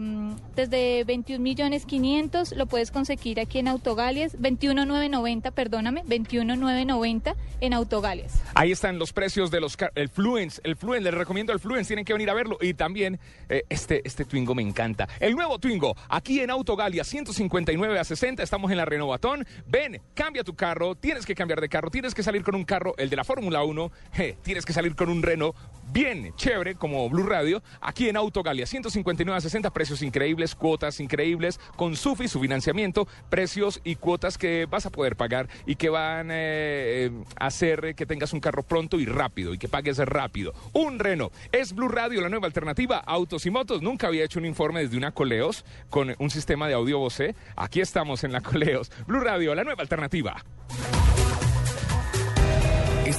[0.55, 8.41] desde 21 millones 500 lo puedes conseguir aquí en Autogalias 21990 perdóname 21990 en Autogalias
[8.53, 12.05] Ahí están los precios de los el Fluence, el Fluence, les recomiendo el Fluence, tienen
[12.05, 13.19] que venir a verlo y también
[13.49, 15.07] eh, este este Twingo me encanta.
[15.19, 19.45] El nuevo Twingo, aquí en Autogalia 159 a 60, estamos en la Renovatón.
[19.67, 22.93] Ven, cambia tu carro, tienes que cambiar de carro, tienes que salir con un carro,
[22.97, 25.55] el de la Fórmula 1, je, tienes que salir con un Renault
[25.91, 29.00] bien chévere como Blue Radio, aquí en Autogalia 159
[29.33, 34.85] a 60, precios increíbles, cuotas increíbles con Sufi, su financiamiento, precios y cuotas que vas
[34.85, 38.99] a poder pagar y que van eh, eh, a hacer que tengas un carro pronto
[38.99, 40.53] y rápido y que pagues rápido.
[40.73, 41.33] Un Renault.
[41.51, 43.81] Es Blue Radio, la nueva alternativa, autos y motos.
[43.81, 47.35] Nunca había hecho un informe desde una Coleos con un sistema de audio Bose.
[47.55, 48.91] Aquí estamos en la Coleos.
[49.07, 50.43] Blue Radio, la nueva alternativa.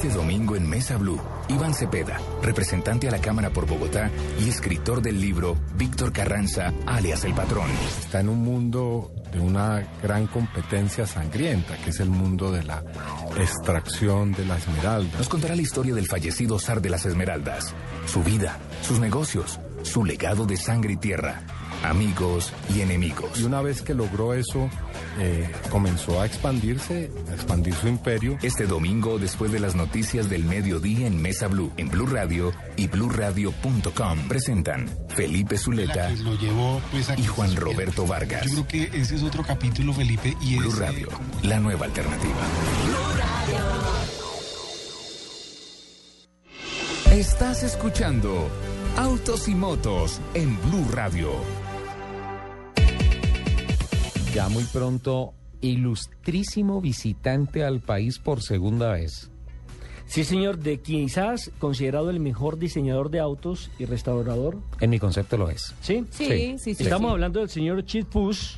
[0.02, 4.10] Este domingo en Mesa Blue, Iván Cepeda, representante a la Cámara por Bogotá
[4.40, 7.70] y escritor del libro Víctor Carranza, alias El Patrón.
[8.00, 12.82] Está en un mundo de una gran competencia sangrienta, que es el mundo de la
[13.36, 15.18] extracción de la esmeralda.
[15.18, 17.72] Nos contará la historia del fallecido zar de las Esmeraldas,
[18.04, 21.42] su vida, sus negocios, su legado de sangre y tierra,
[21.84, 23.38] amigos y enemigos.
[23.40, 24.68] Y una vez que logró eso,
[25.18, 28.38] eh, comenzó a expandirse, a expandir su imperio.
[28.42, 32.88] Este domingo, después de las noticias del mediodía en Mesa Blue, en Blue Radio y
[32.88, 38.46] BlueRadio.com, presentan Felipe Zuleta lo llevó pues a y Juan Roberto Vargas.
[38.46, 41.08] Yo creo que ese es otro capítulo, Felipe, y Blue es eh, Radio,
[41.42, 42.40] la nueva alternativa.
[47.10, 48.48] Estás escuchando
[48.96, 51.61] Autos y Motos en Blue Radio.
[54.34, 59.30] Ya muy pronto, ilustrísimo visitante al país por segunda vez.
[60.06, 64.58] Sí, señor, de quizás considerado el mejor diseñador de autos y restaurador.
[64.80, 65.74] En mi concepto lo es.
[65.80, 66.04] ¿Sí?
[66.10, 66.82] Sí, sí, sí, sí.
[66.84, 67.12] Estamos Sí.
[67.12, 68.56] hablando del señor Chip Push,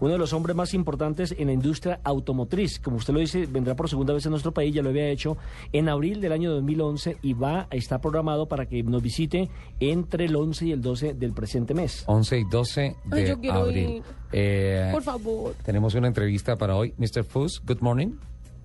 [0.00, 2.78] uno de los hombres más importantes en la industria automotriz.
[2.78, 5.36] Como usted lo dice, vendrá por segunda vez a nuestro país, ya lo había hecho
[5.72, 10.26] en abril del año 2011 y va a estar programado para que nos visite entre
[10.26, 12.04] el 11 y el 12 del presente mes.
[12.06, 13.88] 11 y 12 de Ay, yo quiero abril.
[13.90, 14.02] ir.
[14.32, 15.54] Eh, Por favor.
[15.64, 16.94] Tenemos una entrevista para hoy.
[16.98, 17.24] Mr.
[17.24, 18.14] Fuss, good morning.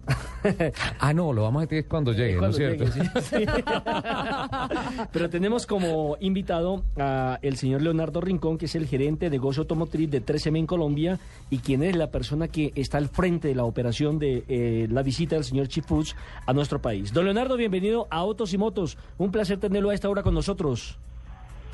[0.99, 2.85] ah, no, lo vamos a decir cuando llegue, ¿no es cierto?
[2.85, 3.35] llegue, sí.
[5.11, 9.61] Pero tenemos como invitado a el señor Leonardo Rincón, que es el gerente de negocio
[9.61, 11.19] automotriz de 13M en Colombia
[11.49, 15.03] y quien es la persona que está al frente de la operación de eh, la
[15.03, 16.15] visita del señor Chief Foods
[16.45, 17.13] a nuestro país.
[17.13, 18.97] Don Leonardo, bienvenido a Autos y Motos.
[19.17, 20.97] Un placer tenerlo a esta hora con nosotros.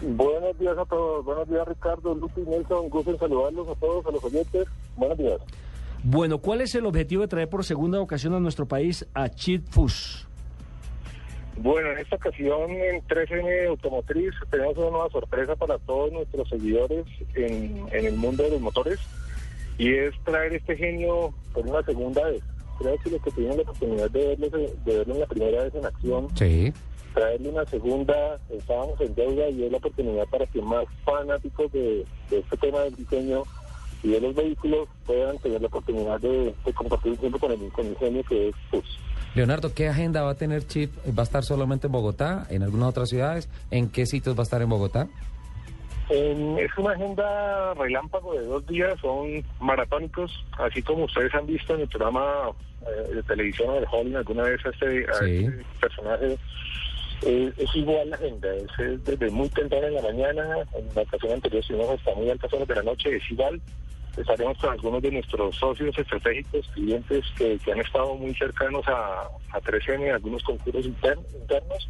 [0.02, 1.26] Buenos días a todos.
[1.26, 2.90] Buenos días, Ricardo, Lupi, Nelson.
[2.90, 4.68] Gusto en saludarlos a todos, a los oyentes.
[4.96, 5.42] Buenos días.
[6.04, 9.62] Bueno, ¿cuál es el objetivo de traer por segunda ocasión a nuestro país a Chief
[9.70, 10.28] Foods?
[11.60, 17.06] Bueno, en esta ocasión en 13M Automotriz tenemos una nueva sorpresa para todos nuestros seguidores
[17.34, 19.00] en, en el mundo de los motores
[19.80, 22.44] y es traer este genio por una segunda vez.
[22.78, 25.74] Creo que los que tuvieron la oportunidad de verlo, de verlo en la primera vez
[25.74, 26.72] en acción, Sí.
[27.18, 32.06] Traerle una segunda, estábamos en deuda y es la oportunidad para que más fanáticos de,
[32.30, 33.42] de este tema del diseño
[34.04, 37.72] y de los vehículos puedan tener la oportunidad de, de compartir un tiempo con el,
[37.72, 38.84] con el genio que es pues,
[39.34, 40.92] Leonardo, ¿qué agenda va a tener Chip?
[41.18, 43.50] ¿Va a estar solamente en Bogotá, en algunas otras ciudades?
[43.72, 45.08] ¿En qué sitios va a estar en Bogotá?
[46.10, 51.74] En- es una agenda relámpago de dos días, son maratónicos, así como ustedes han visto
[51.74, 52.24] en el programa
[52.86, 55.46] eh, de televisión de Hollywood alguna vez a este, a Sí.
[55.46, 56.38] este personaje.
[57.24, 61.34] Es igual la agenda, es, es desde muy temprano en la mañana, en la ocasión
[61.34, 63.60] anterior estuvimos hasta muy altas horas de la noche, es igual.
[64.16, 69.22] Estaremos con algunos de nuestros socios estratégicos, clientes que, que han estado muy cercanos a,
[69.52, 71.88] a 3M, algunos concursos inter- internos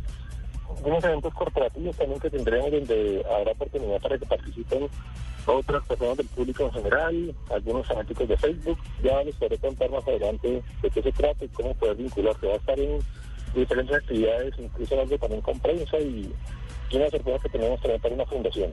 [0.83, 4.87] unos eventos corporativos también que tendremos donde habrá oportunidad para que participen
[5.45, 8.77] otras personas del público en general, algunos fanáticos de Facebook.
[9.01, 12.47] Ya les podré contar más adelante de qué se trata y cómo poder vincularse.
[12.47, 12.99] Va a estar en
[13.59, 16.33] diferentes actividades, incluso algo también con prensa y,
[16.89, 18.71] y una sorpresa que tenemos también para una fundación.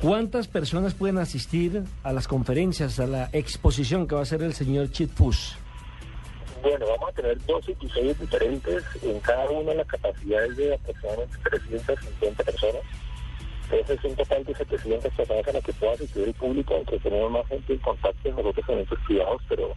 [0.00, 4.52] ¿Cuántas personas pueden asistir a las conferencias, a la exposición que va a hacer el
[4.52, 5.56] señor Foods?
[6.60, 11.36] Bueno, vamos a tener dos episodios diferentes, en cada uno la capacidad es de aproximadamente
[11.44, 12.82] 350 personas.
[13.70, 16.98] Entonces es un total de 700 personas a las que pueda asistir el público, aunque
[16.98, 19.74] tenemos más gente en contacto nosotros con eventos privados, pero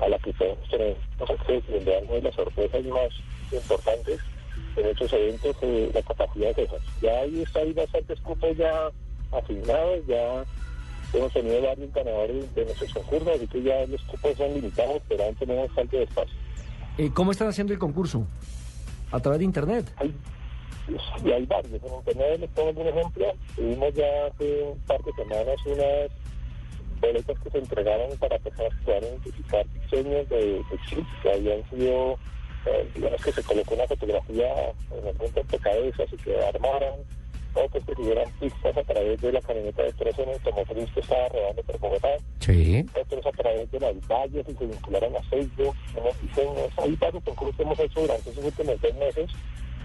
[0.00, 0.96] a la que podemos tener
[1.48, 3.10] y donde damos las sorpresas más
[3.52, 4.20] importantes
[4.76, 6.80] en estos eventos, eh, la capacidad de esas.
[7.02, 8.90] Ya ahí está, hay bastantes cupos ya
[9.32, 10.44] asignados, ya
[11.12, 15.24] hemos tenido varios ganadores de nuestros concursos, así que ya los cupos son limitados, pero
[15.24, 16.34] aún tenemos falta de espacio.
[16.98, 18.26] Eh, ¿Cómo están haciendo el concurso?
[19.10, 19.92] ¿A través de Internet?
[21.24, 21.82] Y hay varios.
[21.82, 23.26] En Internet les pongo un ejemplo.
[23.56, 26.10] Tuvimos ya hace un par de semanas unas
[27.00, 31.70] boletas que se entregaron para personas que puedan identificar diseños de, de chips que habían
[31.70, 32.18] sido,
[32.66, 34.70] eh, digamos que se colocó una fotografía
[35.00, 36.94] en el punto de cabeza y que armaran,
[37.54, 41.28] otros que tuvieran pistas a través de la camioneta de tres en automotriz que estaba
[41.28, 42.08] rodando por Bogotá
[42.38, 42.86] Sí.
[43.00, 46.70] otros a través de las vallas y se vincularon a Facebook, unos diseños.
[46.78, 49.30] Hay varios concursos que hemos hecho durante esos últimos dos meses.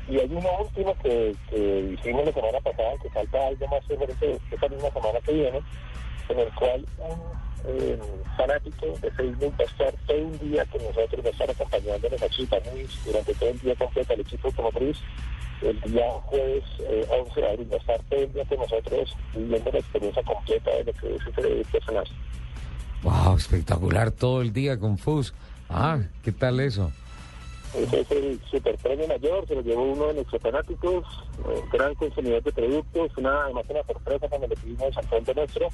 [0.07, 4.39] Y hay uno último que, que hicimos la semana pasada, que falta algo más diferente
[4.51, 5.59] esta misma semana que viene,
[6.29, 7.19] en el cual un
[7.67, 7.99] eh,
[8.37, 12.21] fanático de Facebook va a estar todo un día con nosotros, va a estar acompañándonos
[12.21, 14.97] a Chitanis durante todo el día completo al equipo automotriz.
[15.61, 19.15] El día jueves eh, 11 de abril va a estar todo el día con nosotros
[19.33, 22.11] viviendo la experiencia completa de lo que es ese personaje.
[23.03, 25.33] Wow, espectacular todo el día con Fus.
[25.69, 26.91] Ah, ¿qué tal eso?
[27.77, 31.05] Ese es el super premio mayor, se lo llevó uno de nuestros fanáticos,
[31.49, 35.67] eh, gran consumidor de productos, una, además una sorpresa cuando le pedimos al fondo nuestro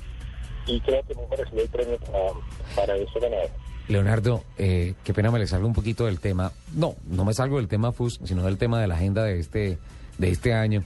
[0.65, 2.32] y creo que muy merecido el premio para,
[2.76, 3.49] para ese ganador.
[3.88, 6.52] Leonardo, eh, qué pena me le salgo un poquito del tema.
[6.73, 9.78] No, no me salgo del tema FUS, sino del tema de la agenda de este,
[10.18, 10.84] de este año.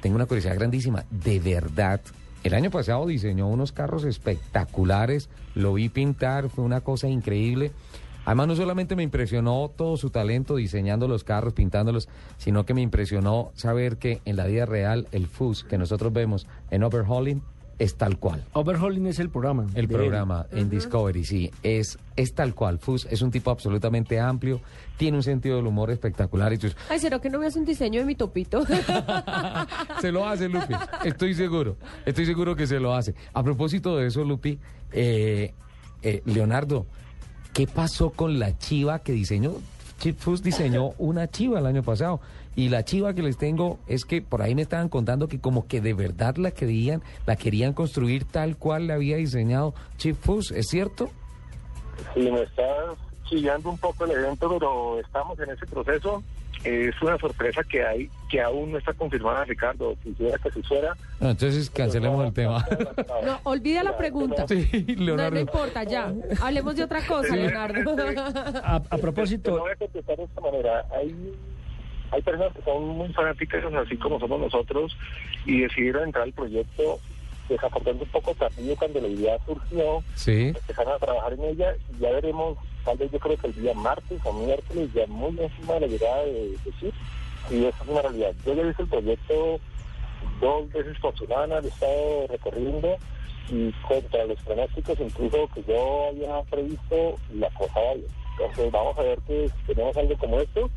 [0.00, 1.04] Tengo una curiosidad grandísima.
[1.10, 2.00] De verdad,
[2.44, 7.72] el año pasado diseñó unos carros espectaculares, lo vi pintar, fue una cosa increíble.
[8.26, 12.82] Además, no solamente me impresionó todo su talento diseñando los carros, pintándolos, sino que me
[12.82, 17.40] impresionó saber que en la vida real el FUS que nosotros vemos en Overhauling
[17.78, 18.42] es tal cual.
[18.54, 19.66] Overhauling es el programa.
[19.74, 19.88] El él.
[19.88, 22.78] programa en Discovery, sí, es, es tal cual.
[22.78, 24.60] Fus es un tipo absolutamente amplio,
[24.96, 26.52] tiene un sentido del humor espectacular.
[26.54, 28.64] Y tú- Ay, ¿será que no me hace un diseño de mi topito?
[30.00, 30.74] se lo hace, Lupi.
[31.04, 31.76] Estoy seguro.
[32.04, 33.14] Estoy seguro que se lo hace.
[33.34, 34.58] A propósito de eso, Lupi,
[34.92, 35.52] eh,
[36.02, 36.86] eh, Leonardo,
[37.56, 39.54] ¿qué pasó con la chiva que diseñó?
[39.98, 42.20] Chip diseñó una chiva el año pasado.
[42.54, 45.66] Y la chiva que les tengo es que por ahí me estaban contando que como
[45.66, 50.50] que de verdad la querían, la querían construir tal cual la había diseñado Chip Fus,
[50.50, 51.08] ¿es cierto?
[52.12, 52.66] Sí, me está
[53.24, 56.22] chillando un poco el evento, pero estamos en ese proceso.
[56.64, 59.96] Es una sorpresa que hay, que aún no está confirmada, Ricardo.
[60.02, 60.96] Quisiera que se fuera.
[61.20, 62.64] No, entonces cancelemos el tema.
[63.24, 64.46] No, olvida la pregunta.
[64.48, 66.12] Sí, No, no importa, ya.
[66.40, 67.36] Hablemos de otra cosa, Sí.
[67.36, 67.96] Leonardo.
[68.64, 70.84] A, a Te propósito, voy a contestar de esta manera.
[70.96, 71.14] Hay,
[72.10, 74.96] hay personas que son muy fanáticas, así como somos nosotros,
[75.44, 76.98] y decidieron entrar al proyecto
[77.48, 80.02] desafortunadamente un poco tardío cuando la idea surgió.
[80.14, 80.48] Sí.
[80.48, 84.20] Empezaron a trabajar en ella y ya veremos, tal yo creo que el día martes
[84.24, 86.94] o miércoles, ya muy encima de la llegada de, CIP.
[87.50, 88.32] Y eso es una realidad.
[88.44, 89.60] Yo ya he visto el proyecto
[90.40, 92.96] dos veces por semana, lo he estado recorriendo
[93.48, 98.06] y contra los pronósticos incluso que yo había previsto, la cosa va bien.
[98.38, 100.70] Entonces vamos a ver que si tenemos algo como esto.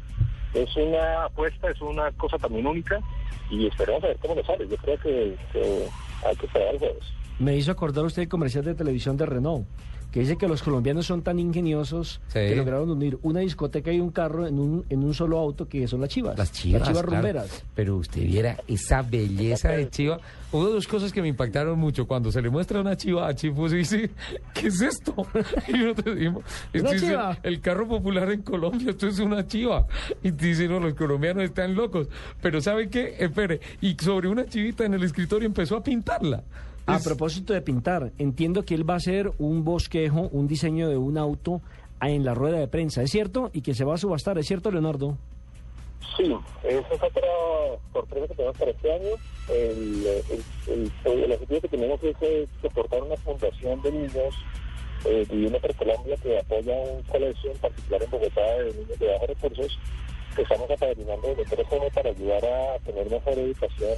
[0.54, 3.00] Es una apuesta, es una cosa también única
[3.52, 4.68] y esperemos a ver cómo nos sale.
[4.68, 5.88] Yo creo que, que
[6.26, 7.04] hay que esperar el jueves.
[7.40, 9.66] Me hizo acordar usted el comercial de televisión de Renault,
[10.12, 12.34] que dice que los colombianos son tan ingeniosos Sí.
[12.40, 15.88] que lograron unir una discoteca y un carro en un, en un solo auto que
[15.88, 16.36] son las chivas.
[16.38, 16.82] Las chivas.
[16.90, 17.04] claro.
[17.04, 17.64] rumberas.
[17.76, 20.20] Pero usted viera esa belleza de chiva.
[20.52, 22.08] Hubo dos cosas que me impactaron mucho.
[22.08, 24.10] Cuando se le muestra una chiva a Chifus y dice,
[24.56, 25.14] ¿qué es esto?
[25.68, 27.38] Y nosotros decimos, Una "Esto es chiva".
[27.44, 29.86] el, el carro popular en Colombia, esto es una chiva.
[30.24, 32.08] Y dicen, no, los colombianos están locos.
[32.42, 33.16] Pero ¿sabe qué?
[33.20, 33.60] Espere.
[33.80, 36.44] Y sobre una chivita en el escritorio empezó a pintarla.
[36.94, 40.88] A Es- propósito de pintar, entiendo que él va a hacer un bosquejo, un diseño
[40.90, 41.62] de un auto
[42.02, 43.50] en la rueda de prensa, ¿es cierto?
[43.54, 45.18] Y que se va a subastar, ¿es cierto, Leonardo?
[46.18, 46.34] Sí,
[46.64, 47.28] esa es otra
[47.94, 49.10] sorpresa que tenemos para este año.
[49.50, 50.06] El,
[50.68, 54.36] el, el- el objetivo que tenemos es soportar una fundación de niños
[55.06, 59.08] eh, viviendo por Colombia que apoya un colegio en particular en Bogotá de niños de
[59.14, 59.80] bajos recursos
[60.38, 63.98] estamos apadrinando tres años para ayudar a tener mejor educación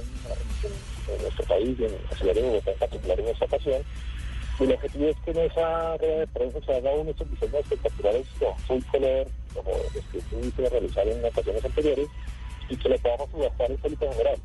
[1.08, 3.82] en, nuestro país, en la ciudad de Bogotá en particular en esta ocasión.
[4.60, 7.30] Y el objetivo es que en esa rueda de prensa se haga uno de esos
[7.30, 12.08] diseños espectaculares con full color, como los que tuviste realizar en ocasiones anteriores,
[12.68, 14.36] y que le podamos subastar el público general.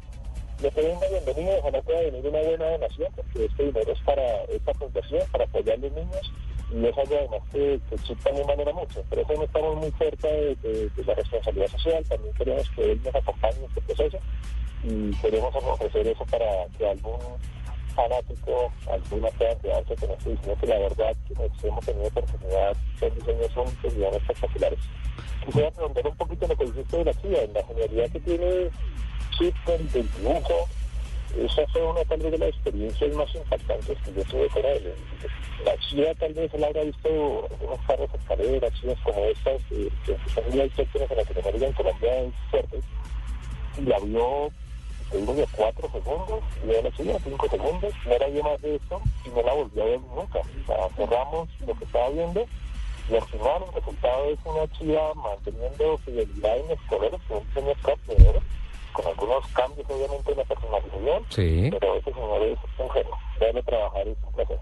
[0.62, 4.44] Le pedimos una bienvenida, ojalá pueda venir una buena donación, porque este dinero es para
[4.46, 6.32] esta fundación, para apoyar a los niños,
[6.74, 9.02] y es algo además que, que también valora mucho.
[9.04, 12.92] Por eso no estamos muy cerca de, de- de la responsabilidad social, también queremos que
[12.92, 14.18] él nos acompañe en este proceso,
[14.84, 17.18] y queremos ofrecer eso para que algún
[17.96, 22.76] fanático, alguna pueda quedarse con este diseño, que la verdad que nos hemos tenido oportunidad,
[23.00, 24.80] son diseños únicos y espectaculares.
[25.46, 28.70] Quisiera preguntar un poquito lo que dijiste de la CIA, en la genialidad que tiene
[29.38, 30.68] Chip del dibujo,
[31.46, 34.94] esa fue una tal de las experiencias más impactantes que yo tuve con él.
[35.64, 40.18] La Chía tal vez él habrá visto unos carros escaleras, chivas como estas, eh, que
[40.34, 42.80] son muy autóctonas en en Colombia es fuerte,
[43.78, 44.50] y la vio,
[45.12, 48.62] te digo, de cuatro segundos, y vio la Chía, cinco segundos, no era vio más
[48.62, 50.42] de eso, y no la volvió a ver nunca.
[50.68, 52.46] O cerramos lo que estaba viendo,
[53.10, 57.74] y al final el resultado es una Chía manteniendo fidelidad en los colores, con un
[57.84, 58.42] top de oro,
[58.98, 61.70] con algunos cambios obviamente en la personalización, Sí.
[61.72, 63.12] pero ese señor es un genio.
[63.40, 64.60] Verlo trabajar es un placer.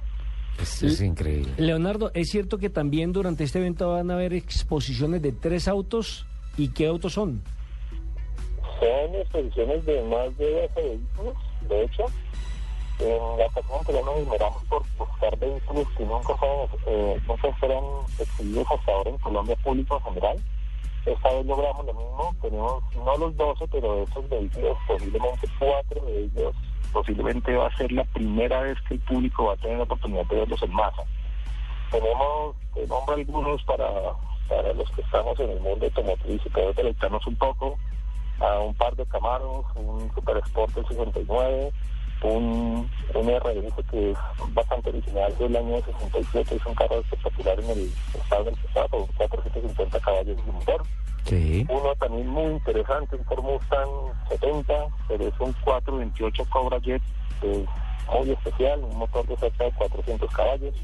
[0.61, 1.53] Es, es increíble.
[1.57, 6.25] Leonardo, ¿es cierto que también durante este evento van a haber exposiciones de tres autos?
[6.57, 7.41] ¿Y qué autos son?
[8.79, 11.35] Son exposiciones de más de 12 vehículos,
[11.69, 12.03] de hecho.
[12.99, 17.19] En la ocasión que nos numeramos por buscar vehículos que nunca fueron, eh,
[18.19, 20.37] exhibidos hasta ahora en Colombia público en general.
[21.05, 26.05] Esta vez logramos lo mismo, tenemos no los 12, pero de esos vehículos, posiblemente cuatro
[26.05, 26.55] de ellos,
[26.91, 30.25] posiblemente va a ser la primera vez que el público va a tener la oportunidad
[30.25, 31.03] de verlos en masa.
[31.91, 33.87] Tenemos, te nombro algunos para,
[34.49, 37.77] para los que estamos en el mundo automotriz y poder deleitarnos un poco,
[38.39, 41.71] a un par de Camaros, un Super Sport del 69,
[42.23, 44.17] un, un RS que es
[44.53, 48.55] bastante original del año 67, es un carro espectacular en el estado del
[48.89, 50.83] con 450 caballos de motor.
[51.25, 51.65] Sí.
[51.69, 53.89] Uno también muy interesante, un Ford Mustang
[54.29, 54.73] 70,
[55.07, 57.01] pero es un 428 Cobra Jet,
[57.41, 57.65] es
[58.13, 60.75] muy especial, un motor de cerca de 400 caballos.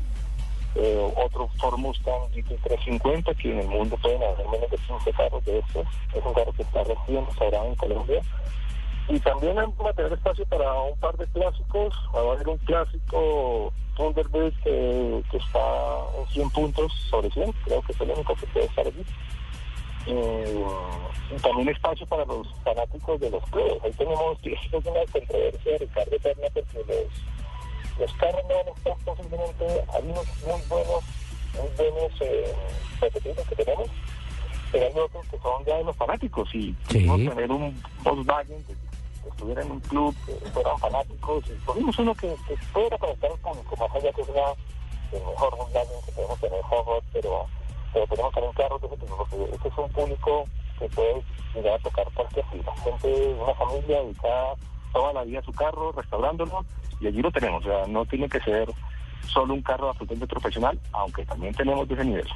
[0.73, 5.43] Eh, otro Ford Mustang GT350, que en el mundo pueden haber menos de 15 carros
[5.45, 5.85] de estos.
[6.15, 8.21] Es un carro que está recién restaurado en Colombia.
[9.11, 11.93] Y también vamos a tener espacio para un par de clásicos.
[12.15, 15.59] Va a haber un clásico Thunderbird que, que está
[16.17, 17.51] en 100 puntos sobre 100.
[17.65, 19.05] Creo que es el único que puede estar allí.
[20.07, 23.83] Y, y también espacio para los fanáticos de los clubes.
[23.83, 28.71] Ahí tenemos es una controversia de Ricardo Eterna porque los, los carros no van a
[28.71, 31.03] estar posiblemente, hay unos muy buenos,
[31.53, 32.55] muy buenos eh,
[32.99, 33.89] prototipos que tenemos,
[34.71, 38.90] pero hay otros que son ya de los fanáticos y quisimos tener un Volkswagen que,
[39.23, 43.31] que estuviera en un club, que fueran fanáticos y ponimos uno que, que pudiera conectar
[43.31, 44.53] al público, más allá que sea
[45.11, 47.47] el mejor Volkswagen que podemos tener Hot, pero
[48.09, 50.45] tenemos también carros de ese tipo, porque este es un público
[50.79, 51.23] que puede
[51.53, 52.73] llegar a tocar cualquier fila.
[52.83, 54.55] Gente, una familia dedicada
[54.93, 56.65] toda la vida a su carro, restaurándolo,
[56.99, 57.65] y allí lo tenemos.
[57.65, 58.69] O sea, no tiene que ser
[59.27, 62.27] solo un carro absolutamente profesional, aunque también tenemos de ese nivel.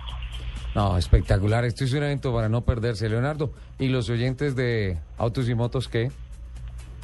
[0.73, 1.63] No, espectacular.
[1.63, 3.51] Esto es un evento para no perderse, Leonardo.
[3.79, 6.11] ¿Y los oyentes de Autos y Motos qué?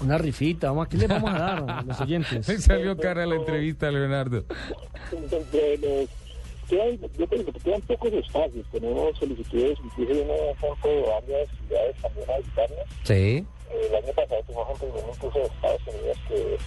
[0.01, 2.47] Una rifita, vamos, aquí les vamos a dar a los oyentes.
[2.47, 4.43] Me salió cara la entrevista, Leonardo.
[6.71, 8.65] Yo creo que quedan pocos espacios.
[8.71, 12.79] Tenemos solicitudes, incluso de una gente de varias ciudades también a visitarnos.
[13.03, 13.13] Sí.
[13.13, 16.57] Eh, El año pasado tuvimos vino incluso de Estados Unidos que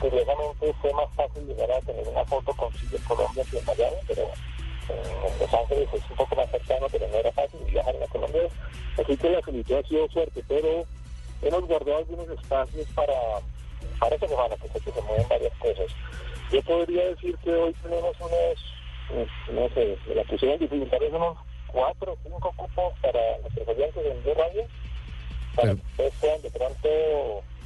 [0.00, 3.64] curiosamente fue más fácil llegar a tener una foto con Chile en Colombia que en
[3.64, 7.94] Miami, pero en Los Ángeles es un poco más cercano, pero no era fácil viajar
[8.02, 8.42] a Colombia.
[8.98, 10.84] Así que la solicitud ha sido fuerte, pero
[11.42, 13.14] hemos guardado algunos espacios para,
[13.98, 15.86] para esta semana, que sé que se mueven varias cosas.
[16.50, 18.74] Yo podría decir que hoy tenemos unos,
[19.10, 21.38] eh, no sé, la pusieron difícil, tal vez unos
[21.68, 24.64] cuatro o cinco cupos para nuestros oyentes en Blue Radio,
[25.56, 26.88] para que ustedes puedan de pronto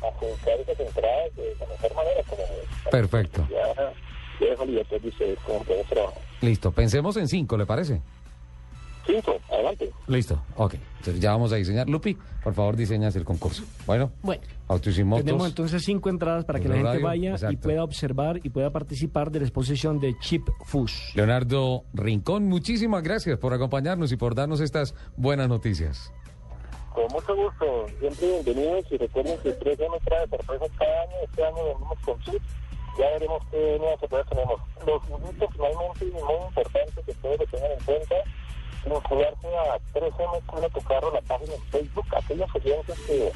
[0.02, 2.42] adjudicar esas entradas de la mejor manera, como
[2.90, 3.46] Perfecto.
[3.50, 3.92] ya,
[4.40, 6.22] ya libertad de ustedes como pueden trabajar.
[6.40, 6.70] Listo.
[6.72, 8.00] Pensemos en cinco, ¿le parece?
[9.06, 9.90] Cinco, adelante.
[10.08, 10.42] Listo.
[10.56, 10.74] Ok.
[10.98, 11.88] Entonces ya vamos a diseñar.
[11.88, 13.62] Lupi, por favor, diseñas el concurso.
[13.86, 14.10] Bueno.
[14.22, 14.42] Bueno.
[14.68, 15.24] Autos y Motos.
[15.24, 19.30] Tenemos entonces cinco entradas para que la gente vaya y pueda observar y pueda participar
[19.30, 21.14] de la exposición de Chip Fush.
[21.14, 26.12] Leonardo Rincón, muchísimas gracias por acompañarnos y por darnos estas buenas noticias.
[26.92, 31.12] Con mucho gusto, siempre bienvenidos y recuerden que tres nos trae sorpresas cada año.
[31.24, 32.42] Este año venimos con chip.
[32.98, 34.60] Ya veremos qué nuevas sorpresas tenemos.
[34.86, 38.14] Los invito finalmente y muy importante que ustedes lo tengan en cuenta.
[38.86, 42.06] Vincularse a 3M Cuida tu Carro, la página en Facebook.
[42.16, 43.32] Aquellos oyentes que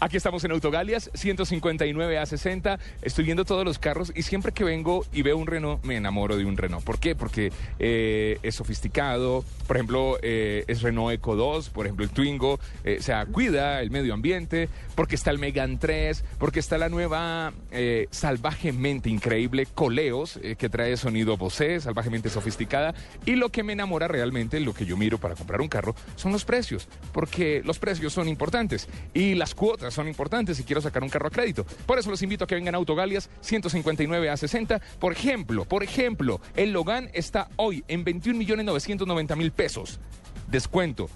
[0.00, 2.78] Aquí estamos en Autogalias, 159 a 60.
[3.02, 6.38] Estoy viendo todos los carros y siempre que vengo y veo un Renault, me enamoro
[6.38, 6.82] de un Renault.
[6.82, 7.14] ¿Por qué?
[7.14, 9.44] Porque eh, es sofisticado.
[9.66, 12.58] Por ejemplo, eh, es Renault Eco 2, por ejemplo, el Twingo.
[12.84, 14.70] eh, o sea, cuida el medio ambiente.
[14.94, 20.68] Porque está el Megan 3, porque está la nueva eh, salvajemente increíble Coleos, eh, que
[20.68, 22.94] trae sonido Bose, salvajemente sofisticada.
[23.26, 26.30] Y lo que me enamora realmente, lo que yo miro para comprar un carro, son
[26.30, 26.88] los precios.
[27.12, 31.26] Porque los precios son importantes y las cuotas son importantes si quiero sacar un carro
[31.26, 31.66] a crédito.
[31.86, 34.80] Por eso los invito a que vengan a Autogalias 159 a 60.
[35.00, 39.98] Por ejemplo, por ejemplo, el Logan está hoy en 21 millones 990 mil pesos.
[40.46, 41.08] Descuento.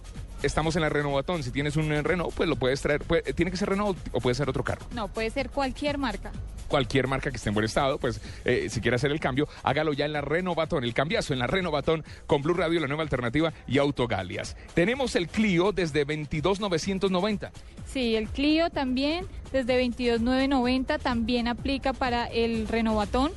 [0.43, 1.43] Estamos en la Renovatón.
[1.43, 3.01] Si tienes un eh, Renault, pues lo puedes traer.
[3.03, 6.31] Puede- tiene que ser Renault o puede ser otro carro No, puede ser cualquier marca.
[6.69, 9.95] cualquier marca que esté en buen estado, pues eh, si quiere hacer el cambio, hágalo
[9.95, 13.53] ya en la Renovatón, el cambiazo en la Renovatón con Blue Radio, la nueva alternativa
[13.67, 14.55] y Autogalias.
[14.75, 17.51] Tenemos el Clio desde 22,990.
[17.91, 23.33] Sí, el Clio también, desde 22,990, también aplica para el Renovatón.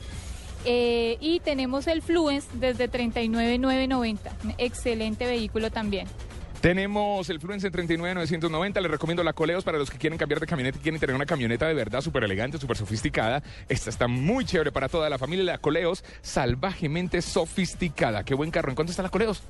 [0.66, 4.32] Eh, y tenemos el Fluence desde 39,990.
[4.44, 6.08] Un Excelente vehículo también.
[6.62, 8.82] Tenemos el Fluence 39990.
[8.82, 11.26] Les recomiendo la Coleos para los que quieren cambiar de camioneta y quieren tener una
[11.26, 13.42] camioneta de verdad súper elegante, súper sofisticada.
[13.68, 15.44] Esta está muy chévere para toda la familia.
[15.44, 18.24] La Coleos, salvajemente sofisticada.
[18.24, 18.70] Qué buen carro.
[18.70, 19.42] ¿En cuánto está la Coleos?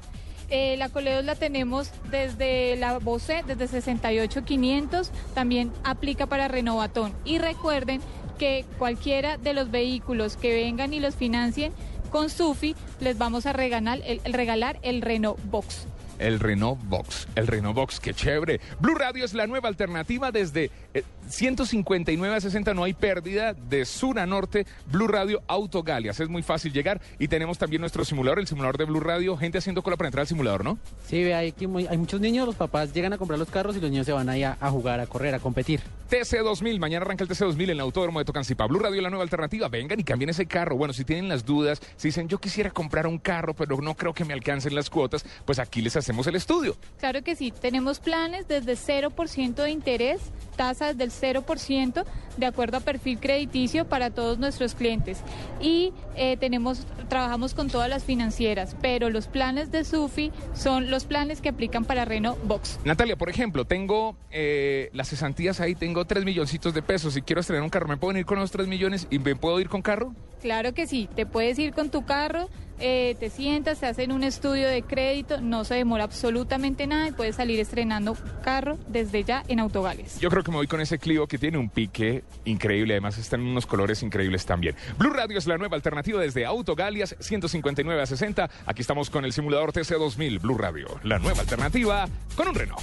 [0.50, 5.12] Eh, la Coleos la tenemos desde la Bose, desde 68,500.
[5.34, 7.14] También aplica para Renovatón.
[7.26, 8.00] Y recuerden
[8.40, 11.74] que cualquiera de los vehículos que vengan y los financien
[12.10, 15.88] con Sufi, les vamos a regalar el, el regalar el Renault Box.
[16.22, 17.28] El Renault Box.
[17.36, 18.60] El Renault Box, qué chévere.
[18.80, 22.74] Blue Radio es la nueva alternativa desde eh, 159 a 60.
[22.74, 24.66] No hay pérdida de sur a norte.
[24.92, 26.20] Blue Radio Autogalias.
[26.20, 27.02] Es muy fácil llegar.
[27.20, 29.36] Y tenemos también nuestro simulador, el simulador de Blue Radio.
[29.38, 30.78] Gente haciendo cola para entrar al simulador, ¿no?
[31.08, 33.90] Sí, hay, muy- hay muchos niños, los papás llegan a comprar los carros y los
[33.90, 35.82] niños se van ahí a, a jugar, a correr, a competir.
[36.12, 38.68] TC2000, mañana arranca el TC2000 en el Autódromo de Tocancipá.
[38.68, 39.70] Blue Radio, la nueva alternativa.
[39.70, 40.76] Vengan y cambien ese carro.
[40.76, 44.14] Bueno, si tienen las dudas, si dicen yo quisiera comprar un carro, pero no creo
[44.14, 46.76] que me alcancen las cuotas, pues aquí les hacemos el estudio.
[47.00, 50.22] Claro que sí, tenemos planes desde 0% de interés,
[50.56, 52.06] tasas del 0%
[52.38, 55.20] de acuerdo a perfil crediticio para todos nuestros clientes.
[55.62, 61.06] Y eh, tenemos, trabajamos con todas las financieras, pero los planes de SUFI son los
[61.06, 62.80] planes que aplican para Renault Box.
[62.86, 67.14] Natalia, por ejemplo, tengo eh, las cesantías ahí, tengo 3 milloncitos de pesos.
[67.14, 69.60] Si quiero estrenar un carro, ¿me pueden ir con los 3 millones y me puedo
[69.60, 70.14] ir con carro?
[70.42, 72.50] Claro que sí, te puedes ir con tu carro,
[72.82, 77.12] eh, te sientas, te hacen un estudio de crédito, no se demora absolutamente nada y
[77.12, 80.20] puedes salir estrenando carro desde ya en Autogales.
[80.20, 83.42] Yo creo que me voy con ese Clio que tiene un pique increíble, además están
[83.42, 84.76] en unos colores increíbles también.
[84.98, 88.50] Blue Radio es la nueva alternativa desde Autogalias 159 a 60.
[88.66, 92.82] Aquí estamos con el simulador TC2000 Blue Radio, la nueva alternativa con un Renault.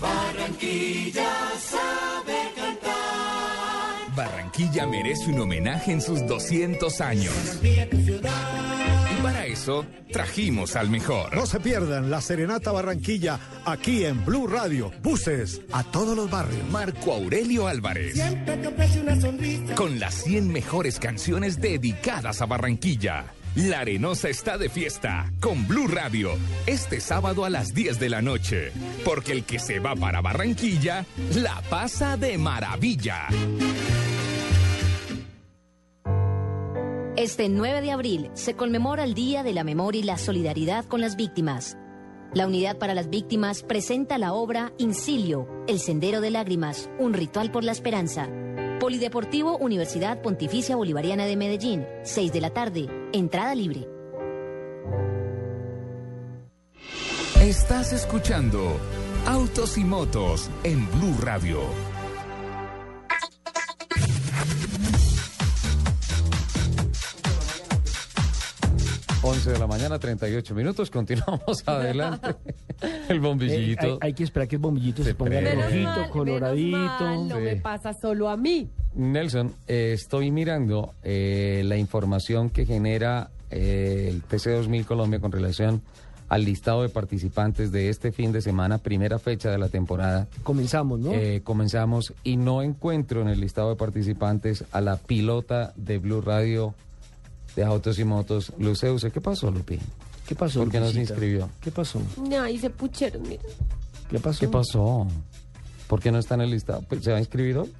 [0.00, 2.83] Barranquilla sabe cantar.
[4.14, 7.32] Barranquilla merece un homenaje en sus 200 años.
[7.62, 11.34] Y para eso trajimos al mejor.
[11.34, 14.92] No se pierdan la Serenata Barranquilla aquí en Blue Radio.
[15.02, 16.68] Buses a todos los barrios.
[16.70, 18.20] Marco Aurelio Álvarez.
[19.74, 23.26] Con las 100 mejores canciones dedicadas a Barranquilla.
[23.56, 26.36] La Arenosa está de fiesta con Blue Radio
[26.66, 28.72] este sábado a las 10 de la noche.
[29.04, 33.28] Porque el que se va para Barranquilla la pasa de maravilla.
[37.16, 41.00] Este 9 de abril se conmemora el Día de la Memoria y la Solidaridad con
[41.00, 41.78] las Víctimas.
[42.32, 47.52] La Unidad para las Víctimas presenta la obra Incilio, El Sendero de Lágrimas, un ritual
[47.52, 48.28] por la esperanza.
[48.80, 53.86] Polideportivo Universidad Pontificia Bolivariana de Medellín, 6 de la tarde, entrada libre.
[57.40, 58.76] Estás escuchando
[59.24, 61.93] Autos y Motos en Blue Radio.
[69.26, 70.90] 11 de la mañana, 38 minutos.
[70.90, 72.34] Continuamos adelante.
[73.08, 73.98] El Eh, bombillito.
[74.02, 76.76] hay, hay que esperar que el bombillito se, ponga rojito, mal, coloradito.
[76.76, 78.68] Menos mal, no me pasa solo a mí.
[78.94, 85.80] Nelson, eh, estoy mirando eh, la información que genera eh, el TC2000 Colombia con relación
[86.28, 90.26] al listado de participantes de este fin de semana, primera fecha de la temporada.
[90.42, 91.12] Comenzamos, ¿no?
[91.12, 96.20] Eh, comenzamos y no encuentro en el listado de participantes a la pilota de Blue
[96.22, 96.74] Radio
[97.56, 99.10] de Autos y Motos, Luceuse.
[99.10, 99.78] ¿Qué pasó, Lupi?
[100.26, 100.60] ¿Qué pasó?
[100.60, 101.48] ¿Por qué no se inscribió?
[101.60, 102.00] ¿Qué pasó?
[102.40, 103.42] Ay, se pucheron, mira.
[104.08, 104.40] ¿Qué pasó?
[104.40, 105.06] ¿Qué pasó?
[105.86, 106.82] ¿Por qué no está en el listado?
[106.88, 107.72] Pues, ¿Se va a inscribir hoy?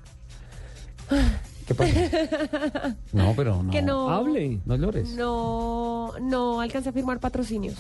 [1.67, 1.93] ¿Qué pasó?
[3.13, 3.71] No, pero no.
[3.71, 4.11] Que no.
[4.11, 4.61] Hable.
[4.67, 5.11] No llores.
[5.15, 7.77] No, no alcancé a firmar patrocinios.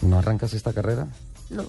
[0.00, 1.08] ¿No arrancas esta carrera?
[1.52, 1.64] No.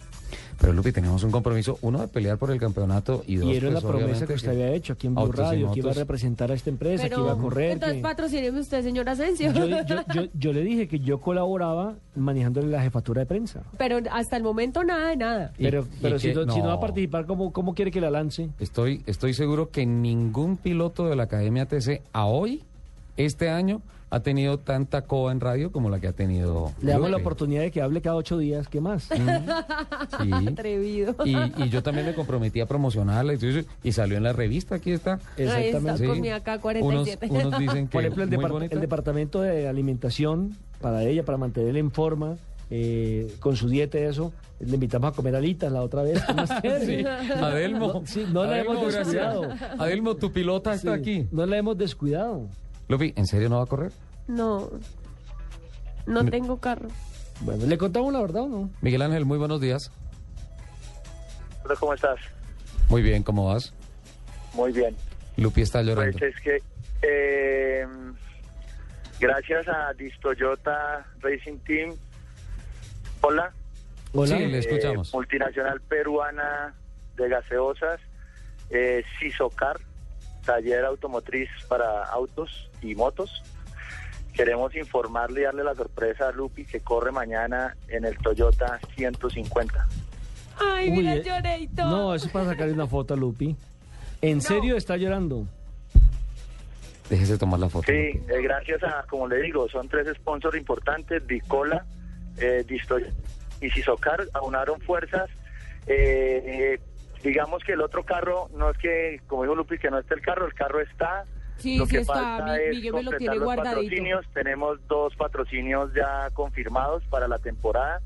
[0.60, 3.69] Pero Lupi, tenemos un compromiso, uno de pelear por el campeonato y dos, Y era
[3.69, 6.51] la pues, promesa que usted había hecho aquí en Blue Radio, que iba a representar
[6.51, 7.72] a esta empresa, que Pero, iba a correr.
[7.72, 9.51] entonces que- patrocíneme usted, señor Asensio.
[9.51, 9.77] Yo, yo-
[10.14, 13.64] yo- yo le dije que yo colaboraba manejándole la jefatura de prensa.
[13.77, 15.51] Pero hasta el momento nada de nada.
[15.57, 18.11] Pero, pero si, que- no, si no va a participar, ¿cómo, ¿cómo quiere que la
[18.11, 18.47] lance?
[18.60, 22.64] Estoy, estoy seguro que ningún piloto de la Academia TC a hoy,
[23.18, 23.81] este año,
[24.15, 26.72] ha tenido tanta coa en radio como la que ha tenido.
[26.84, 29.10] Le damos la oportunidad de que hable cada ocho días, ¿qué más?
[30.22, 30.31] Sí.
[30.31, 31.15] Atrevido.
[31.26, 33.34] Y, y yo también me comprometí a promocionarla
[33.84, 35.19] y, salió en la revista, aquí está.
[35.38, 36.06] Ahí está, Sí.
[36.06, 36.81] con mi AK-47.
[37.30, 38.76] Unos, unos dicen que Por ejemplo, el, muy depart- bonita.
[38.76, 42.35] el departamento de alimentación para ella, para mantenerla en forma,
[42.69, 46.22] eh, con su dieta y eso, le invitamos a comer alitas la otra vez.
[46.85, 47.03] Sí,
[47.41, 47.88] Adelmo.
[47.94, 49.07] No, sí, no la Adelmo, hemos gracias.
[49.07, 49.48] descuidado.
[49.80, 51.27] Adelmo, tu pilota está Sí, aquí.
[51.31, 52.48] No la hemos descuidado.
[52.88, 53.91] Lupi, ¿en serio no va a correr?
[54.28, 54.70] No.
[56.06, 56.90] No tengo carro.
[57.41, 58.70] Bueno, ¿le contamos la verdad o no?
[58.82, 59.91] Miguel Ángel, muy buenos días.
[61.66, 62.20] Hola, ¿Cómo estás?
[62.90, 63.74] Muy bien, ¿cómo vas?
[64.54, 64.95] Muy bien.
[65.38, 66.18] Lupi está llorando.
[66.20, 66.62] Pues es que
[67.02, 67.88] eh,
[69.20, 71.95] gracias a Distoyota Racing Team
[73.22, 73.52] Hola.
[74.14, 74.38] Hola.
[74.38, 75.14] Sí, le Eh, escuchamos.
[75.14, 76.76] multinacional peruana
[77.16, 78.00] de gaseosas,
[78.70, 79.78] eh, Sisocar,
[80.45, 83.41] taller automotriz para autos y motos.
[84.34, 89.88] Queremos informarle y darle la sorpresa a Lupi que corre mañana en el Toyota 150.
[90.60, 91.89] Ay, Uy, mira, eh, lloré y todo.
[91.89, 93.55] No, eso es para sacarle una foto a Lupi.
[94.22, 95.45] ¿En serio está llorando?
[97.10, 97.85] Déjese tomar la foto.
[97.85, 101.85] Sí, eh, gracias a, como le digo, son tres sponsors importantes, Bicola,
[102.38, 103.05] eh, Distoy
[103.61, 105.30] y Sisocar, aunaron fuerzas.
[105.88, 106.80] Eh, eh,
[107.23, 110.22] digamos que el otro carro, no es que, como dijo Lupi, que no esté el
[110.22, 111.26] carro, el carro está.
[111.64, 113.81] Sí, lo sí que está, falta Mi- es Miguel me lo completar tiene los guardadito.
[113.81, 114.26] patrocinios.
[114.34, 118.02] Tenemos dos patrocinios ya confirmados para la temporada,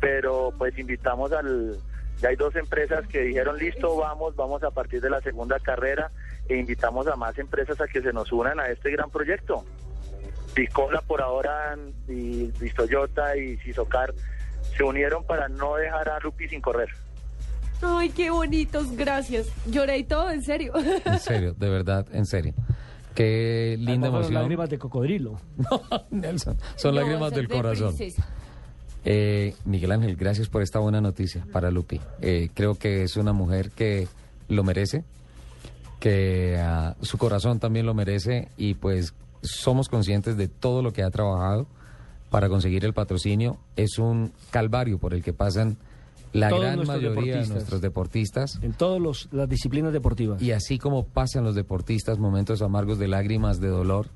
[0.00, 1.76] pero pues invitamos al...
[2.20, 6.10] Ya hay dos empresas que dijeron, listo, vamos, vamos a partir de la segunda carrera
[6.48, 9.64] e invitamos a más empresas a que se nos unan a este gran proyecto.
[10.54, 11.76] Bicola por ahora
[12.08, 14.12] y, y Toyota y Sisocar
[14.76, 16.88] se unieron para no dejar a Lupi sin correr.
[17.80, 19.46] Ay, qué bonitos, gracias.
[19.66, 20.72] Lloré y todo, en serio.
[21.04, 22.52] En serio, de verdad, en serio.
[23.18, 24.34] Qué linda emoción.
[24.34, 25.40] lágrimas de cocodrilo.
[26.12, 27.96] Nelson, son No, lágrimas del de corazón.
[29.04, 32.00] Eh, Miguel Ángel, gracias por esta buena noticia para Lupi.
[32.20, 34.06] Eh, creo que es una mujer que
[34.46, 35.02] lo merece,
[35.98, 41.02] que ah, su corazón también lo merece y pues somos conscientes de todo lo que
[41.02, 41.66] ha trabajado
[42.30, 43.58] para conseguir el patrocinio.
[43.74, 45.76] Es un calvario por el que pasan
[46.32, 48.58] la Todos gran mayoría de nuestros deportistas.
[48.62, 50.42] En todas las disciplinas deportivas.
[50.42, 54.08] Y así como pasan los deportistas momentos amargos de lágrimas de dolor,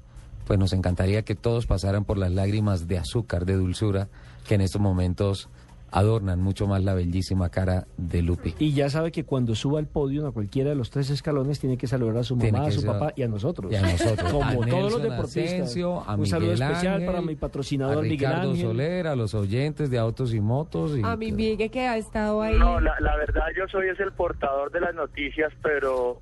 [0.46, 4.08] pues nos encantaría que todos pasaran por las lágrimas de azúcar, de dulzura,
[4.46, 5.48] que en estos momentos
[5.92, 8.54] adornan mucho más la bellísima cara de Lupi.
[8.58, 11.76] Y ya sabe que cuando suba al podio a cualquiera de los tres escalones tiene
[11.76, 13.70] que saludar a su mamá, a su ser- papá y a nosotros.
[13.70, 14.32] y a nosotros.
[14.32, 15.44] Como A todos los deportistas.
[15.52, 18.66] Asensio, a Un saludo Miguel especial Ángel, para mi patrocinador a Miguel Ricardo Ángel.
[18.66, 20.96] Soler, a los oyentes de Autos y Motos.
[20.96, 22.58] Y A mi Miguel que ha estado ahí.
[22.58, 26.20] No, la, la verdad yo soy es el portador de las noticias, pero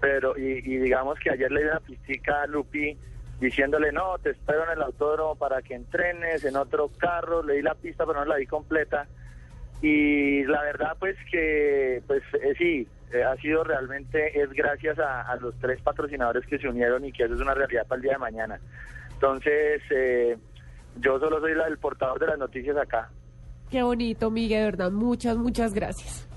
[0.00, 2.96] pero y, y digamos que ayer le di una pistica a Lupi
[3.42, 7.62] diciéndole, no, te espero en el autódromo para que entrenes, en otro carro, le di
[7.62, 9.06] la pista, pero no la di completa.
[9.82, 15.22] Y la verdad, pues que, pues eh, sí, eh, ha sido realmente, es gracias a,
[15.22, 18.02] a los tres patrocinadores que se unieron y que eso es una realidad para el
[18.02, 18.60] día de mañana.
[19.14, 20.38] Entonces, eh,
[21.00, 23.10] yo solo soy la, el portador de las noticias acá.
[23.72, 24.90] Qué bonito, Miguel, de verdad.
[24.92, 26.28] Muchas, muchas gracias.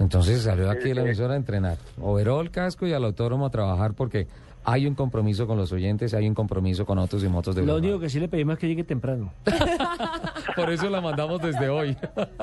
[0.00, 1.76] Entonces salió aquí a la emisora a entrenar.
[2.00, 4.26] Overol, casco y al autódromo a trabajar porque
[4.64, 7.76] hay un compromiso con los oyentes, hay un compromiso con Autos y Motos de Lo
[7.76, 9.32] único que sí le pedimos es que llegue temprano.
[10.56, 11.94] Por eso la mandamos desde hoy.
[12.14, 12.40] Para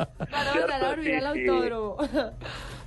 [0.56, 1.98] mandar a dormir al autódromo.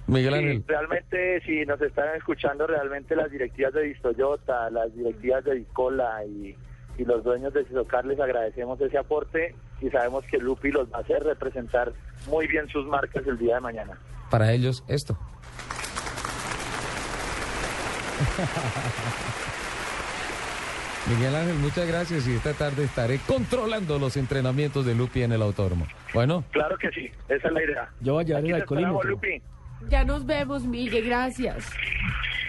[0.06, 0.64] Miguel Sí, Ángel.
[0.66, 6.56] realmente, si nos están escuchando, realmente las directivas de Distoyota, las directivas de Discola y,
[6.98, 10.98] y los dueños de Sisocar les agradecemos ese aporte y sabemos que Lupi los va
[10.98, 11.92] a hacer representar
[12.28, 13.98] muy bien sus marcas el día de mañana.
[14.30, 15.16] Para ellos, esto.
[21.08, 25.42] Miguel Ángel, muchas gracias y esta tarde estaré controlando los entrenamientos de Lupi en el
[25.42, 25.86] autódromo.
[26.14, 27.90] Bueno, Claro que sí, esa es la idea.
[28.00, 29.10] Yo voy a llevar Aquí el alcoholímetro.
[29.10, 29.42] Lupi.
[29.88, 31.64] Ya nos vemos, Miguel, gracias.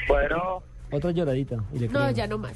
[0.07, 0.61] Bueno,
[0.91, 1.57] Otra lloradita.
[1.73, 2.53] Y le No, ya no más.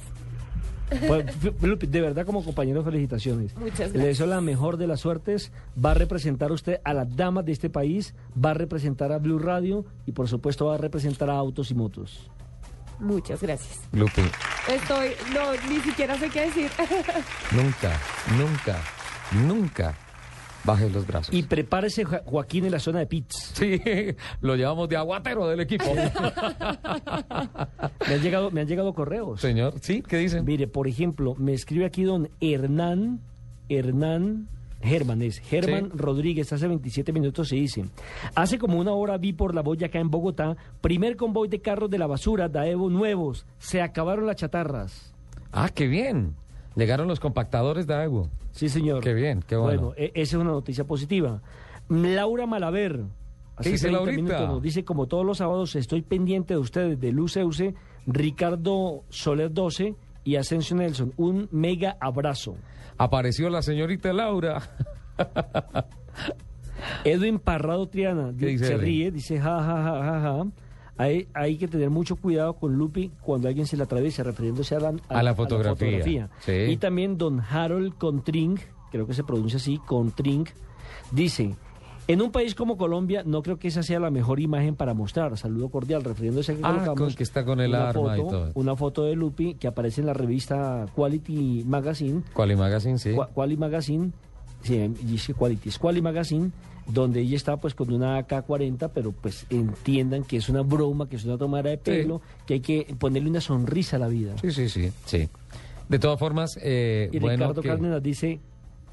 [1.07, 1.25] Pues,
[1.63, 3.55] Lupi, de verdad, como compañero, felicitaciones.
[3.55, 4.03] Muchas Le gracias.
[4.03, 5.51] deseo la mejor de las suertes.
[5.83, 8.13] Va a representar usted a las damas de este país,
[8.43, 11.75] va a representar a Blue Radio y, por supuesto, va a representar a Autos y
[11.75, 12.29] Motos.
[12.99, 13.81] Muchas gracias.
[13.91, 14.21] Lupi,
[14.69, 16.71] Estoy, no, ni siquiera sé qué decir.
[17.51, 17.99] nunca,
[18.37, 18.77] nunca,
[19.47, 19.95] nunca
[20.63, 21.33] bajes los brazos.
[21.35, 23.51] Y prepárese, Jo- Joaquín, en la zona de pits.
[23.53, 23.79] Sí,
[24.41, 25.85] lo llevamos de aguatero del equipo.
[28.07, 29.41] Me han llegado, me han llegado correos.
[29.41, 30.01] Señor, ¿sí?
[30.07, 30.45] ¿Qué dicen?
[30.45, 33.19] Mire, por ejemplo, me escribe aquí don Hernán,
[33.69, 34.47] Hernán
[34.85, 35.97] Germán, es Germán Sí.
[35.97, 37.85] Rodríguez, hace 27 minutos se dice.
[38.35, 41.89] Hace como una hora vi por la boya acá en Bogotá, primer convoy de carros
[41.89, 45.13] de la basura, Daevo nuevos, se acabaron las chatarras.
[45.51, 46.35] Ah, qué bien.
[46.75, 48.29] Llegaron los compactadores agua.
[48.51, 49.01] Sí, señor.
[49.01, 49.93] Qué bien, qué bueno.
[49.97, 51.41] e- esa es una noticia positiva.
[51.89, 53.03] Laura Malaver.
[53.57, 54.21] hace dice 30 Laurita?
[54.21, 57.73] minutos nos dice, como todos los sábados, estoy pendiente de ustedes, de Luz Euse,
[58.05, 61.13] Ricardo Soler 12 y Asensio Nelson.
[61.17, 62.55] Un mega abrazo.
[62.97, 64.61] Apareció la señorita Laura.
[67.03, 70.45] Edwin Parrado Triana ¿Qué dice se ríe, dice ja, ja, ja, ja, ja.
[70.97, 74.79] Hay, hay que tener mucho cuidado con Lupi cuando alguien se le atraviesa, refiriéndose a
[74.79, 76.53] la, A la fotografía, sí.
[76.53, 78.57] Y también don Harold Contring,
[78.91, 80.45] creo que se pronuncia así, Contring,
[81.11, 81.53] dice,
[82.07, 85.37] en un país como Colombia no creo que esa sea la mejor imagen para mostrar.
[85.37, 88.29] Saludo cordial, refiriéndose a que Ah, con que está con el una arma y foto,
[88.29, 88.51] todo.
[88.55, 92.21] Una foto de Lupi que aparece en la revista Quality Magazine.
[92.33, 93.11] Quali Magazine, sí.
[93.11, 94.11] Qua- Quali Magazine
[94.63, 96.51] sí, dice Quality, Squally Magazine,
[96.87, 101.15] donde ella está pues con una AK-40, pero pues entiendan que es una broma, que
[101.15, 104.35] es una tomada de pelo, que hay que ponerle una sonrisa a la vida.
[104.41, 105.27] Sí, sí, sí, sí.
[105.89, 108.39] De todas formas, eh, Y bueno, Ricardo que- Cárdenas dice,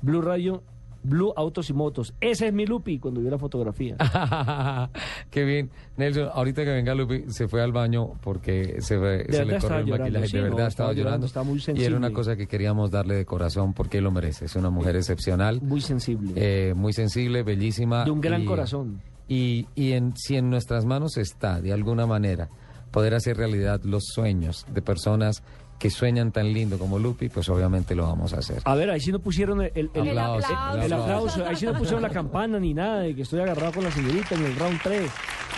[0.00, 0.62] Blue Radio,
[1.04, 2.14] Blue Autos y Motos.
[2.20, 3.96] Ese es mi Lupi cuando vio la fotografía.
[5.30, 5.70] Qué bien.
[5.96, 9.78] Nelson, ahorita que venga Lupi, se fue al baño porque se, fue- se le corrió
[9.78, 10.26] el llorando, maquillaje.
[10.28, 13.14] sí, de no, verdad estaba estaba llorando, muy y era una cosa que queríamos darle
[13.16, 14.44] de corazón porque lo merece.
[14.46, 15.60] Es una mujer excepcional.
[15.62, 16.32] Muy sensible.
[16.36, 18.04] eh, muy sensible, bellísima.
[18.04, 19.00] De un gran y- corazón.
[19.28, 22.48] Y, y en, si en nuestras manos está, de alguna manera,
[22.90, 25.42] poder hacer realidad los sueños de personas
[25.82, 28.62] que sueñan tan lindo como Lupi, pues obviamente lo vamos a hacer.
[28.64, 31.44] A ver, ahí sí no pusieron el, el, el- Aplauso, el- el aplauso.
[31.44, 34.36] ahí sí no pusieron la campana ni nada de que estoy agarrado con la señorita
[34.36, 35.10] en el round 3.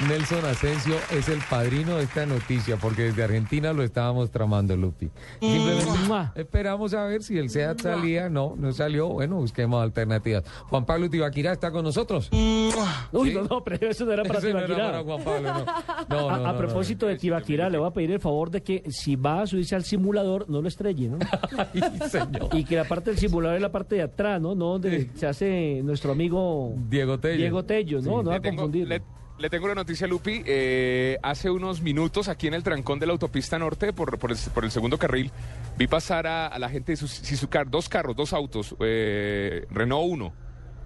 [0.09, 5.11] Nelson Asensio es el padrino de esta noticia porque desde Argentina lo estábamos tramando, Lupi.
[5.41, 8.29] Simplemente esperamos a ver si el SEAT salía.
[8.31, 9.09] No, no salió.
[9.09, 10.43] Bueno, busquemos alternativas.
[10.71, 12.31] Juan Pablo Tibaquirá está con nosotros.
[12.33, 13.35] Uy, ¿Sí?
[13.35, 14.91] no, no, pero eso no era para Ese no era Tibaquirá.
[14.91, 15.65] para Juan Pablo, no.
[16.09, 18.63] No, a no, a no, propósito de Tibaquirá, le voy a pedir el favor de
[18.63, 21.19] que si va a subirse al simulador, no lo estrelle, ¿no?
[22.53, 24.55] Y que la parte del simulador es la parte de atrás, ¿no?
[24.55, 27.37] No donde se hace nuestro amigo Diego Tello.
[27.39, 28.23] Diego Tello, ¿no?
[28.23, 28.89] no va a Le tengo- confundir.
[28.89, 29.03] le-
[29.37, 30.43] Le tengo una noticia, Lupi.
[30.47, 34.39] Eh, hace unos minutos, aquí en el trancón de la autopista norte, por, por, el,
[34.55, 35.33] por el segundo carril,
[35.77, 40.33] vi pasar a, a la gente de Sizucar, dos carros, dos autos, eh, Renault 1.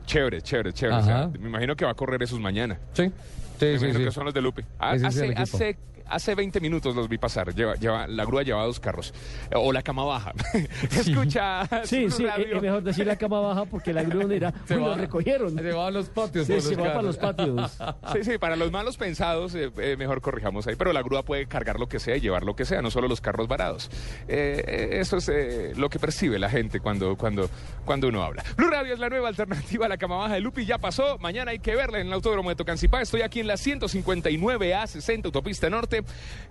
[0.06, 0.96] Chévere, chévere, chévere.
[0.98, 2.78] O sea, me imagino que va a correr esos mañana.
[2.94, 3.10] Sí, me
[3.58, 4.04] sí, imagino sí.
[4.06, 4.62] que son los de Lupi.
[4.78, 5.76] Ah, hace, hace,
[6.08, 7.54] hace 20 minutos los vi pasar.
[7.54, 9.12] Lleva, lleva, la grúa llevaba dos carros.
[9.50, 10.32] Eh, O la cama baja.
[10.90, 11.68] Escucha.
[11.84, 12.46] Sí, Blue sí, Radio.
[12.46, 15.54] es es mejor decir la cama baja porque la grúa dirá, Se lo va- recogieron.
[15.54, 16.46] Se va a los patios.
[16.46, 17.78] Sí, se los va para los patios.
[18.12, 20.76] Sí, sí, para los malos pensados, eh, eh, mejor corrijamos ahí.
[20.76, 23.06] Pero la grúa puede cargar lo que sea y llevar lo que sea, no solo
[23.08, 23.90] los carros varados.
[24.28, 27.48] Eh, eh, eso es eh, lo que percibe la gente cuando, cuando,
[27.84, 28.44] cuando uno habla.
[28.56, 30.64] Blue Radio es la nueva alternativa a la cama baja de Lupi.
[30.64, 31.18] Ya pasó.
[31.18, 33.02] Mañana hay que verla en el Autódromo de Tocancipá.
[33.02, 35.97] Estoy aquí en la 159 A60 Autopista Norte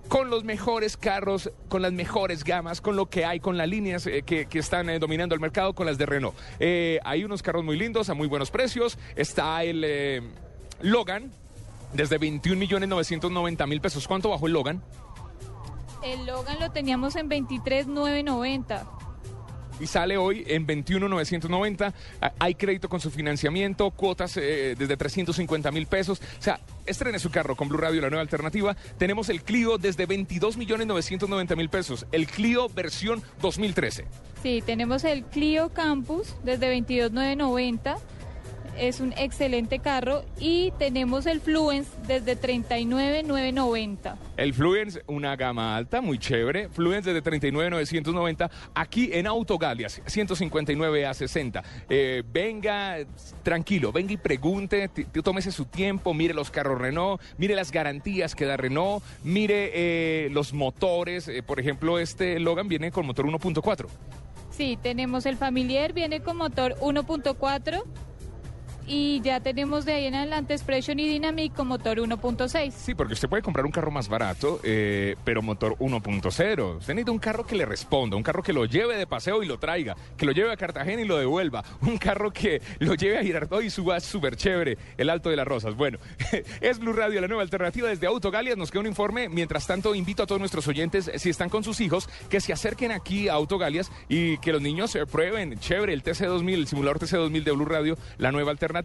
[0.08, 4.06] con los mejores carros, con las mejores gamas, con lo que hay, con las líneas
[4.06, 6.34] eh, que, están eh, dominando el mercado, con las de Renault.
[6.58, 8.98] Eh, hay unos carros muy lindos a muy buenos precios.
[9.16, 10.32] Está el
[10.80, 11.30] Logan
[11.92, 14.08] desde 21 millones 990 mil pesos.
[14.08, 14.82] ¿Cuánto bajó el Logan?
[16.02, 18.86] El Logan lo teníamos en 23,990.
[19.80, 21.94] Y sale hoy en 21,990.
[22.20, 26.20] Ah, Hay crédito con su financiamiento, cuotas eh, desde 350 mil pesos.
[26.38, 28.76] O sea, estrene su carro con Blue Radio, la nueva alternativa.
[28.98, 32.06] Tenemos el Clio desde 22 millones 990 mil pesos.
[32.12, 34.04] El Clio versión 2013.
[34.42, 37.98] Sí, tenemos el Clio Campus desde 22,990.
[38.78, 40.24] Es un excelente carro.
[40.38, 44.16] Y tenemos el Fluence desde 39,990.
[44.36, 46.68] El Fluence, una gama alta, muy chévere.
[46.68, 51.62] Fluence desde 39,990 aquí en Autogalias, 159 a 60.
[51.88, 52.98] Eh, venga,
[53.42, 54.88] tranquilo, venga y pregunte,
[55.24, 60.28] tómese su tiempo, mire los carros Renault, mire las garantías que da Renault, mire eh,
[60.30, 61.26] los motores.
[61.28, 63.86] eh, por ejemplo, este Logan viene con motor 1.4.
[64.50, 67.82] Sí, tenemos el Familiar, viene con motor 1.4.
[68.90, 72.70] Y ya tenemos de ahí en adelante Expression y Dynamic con motor 1.6.
[72.70, 76.78] Sí, porque usted puede comprar un carro más barato, eh, pero motor 1.0.
[76.78, 79.46] Usted necesita un carro que le responda, un carro que lo lleve de paseo y
[79.46, 83.18] lo traiga, que lo lleve a Cartagena y lo devuelva, un carro que lo lleve
[83.18, 85.74] a Girardot y suba súper chévere, el Alto de las Rosas.
[85.76, 85.98] Bueno,
[86.62, 88.56] es Blue Radio, la nueva alternativa desde Autogalias.
[88.56, 89.28] Nos queda un informe.
[89.28, 92.92] Mientras tanto, invito a todos nuestros oyentes, si están con sus hijos, que se acerquen
[92.92, 97.42] aquí a Autogalias y que los niños eh, prueben, chévere, el TC2000, el simulador TC2000
[97.44, 98.77] de Blue Radio, la nueva alternativa.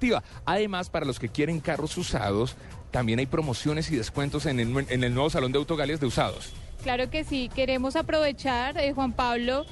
[0.45, 2.55] Además, para los que quieren carros usados,
[2.91, 6.53] también hay promociones y descuentos en el, nuevo salón de Autogalias de usados.
[6.83, 9.65] Claro que sí, queremos aprovechar, eh, Juan Pablo,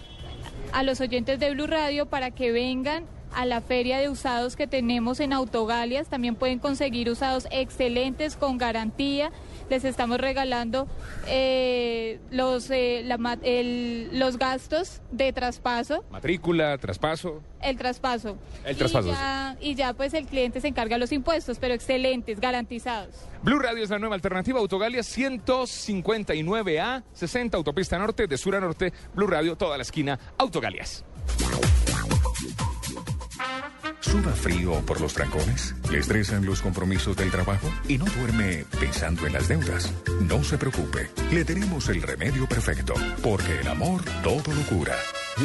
[0.72, 4.68] a los oyentes de Blue Radio para que vengan a la feria de usados que
[4.68, 6.08] tenemos en Autogalias.
[6.08, 9.32] También pueden conseguir usados excelentes con garantía.
[9.72, 10.86] Les estamos regalando
[11.28, 17.42] eh, los, eh, la ma- el- los gastos de traspaso, Matrícula, traspaso.
[17.62, 18.38] el traspaso.
[18.66, 21.74] El traspaso, Y ya, y ya pues el cliente se encarga de los impuestos, pero
[21.74, 23.16] excelentes, garantizados.
[23.44, 24.60] Blue Radio es la nueva alternativa.
[24.60, 28.92] Autogalias 159A, 60 Autopista Norte, de sur a norte.
[29.16, 30.20] Blue Radio, toda la esquina.
[30.38, 31.06] Autogalias.
[34.02, 35.76] ¿Suda frío por los trancones?
[35.92, 37.68] ¿Le estresan los compromisos del trabajo?
[37.88, 39.94] ¿Y no duerme pensando en las deudas?
[40.22, 44.96] No se preocupe, le tenemos el remedio perfecto, porque el amor todo lo cura.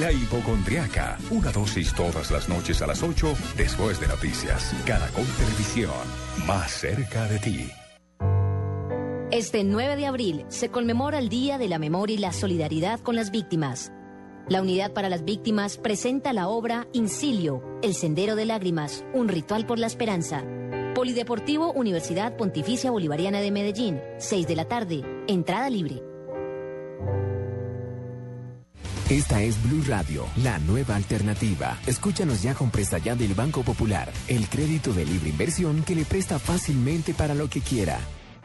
[0.00, 4.74] La hipocondriaca, una dosis todas las noches a las 8 después de noticias.
[4.86, 5.92] Caracol Televisión,
[6.46, 7.70] más cerca de ti.
[9.30, 13.16] Este 9 de abril se conmemora el Día de la Memoria y la Solidaridad con
[13.16, 13.92] las Víctimas.
[14.48, 19.66] La Unidad para las Víctimas presenta la obra Incilio, El Sendero de Lágrimas, un ritual
[19.66, 20.44] por la esperanza.
[20.94, 26.00] Polideportivo Universidad Pontificia Bolivariana de Medellín, 6 de la tarde, entrada libre.
[29.10, 31.76] Esta es Blue Radio, la nueva alternativa.
[31.84, 36.04] Escúchanos ya con presta ya del Banco Popular, el crédito de libre inversión que le
[36.04, 37.98] presta fácilmente para lo que quiera.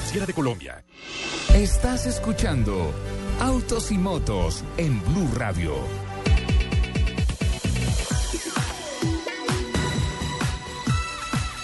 [0.00, 0.84] superfinanciera de Colombia.
[1.54, 2.92] Estás escuchando
[3.40, 5.74] Autos y Motos en Blue Radio.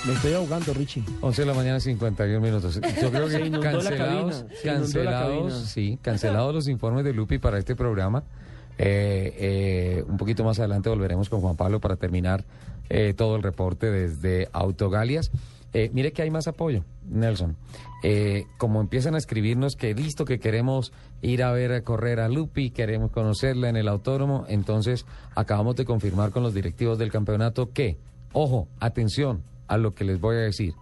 [0.07, 1.03] Me estoy ahogando, Richie.
[1.21, 2.81] 11 de la mañana, 51 minutos.
[3.01, 8.23] Yo creo que cancelados, cabina, cancelados, sí, cancelados los informes de Lupi para este programa.
[8.79, 12.45] Eh, eh, un poquito más adelante volveremos con Juan Pablo para terminar
[12.89, 15.33] eh, todo el reporte desde Autogalias.
[15.73, 17.57] Eh, mire que hay más apoyo, Nelson.
[18.03, 22.29] Eh, como empiezan a escribirnos que listo, que queremos ir a ver a correr a
[22.29, 27.73] Lupi, queremos conocerla en el autódromo, entonces acabamos de confirmar con los directivos del campeonato
[27.73, 27.99] que,
[28.33, 30.75] ojo, atención a lo que les voy a decir.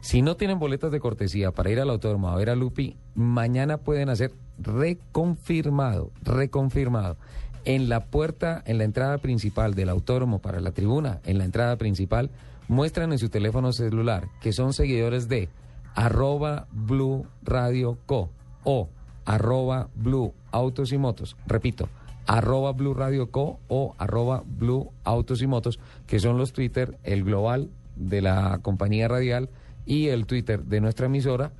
[0.00, 3.78] Si no tienen boletas de cortesía para ir al autódromo a ver a Lupi, mañana
[3.78, 7.16] pueden hacer reconfirmado, reconfirmado.
[7.64, 11.76] En la puerta, en la entrada principal del autódromo para la tribuna, en la entrada
[11.76, 12.30] principal,
[12.68, 15.48] muestran en su teléfono celular que son seguidores de
[15.94, 18.30] arroba Blue Radio Co
[18.64, 18.88] o
[19.24, 21.36] arroba Blue Autos y Motos.
[21.46, 21.88] Repito,
[22.26, 27.24] arroba Blue Radio Co o arroba Blue Autos y Motos, que son los Twitter, el
[27.24, 29.50] global de la compañía radial
[29.86, 31.52] y el Twitter de nuestra emisora.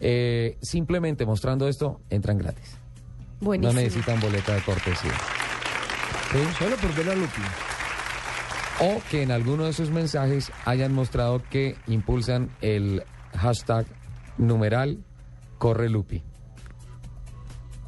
[0.00, 2.76] Eh, simplemente mostrando esto, entran gratis.
[3.40, 3.72] Buenísimo.
[3.72, 5.12] No necesitan boleta de cortesía.
[6.32, 6.38] ¿Sí?
[6.58, 7.42] Solo por ver a Lupi.
[8.80, 13.02] O que en alguno de sus mensajes hayan mostrado que impulsan el
[13.36, 13.86] hashtag
[14.36, 14.98] numeral
[15.58, 16.22] corre Lupi.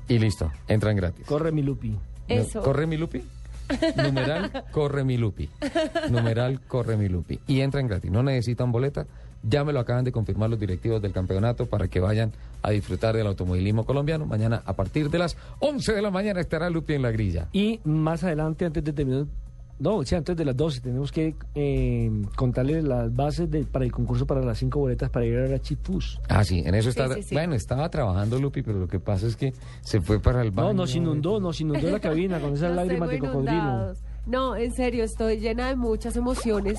[0.09, 1.27] Y listo, entran gratis.
[1.27, 1.97] Corre mi Lupi.
[2.29, 2.63] Eso.
[2.63, 3.23] ¿Corre mi Lupi?
[3.97, 5.51] Numeral corre mi Lupi.
[6.11, 7.41] Numeral corre mi Lupi.
[7.49, 8.11] Y entran gratis.
[8.11, 9.07] No necesitan boleta.
[9.43, 12.33] Ya me lo acaban de confirmar los directivos del campeonato para que vayan
[12.63, 14.27] a disfrutar del automovilismo colombiano.
[14.27, 17.49] Mañana a partir de las 11 de la mañana estará Lupi en la grilla.
[17.53, 19.27] Y más adelante, antes de terminar,
[19.78, 23.93] no, sí, antes de las 12, tenemos que eh, contarles las bases de- para el
[23.93, 26.20] concurso para las cinco boletas para ir a la Chifus.
[26.28, 27.09] Ah, sí, en eso está.
[27.09, 27.35] Sí, sí, sí.
[27.35, 30.69] Bueno, estaba trabajando Lupi, pero lo que pasa es que se fue para el baño.
[30.69, 33.93] No, nos inundó, nos inundó la cabina con esas lágrimas de cocodrilo.
[34.27, 36.78] No, en serio, estoy llena de muchas emociones.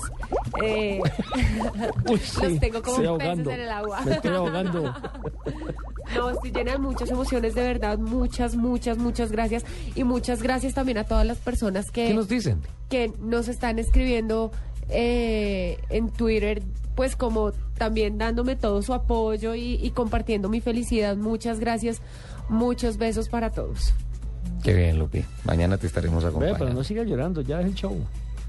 [0.62, 1.00] Eh,
[2.04, 3.50] los tengo como estoy peces ahogando.
[3.52, 4.00] en el agua.
[4.04, 4.94] Me estoy ahogando.
[6.16, 7.98] No, estoy llena de muchas emociones, de verdad.
[7.98, 9.64] Muchas, muchas, muchas gracias.
[9.94, 12.62] Y muchas gracias también a todas las personas que, ¿Qué nos dicen?
[12.88, 14.50] Que nos están escribiendo
[14.88, 16.62] eh, en Twitter,
[16.94, 21.16] pues como también dándome todo su apoyo y, y compartiendo mi felicidad.
[21.16, 22.00] Muchas gracias.
[22.48, 23.92] Muchos besos para todos.
[24.62, 25.24] Qué bien, Lupi.
[25.44, 26.58] Mañana te estaremos Ve, acompañando.
[26.64, 27.96] pero no siga llorando, ya es el show.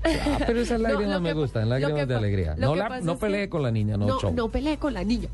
[0.04, 2.56] Ah, pero esas No, lágrimas lo me gustan, lágrimas de alegría.
[2.58, 4.34] No, la- no que- pelee con la niña, no, No, show.
[4.34, 5.28] no peleé con la niña.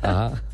[0.00, 0.42] Ajá.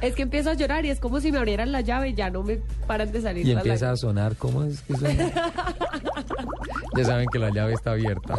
[0.00, 2.30] Es que empiezo a llorar y es como si me abrieran la llave y ya
[2.30, 5.32] no me paran de salir Y empieza a sonar, ¿cómo es que suena?
[6.96, 8.34] ya saben que la llave está abierta.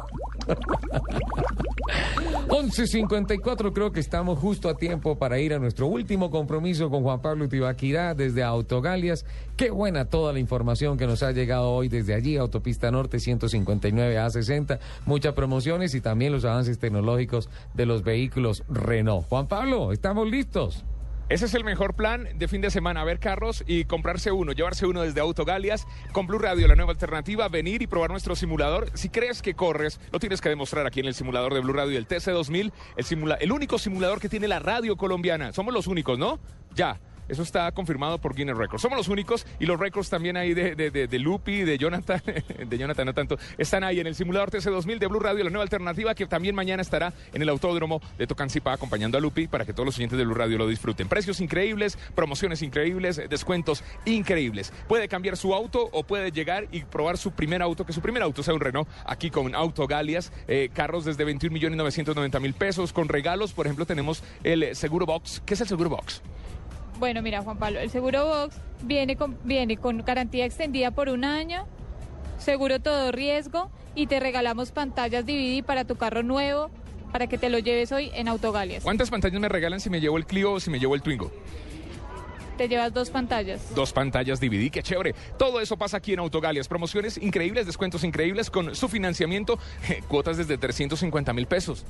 [2.47, 7.21] 11.54, creo que estamos justo a tiempo para ir a nuestro último compromiso con Juan
[7.21, 9.25] Pablo Tibaquirá desde Autogalias.
[9.57, 14.17] Qué buena toda la información que nos ha llegado hoy desde allí, Autopista Norte 159
[14.19, 14.79] a 60.
[15.05, 19.27] Muchas promociones y también los avances tecnológicos de los vehículos Renault.
[19.27, 20.85] Juan Pablo, ¿estamos listos?
[21.27, 24.85] Ese es el mejor plan de fin de semana, ver carros y comprarse uno, llevarse
[24.85, 28.91] uno desde Autogalias con Blue Radio, la nueva alternativa, venir y probar nuestro simulador.
[28.93, 31.97] Si crees que corres, lo tienes que demostrar aquí en el simulador de Blue Radio,
[31.97, 35.51] el TC2000, el, simula el único simulador que tiene la radio colombiana.
[35.51, 36.39] Somos los únicos, ¿no?
[36.75, 36.99] Ya.
[37.27, 38.81] Eso está confirmado por Guinness Records.
[38.81, 42.21] Somos los únicos y los récords también ahí de, de, de, de Lupi, de Jonathan,
[42.67, 45.63] de Jonathan no tanto, están ahí en el simulador TC2000 de Blue Radio, la nueva
[45.63, 49.73] alternativa que también mañana estará en el autódromo de Tocancipá acompañando a Lupi para que
[49.73, 51.07] todos los oyentes de Blue Radio lo disfruten.
[51.07, 54.73] Precios increíbles, promociones increíbles, descuentos increíbles.
[54.87, 58.21] Puede cambiar su auto o puede llegar y probar su primer auto, que su primer
[58.21, 62.93] auto sea un Renault, aquí con Autogalias, eh, carros desde 21 millones 990 mil pesos,
[62.93, 65.41] con regalos, por ejemplo, tenemos el Seguro Box.
[65.45, 66.21] ¿Qué es el Seguro Box?
[66.99, 71.25] Bueno, mira, Juan Pablo, el seguro Box viene con, viene con garantía extendida por un
[71.25, 71.65] año,
[72.37, 76.69] seguro todo riesgo y te regalamos pantallas DVD para tu carro nuevo
[77.11, 78.83] para que te lo lleves hoy en Autogalias.
[78.83, 81.31] ¿Cuántas pantallas me regalan si me llevo el Clio o si me llevo el Twingo?
[82.57, 83.75] Te llevas dos pantallas.
[83.75, 85.13] Dos pantallas DVD, qué chévere.
[85.37, 86.67] Todo eso pasa aquí en Autogalias.
[86.67, 89.59] Promociones increíbles, descuentos increíbles con su financiamiento,
[89.89, 91.85] eh, cuotas desde 350 mil pesos.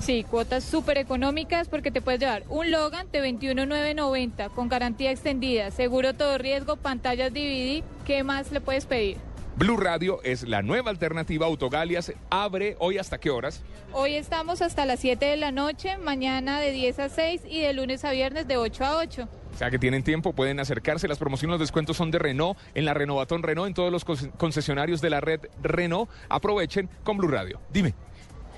[0.00, 5.70] Sí, cuotas súper económicas porque te puedes llevar un Logan de 21,990 con garantía extendida,
[5.70, 7.82] seguro todo riesgo, pantallas DVD.
[8.04, 9.16] ¿Qué más le puedes pedir?
[9.56, 11.46] Blue Radio es la nueva alternativa.
[11.46, 13.62] Autogalias abre hoy hasta qué horas?
[13.92, 17.72] Hoy estamos hasta las 7 de la noche, mañana de 10 a 6 y de
[17.72, 19.28] lunes a viernes de 8 a 8.
[19.54, 21.06] O sea que tienen tiempo, pueden acercarse.
[21.06, 24.16] Las promociones, los descuentos son de Renault, en la Renovatón Renault, en todos los con-
[24.36, 26.10] concesionarios de la red Renault.
[26.28, 27.60] Aprovechen con Blue Radio.
[27.72, 27.94] Dime.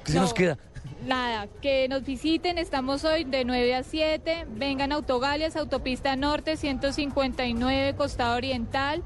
[0.02, 0.22] ¿Qué se No.
[0.22, 0.56] nos queda?
[1.04, 6.56] Nada, que nos visiten, estamos hoy de 9 a 7, vengan a Autogalias, Autopista Norte
[6.56, 9.02] 159, Costado Oriental,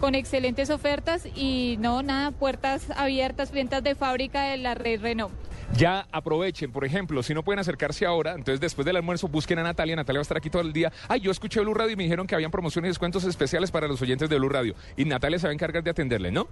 [0.00, 5.32] con excelentes ofertas y no, nada, puertas abiertas, ventas de fábrica de la red Renault.
[5.74, 9.62] Ya aprovechen, por ejemplo, si no pueden acercarse ahora, entonces después del almuerzo busquen a
[9.62, 9.96] Natalia.
[9.96, 10.92] Natalia va a estar aquí todo el día.
[11.08, 13.88] Ay, yo escuché Blue Radio y me dijeron que habían promociones y descuentos especiales para
[13.88, 14.74] los oyentes de Blue Radio.
[14.96, 16.48] Y Natalia se va a encargar de atenderle, ¿no?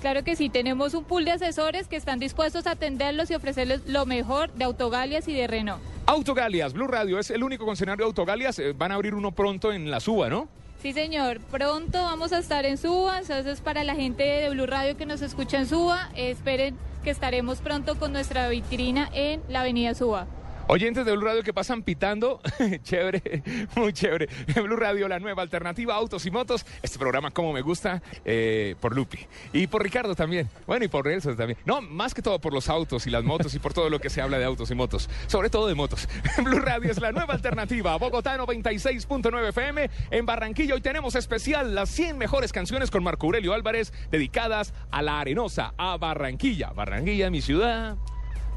[0.00, 3.86] Claro que sí, tenemos un pool de asesores que están dispuestos a atenderlos y ofrecerles
[3.86, 5.82] lo mejor de Autogalias y de Renault.
[6.06, 8.58] Autogalias, Blue Radio es el único concesionario de Autogalias.
[8.58, 10.48] Eh, van a abrir uno pronto en la Suba, ¿no?
[10.86, 11.40] Sí, señor.
[11.40, 13.18] Pronto vamos a estar en Suba.
[13.18, 17.58] Entonces, para la gente de Blue Radio que nos escucha en Suba, esperen que estaremos
[17.58, 20.28] pronto con nuestra vitrina en la Avenida Suba.
[20.68, 22.40] Oyentes de Blue Radio que pasan pitando,
[22.82, 23.44] chévere,
[23.76, 24.28] muy chévere.
[24.56, 26.66] Blue Radio, la nueva alternativa Autos y Motos.
[26.82, 29.18] Este programa, como me gusta, eh, por Lupi.
[29.52, 30.50] Y por Ricardo también.
[30.66, 31.56] Bueno, y por Nelson también.
[31.64, 34.10] No, más que todo por los autos y las motos y por todo lo que
[34.10, 35.08] se habla de autos y motos.
[35.28, 36.08] Sobre todo de motos.
[36.42, 37.96] Blue Radio es la nueva alternativa.
[37.96, 39.88] Bogotá 96.9 FM.
[40.10, 45.00] En Barranquilla hoy tenemos especial las 100 mejores canciones con Marco Aurelio Álvarez dedicadas a
[45.00, 46.70] la arenosa, a Barranquilla.
[46.70, 47.96] Barranquilla, mi ciudad.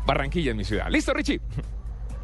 [0.08, 0.90] Barranquilla en mi ciudad.
[0.90, 1.40] ¿Listo, Richie?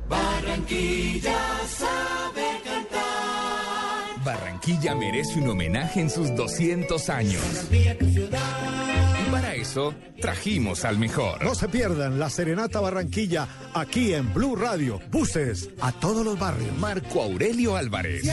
[0.07, 1.37] Barranquilla
[1.67, 4.23] sabe cantar.
[4.23, 7.41] Barranquilla merece un homenaje en sus 200 años.
[7.71, 11.43] Y para eso trajimos al mejor.
[11.43, 14.99] No se pierdan la Serenata Barranquilla aquí en Blue Radio.
[15.11, 16.75] Buses a todos los barrios.
[16.77, 18.23] Marco Aurelio Álvarez.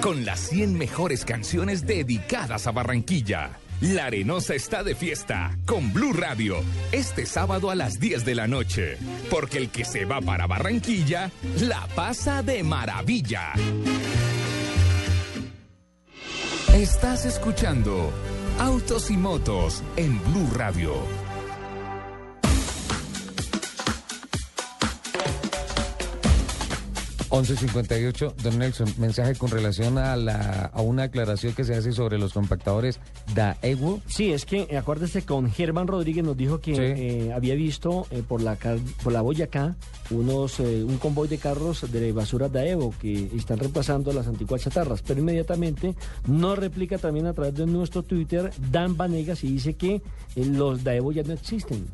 [0.00, 3.58] Con las 100 mejores canciones dedicadas a Barranquilla.
[3.82, 8.46] La Arenosa está de fiesta con Blue Radio este sábado a las 10 de la
[8.46, 8.96] noche.
[9.28, 13.54] Porque el que se va para Barranquilla la pasa de maravilla.
[16.72, 18.12] Estás escuchando
[18.60, 21.21] Autos y Motos en Blue Radio.
[27.34, 31.64] Once cincuenta y ocho, don Nelson, mensaje con relación a la a una aclaración que
[31.64, 33.00] se hace sobre los compactadores
[33.34, 34.02] Daewoo.
[34.06, 36.80] Sí, es que eh, acuérdese con Germán Rodríguez nos dijo que Sí.
[36.82, 38.58] eh, había visto eh, por la
[39.02, 39.76] por la Boyacá
[40.10, 45.00] unos eh, un convoy de carros de basura Daewoo que están reemplazando las antiguas chatarras,
[45.00, 45.94] pero inmediatamente
[46.26, 50.02] nos replica también a través de nuestro Twitter Dan Vanegas y dice que
[50.36, 51.86] los Daewoo ya no existen.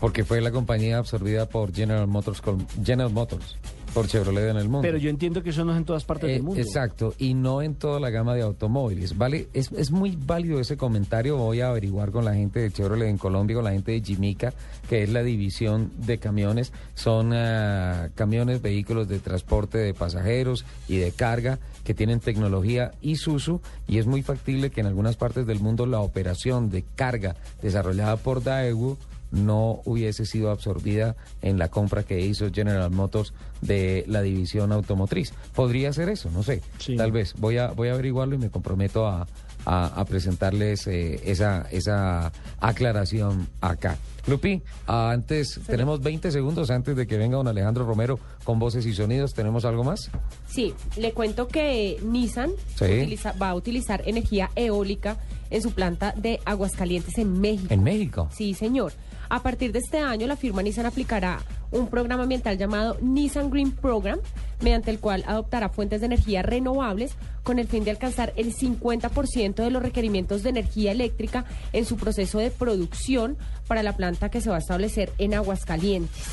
[0.00, 2.42] Porque fue la compañía absorbida por General Motors,
[2.82, 3.56] General Motors,
[3.94, 4.82] por Chevrolet en el mundo.
[4.82, 6.60] Pero yo entiendo que eso no es en todas partes Eh, del mundo.
[6.60, 9.16] Exacto, y no en toda la gama de automóviles.
[9.16, 11.36] Vale, es, es muy válido ese comentario.
[11.36, 14.52] Voy a averiguar con la gente de Chevrolet en Colombia, con la gente de Jimica,
[14.88, 16.72] que es la división de camiones.
[16.94, 23.60] Son ah, camiones, vehículos de transporte de pasajeros y de carga que tienen tecnología Isuzu
[23.86, 28.16] y es muy factible que en algunas partes del mundo la operación de carga desarrollada
[28.16, 28.98] por Daewoo
[29.30, 35.32] no hubiese sido absorbida en la compra que hizo General Motors de la división automotriz.
[35.54, 36.62] Podría ser eso, no sé.
[36.96, 37.34] Tal vez.
[37.38, 39.26] Voy a, voy a averiguarlo y me comprometo a,
[39.66, 43.98] a- a presentarles eh, esa, esa aclaración acá.
[44.26, 48.92] Lupi, antes, tenemos 20 segundos antes de que venga don Alejandro Romero con voces y
[48.92, 49.32] sonidos.
[49.34, 50.10] ¿Tenemos algo más?
[50.48, 52.84] Sí, le cuento que Nissan Sí.
[52.84, 55.16] utiliza- va a utilizar energía eólica
[55.50, 57.72] en su planta de Aguascalientes en México.
[57.72, 58.28] ¿En México?
[58.36, 58.92] Sí, señor.
[59.30, 61.40] A partir de este año, la firma Nissan aplicará
[61.70, 64.18] un programa ambiental llamado Nissan Green Program,
[64.62, 69.54] mediante el cual adoptará fuentes de energía renovables con el fin de alcanzar el 50%
[69.54, 71.44] de los requerimientos de energía eléctrica
[71.74, 73.36] en su proceso de producción
[73.66, 76.24] para la planta que se va a establecer en Aguascalientes.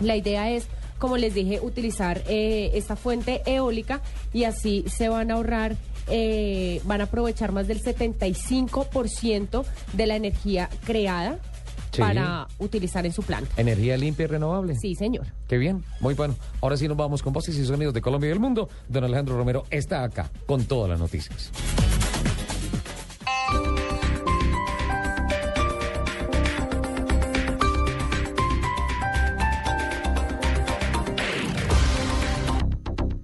[0.00, 0.66] La idea es,
[0.98, 4.00] como les dije, utilizar eh, esta fuente eólica
[4.32, 5.76] y así se van a ahorrar,
[6.08, 11.38] eh, van a aprovechar más del 75% de la energía creada
[11.94, 12.02] Sí.
[12.02, 13.50] para utilizar en su planta.
[13.56, 14.76] Energía limpia y renovable.
[14.76, 15.26] Sí, señor.
[15.48, 16.34] Qué bien, muy bueno.
[16.60, 18.68] Ahora sí nos vamos con voces y sonidos de Colombia y del mundo.
[18.88, 21.50] Don Alejandro Romero está acá con todas las noticias.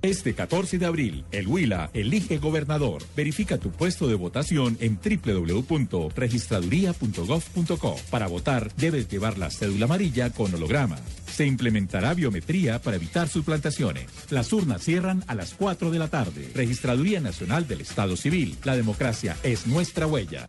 [0.02, 3.02] Este 14 de abril, el Huila elige gobernador.
[3.14, 7.96] Verifica tu puesto de votación en www.registraduría.gov.co.
[8.10, 10.96] Para votar, debes llevar la cédula amarilla con holograma.
[11.26, 14.06] Se implementará biometría para evitar suplantaciones.
[14.30, 16.48] Las urnas cierran a las 4 de la tarde.
[16.54, 18.56] Registraduría Nacional del Estado Civil.
[18.64, 20.48] La democracia es nuestra huella.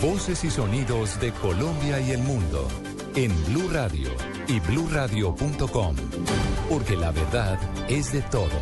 [0.00, 2.68] Voces y sonidos de Colombia y el mundo
[3.16, 4.10] en Blue Radio
[4.46, 5.96] y bluradio.com,
[6.68, 7.58] porque la verdad
[7.88, 8.52] es de todos.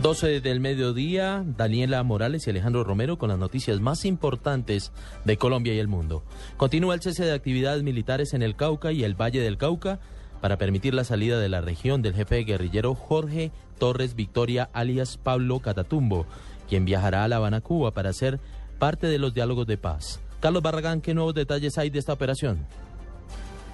[0.00, 4.90] 12 del mediodía, Daniela Morales y Alejandro Romero con las noticias más importantes
[5.26, 6.22] de Colombia y el mundo.
[6.56, 10.00] Continúa el cese de actividades militares en el Cauca y el Valle del Cauca
[10.40, 15.58] para permitir la salida de la región del jefe guerrillero Jorge Torres Victoria alias Pablo
[15.58, 16.26] Catatumbo,
[16.70, 18.38] quien viajará a La Habana, Cuba, para ser
[18.78, 20.20] parte de los diálogos de paz.
[20.40, 22.64] Carlos Barragán, ¿qué nuevos detalles hay de esta operación?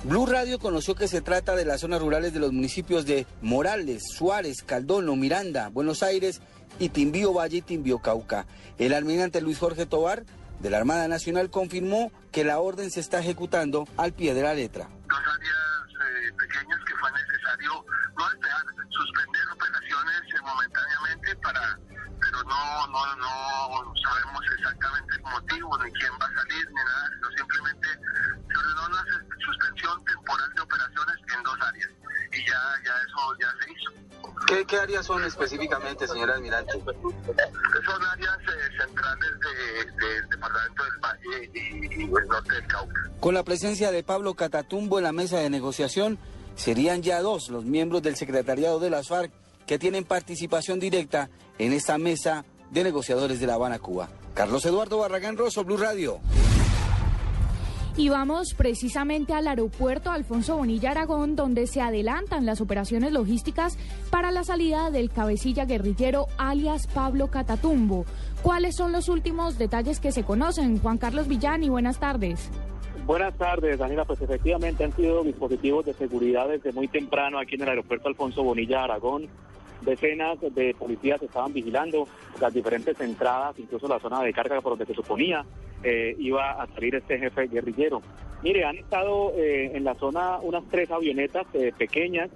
[0.03, 4.03] Blue Radio conoció que se trata de las zonas rurales de los municipios de Morales,
[4.17, 6.41] Suárez, Caldono, Miranda, Buenos Aires
[6.79, 8.47] y Timbío Valle y Timbío Cauca.
[8.79, 10.25] El almirante Luis Jorge Tobar
[10.61, 14.55] de la Armada Nacional confirmó que la orden se está ejecutando al pie de la
[14.55, 14.89] letra.
[15.07, 15.53] Dos áreas
[15.93, 17.85] eh, pequeñas que fue necesario
[18.17, 21.79] no despejar, suspender operaciones eh, momentáneamente para
[22.27, 27.11] pero no, no, no sabemos exactamente el motivo, ni quién va a salir, ni nada,
[27.15, 29.05] sino simplemente se ordenó una
[29.45, 31.91] suspensión temporal de operaciones en dos áreas.
[32.33, 33.91] Y ya, ya eso ya se hizo.
[34.47, 36.73] ¿Qué, qué áreas son específicamente, señor almirante?
[36.73, 43.01] Son áreas eh, centrales de- del departamento del Valle y, y el norte del Cauca.
[43.21, 46.19] Con la presencia de Pablo Catatumbo en la mesa de negociación,
[46.57, 49.31] serían ya dos los miembros del secretariado de las FARC
[49.67, 51.29] que tienen participación directa
[51.59, 54.09] en esta mesa de negociadores de La Habana, Cuba.
[54.35, 56.21] Carlos Eduardo Barragán Rosso, Blue Radio.
[57.97, 63.79] Y vamos precisamente al aeropuerto Alfonso Bonilla Aragón, donde se adelantan las operaciones logísticas
[64.11, 68.05] para la salida del cabecilla guerrillero alias Pablo Catatumbo.
[68.43, 70.79] ¿Cuáles son los últimos detalles que se conocen?
[70.79, 72.51] Juan Carlos Villani, buenas tardes.
[73.07, 74.05] Buenas tardes, Daniela.
[74.05, 78.43] Pues efectivamente han sido dispositivos de seguridad desde muy temprano aquí en el aeropuerto Alfonso
[78.43, 79.29] Bonilla Aragón.
[79.87, 82.09] Decenas de policías estaban vigilando
[82.41, 85.47] las diferentes entradas, incluso la zona de carga por donde se suponía
[85.85, 88.03] eh, iba a salir este jefe guerrillero.
[88.43, 92.31] Mire, han estado eh, en la zona unas tres avionetas eh, pequeñas,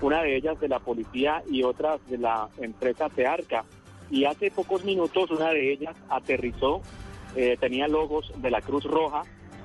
[0.00, 3.64] una de ellas de la policía y otras de la empresa Searca.
[4.10, 6.82] Y hace pocos minutos una de ellas aterrizó,
[7.60, 9.22] tenía logos de la Cruz Roja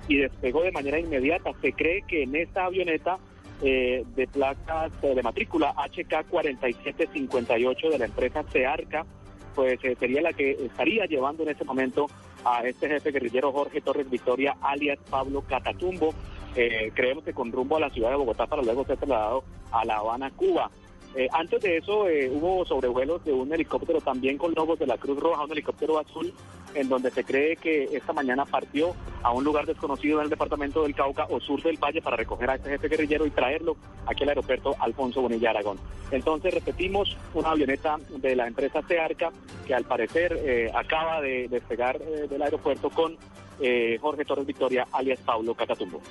[0.08, 1.52] y despegó de manera inmediata.
[1.62, 3.18] Se cree que en esta avioneta
[3.62, 9.06] eh, de placas eh, de matrícula HK4758 de la empresa Searca,
[9.56, 12.08] pues eh, sería la que estaría llevando en ese momento
[12.44, 16.14] a este jefe guerrillero Jorge Torres Victoria, alias Pablo Catatumbo.
[16.56, 19.86] Eh, creemos que con rumbo a la ciudad de Bogotá para luego ser trasladado a
[19.86, 20.70] La Habana, Cuba.
[21.16, 24.98] Eh, antes de eso eh, hubo sobrevuelos de un helicóptero también con logos de la
[24.98, 26.34] Cruz Roja, un helicóptero azul,
[26.76, 30.84] en donde se cree que esta mañana partió a un lugar desconocido en el departamento
[30.84, 34.24] del Cauca o sur del Valle para recoger a este jefe guerrillero y traerlo aquí
[34.24, 35.78] al aeropuerto Alfonso Bonilla Aragón.
[36.12, 39.32] Entonces repetimos, una avioneta de la empresa Searca
[39.66, 43.16] que al parecer eh, acaba de despegar eh, del aeropuerto con
[43.60, 46.02] eh, Jorge Torres Victoria, alias Pablo Catatumbo.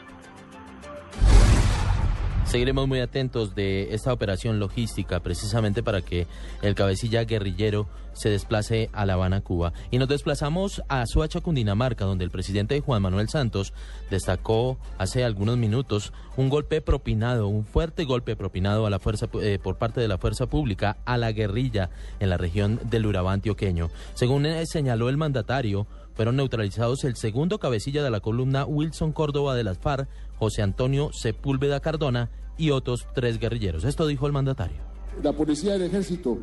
[2.50, 6.26] Seguiremos muy atentos de esta operación logística precisamente para que
[6.62, 9.72] el cabecilla guerrillero se desplace a La Habana, Cuba.
[9.92, 13.72] Y nos desplazamos a Suacha, Cundinamarca, donde el presidente Juan Manuel Santos
[14.10, 19.60] destacó hace algunos minutos un golpe propinado, un fuerte golpe propinado a la fuerza eh,
[19.62, 23.90] por parte de la fuerza pública a la guerrilla en la región del Urabá antioqueño.
[24.14, 29.54] Según eh, señaló el mandatario, fueron neutralizados el segundo cabecilla de la columna Wilson Córdoba
[29.54, 30.08] de las FARC,
[30.40, 33.84] José Antonio Sepúlveda Cardona y otros tres guerrilleros.
[33.84, 34.78] Esto dijo el mandatario.
[35.22, 36.38] la policía del ejército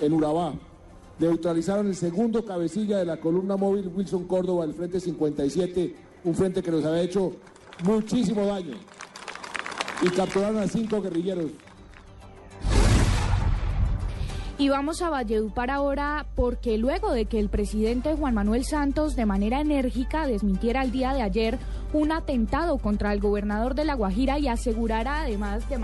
[0.00, 0.54] en Urabá
[1.18, 6.62] neutralizaron el segundo cabecilla de la columna móvil Wilson Córdoba del Frente 57, un frente
[6.62, 7.32] que nos había hecho
[7.84, 8.74] muchísimo daño.
[10.00, 11.50] Y capturaron a cinco guerrilleros.
[14.58, 19.26] Y vamos a Valledupar ahora porque luego de que el presidente Juan Manuel Santos de
[19.26, 21.58] manera enérgica desmintiera el día de ayer
[21.92, 25.80] un atentado contra el gobernador de La Guajira y asegurara además de,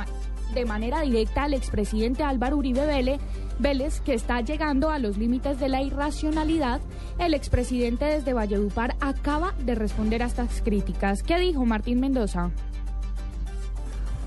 [0.55, 3.21] de manera directa al expresidente Álvaro Uribe Vélez,
[3.59, 6.81] Vélez que está llegando a los límites de la irracionalidad,
[7.19, 11.23] el expresidente desde Valledupar acaba de responder a estas críticas.
[11.23, 12.51] ¿Qué dijo Martín Mendoza?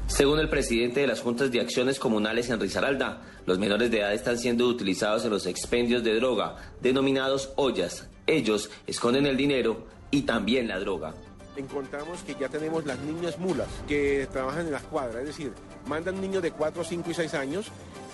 [0.08, 4.14] Según el presidente de las Juntas de Acciones Comunales en Risaralda, los menores de edad
[4.14, 8.08] están siendo utilizados en los expendios de droga, denominados ollas.
[8.28, 11.14] Ellos esconden el dinero y también la droga.
[11.58, 15.52] Encontramos que ya tenemos las niñas mulas que trabajan en las cuadras, es decir,
[15.86, 17.66] mandan niños de 4, 5 y 6 años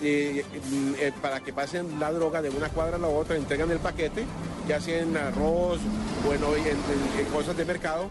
[0.02, 3.70] eh, mm, eh, para que pasen la droga de una cuadra a la otra, entregan
[3.70, 4.24] el paquete,
[4.66, 5.78] ya hacen arroz,
[6.24, 8.08] bueno, en, cosas de mercado,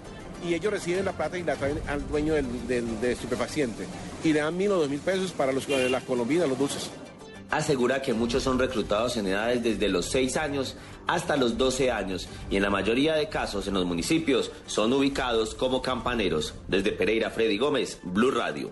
[0.47, 3.85] y ellos reciben la plata y la traen al dueño del, del- del estupefaciente.
[4.23, 6.89] Y le dan mil o dos mil pesos para los, eh, las colombinas, los dulces.
[7.49, 10.75] Asegura que muchos son reclutados en edades desde los 6 años
[11.07, 15.55] hasta los 12 años y en la mayoría de casos en los municipios son ubicados
[15.55, 16.53] como campaneros.
[16.67, 18.71] Desde Pereira, Freddy Gómez, Blue Radio.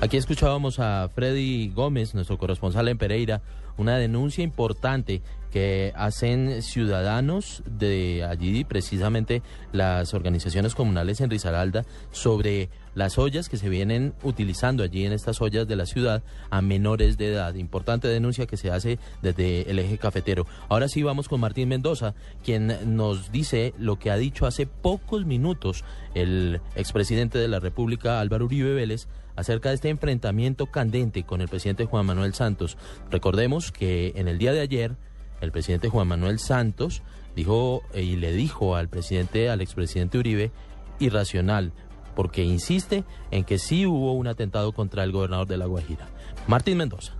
[0.00, 3.40] Aquí escuchábamos a Freddy Gómez, nuestro corresponsal en Pereira,
[3.76, 9.42] una denuncia importante que hacen ciudadanos de allí, precisamente
[9.72, 15.40] las organizaciones comunales en Risaralda, sobre las ollas que se vienen utilizando allí en estas
[15.40, 17.54] ollas de la ciudad a menores de edad.
[17.54, 20.46] Importante denuncia que se hace desde el eje cafetero.
[20.68, 25.26] Ahora sí vamos con Martín Mendoza, quien nos dice lo que ha dicho hace pocos
[25.26, 25.84] minutos
[26.14, 31.48] el expresidente de la República, Álvaro Uribe Vélez, acerca de este enfrentamiento candente con el
[31.48, 32.76] presidente Juan Manuel Santos.
[33.10, 34.96] Recordemos que en el día de ayer
[35.40, 37.02] el presidente Juan Manuel Santos
[37.34, 40.50] dijo eh, y le dijo al presidente, al expresidente Uribe,
[40.98, 41.72] irracional,
[42.14, 46.08] porque insiste en que sí hubo un atentado contra el gobernador de La Guajira.
[46.46, 47.14] Martín Mendoza.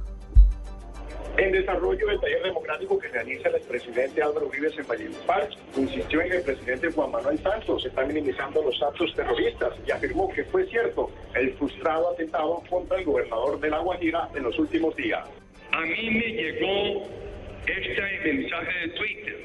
[1.36, 5.47] En desarrollo del taller democrático que realiza el expresidente Álvaro Uribe en Valledupar,
[5.77, 10.31] insistió en que el presidente Juan Manuel Santos está minimizando los actos terroristas y afirmó
[10.31, 14.97] que fue cierto el frustrado atentado contra el gobernador de La Guajira en los últimos
[14.97, 15.28] días.
[15.76, 17.06] A mí me llegó
[17.66, 19.36] este mensaje de Twitter.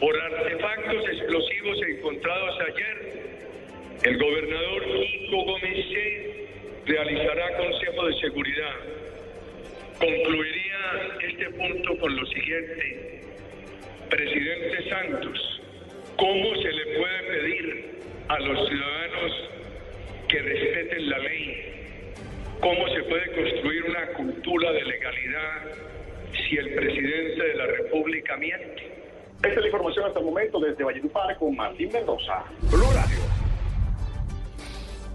[0.00, 3.22] Por artefactos explosivos encontrados ayer,
[4.02, 6.46] el gobernador Kiko Gómez C.
[6.86, 8.74] realizará consejo de seguridad.
[10.00, 13.20] Concluiría este punto con lo siguiente.
[14.10, 15.60] Presidente Santos,
[16.16, 17.90] ¿cómo se le puede pedir
[18.26, 19.50] a los ciudadanos
[20.28, 21.75] que respeten la ley?
[22.60, 25.62] ¿Cómo se puede construir una cultura de legalidad
[26.32, 28.92] si el presidente de la República miente?
[29.36, 32.44] Esta es la información hasta el momento desde Valledupar con Martín Mendoza.
[32.70, 33.18] Blue Radio.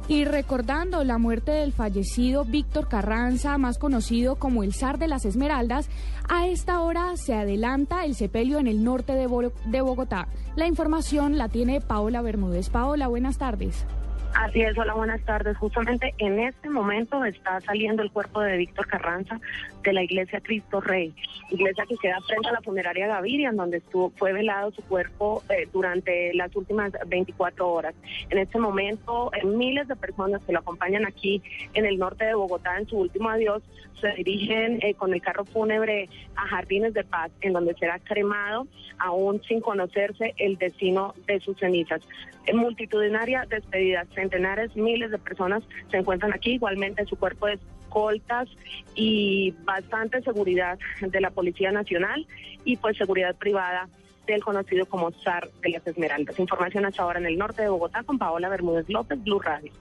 [0.07, 5.25] Y recordando la muerte del fallecido Víctor Carranza, más conocido como el zar de las
[5.25, 5.89] Esmeraldas,
[6.29, 10.27] a esta hora se adelanta el sepelio en el norte de, Bo- de Bogotá.
[10.55, 12.69] La información la tiene Paola Bermúdez.
[12.69, 13.85] Paola, buenas tardes.
[14.33, 15.57] Así es, hola, buenas tardes.
[15.57, 19.39] Justamente en este momento está saliendo el cuerpo de Víctor Carranza
[19.83, 21.13] de la iglesia Cristo Rey,
[21.49, 25.43] iglesia que queda frente a la funeraria Gaviria, en donde estuvo, fue velado su cuerpo
[25.49, 27.95] eh, durante las últimas 24 horas.
[28.29, 31.41] En este momento, eh, miles de personas que lo acompañan aquí
[31.73, 33.63] en el norte de Bogotá en su último adiós
[34.01, 38.67] se dirigen eh, con el carro fúnebre a Jardines de Paz, en donde será cremado,
[38.97, 42.01] aún sin conocerse el destino de sus cenizas.
[42.47, 47.59] En multitudinaria despedida, centenares, miles de personas se encuentran aquí, igualmente su cuerpo de
[47.91, 48.47] escoltas
[48.95, 52.25] y bastante seguridad de la Policía Nacional
[52.63, 53.89] y pues seguridad privada
[54.25, 56.39] del conocido como SAR de las Esmeraldas.
[56.39, 59.71] Información hasta ahora en el norte de Bogotá con Paola Bermúdez López, Blue Radio.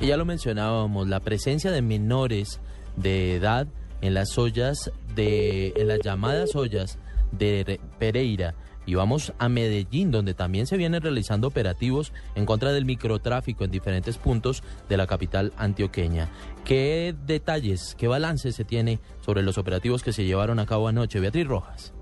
[0.00, 2.60] Y ya lo mencionábamos, la presencia de menores
[2.96, 3.66] de edad
[4.00, 6.98] en las ollas de, en las llamadas ollas
[7.32, 8.54] de Re- Pereira.
[8.86, 13.70] Y vamos a Medellín, donde también se vienen realizando operativos en contra del microtráfico en
[13.72, 16.28] diferentes puntos de la capital antioqueña.
[16.64, 21.20] ¿Qué detalles, qué balance se tiene sobre los operativos que se llevaron a cabo anoche?
[21.20, 21.95] Beatriz Rojas.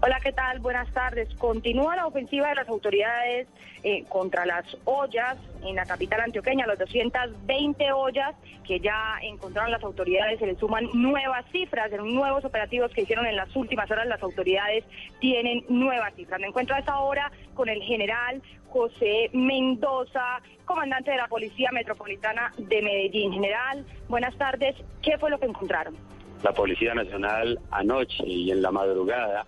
[0.00, 0.60] Hola, ¿qué tal?
[0.60, 1.28] Buenas tardes.
[1.34, 3.48] Continúa la ofensiva de las autoridades
[3.82, 9.82] eh, contra las ollas en la capital antioqueña, las 220 ollas que ya encontraron las
[9.82, 14.06] autoridades, se le suman nuevas cifras en nuevos operativos que hicieron en las últimas horas.
[14.06, 14.84] Las autoridades
[15.18, 16.38] tienen nuevas cifras.
[16.38, 22.52] Me encuentro a esta hora con el general José Mendoza, comandante de la Policía Metropolitana
[22.56, 23.32] de Medellín.
[23.32, 24.76] General, buenas tardes.
[25.02, 25.96] ¿Qué fue lo que encontraron?
[26.44, 29.44] La Policía Nacional anoche y en la madrugada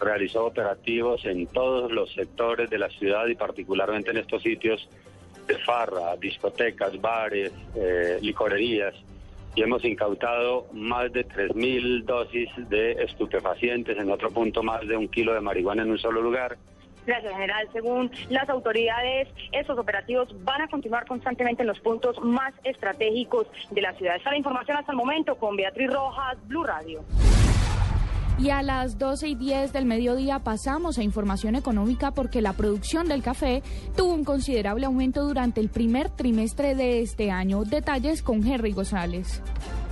[0.00, 4.88] realizó operativos en todos los sectores de la ciudad y particularmente en estos sitios
[5.46, 8.94] de farra, discotecas, bares, eh, licorerías
[9.54, 15.08] y hemos incautado más de 3.000 dosis de estupefacientes, en otro punto más de un
[15.08, 16.56] kilo de marihuana en un solo lugar.
[17.06, 17.68] Gracias, general.
[17.72, 23.80] Según las autoridades, estos operativos van a continuar constantemente en los puntos más estratégicos de
[23.80, 24.16] la ciudad.
[24.16, 27.02] Esta es la información hasta el momento con Beatriz Rojas, Blue Radio.
[28.40, 33.06] Y a las 12 y 10 del mediodía pasamos a información económica porque la producción
[33.06, 33.62] del café
[33.94, 37.64] tuvo un considerable aumento durante el primer trimestre de este año.
[37.64, 39.42] Detalles con Henry González.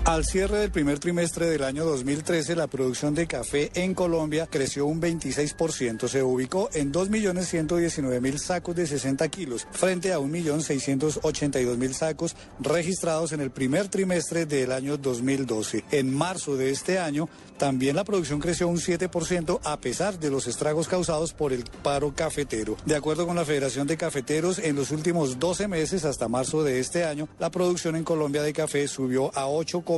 [0.09, 4.86] Al cierre del primer trimestre del año 2013, la producción de café en Colombia creció
[4.86, 6.09] un 26%.
[6.09, 13.51] Se ubicó en 2.119.000 sacos de 60 kilos, frente a 1.682.000 sacos registrados en el
[13.51, 15.85] primer trimestre del año 2012.
[15.90, 17.28] En marzo de este año,
[17.59, 22.14] también la producción creció un 7% a pesar de los estragos causados por el paro
[22.14, 22.76] cafetero.
[22.86, 26.78] De acuerdo con la Federación de Cafeteros, en los últimos 12 meses hasta marzo de
[26.78, 29.47] este año, la producción en Colombia de café subió a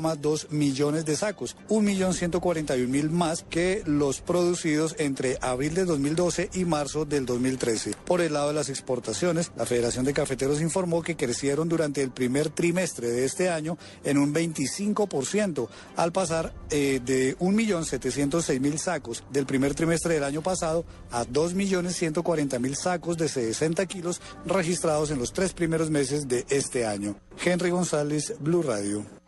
[0.00, 7.04] 8,2 millones de sacos, 1.141.000 más que los producidos entre abril del 2012 y marzo
[7.04, 7.92] del 2013.
[8.04, 12.10] Por el lado de las exportaciones, la Federación de Cafeteros informó que crecieron durante el
[12.10, 19.46] primer trimestre de este año en un 25%, al pasar eh, de 1.706.000 sacos del
[19.46, 25.52] primer trimestre del año pasado a 2.140.000 sacos de 60 kilos registrados en los tres
[25.52, 27.16] primeros meses de este año.
[27.42, 29.19] Henry González, Blue Radio.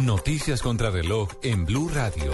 [0.00, 2.32] Noticias contra reloj en Blue Radio.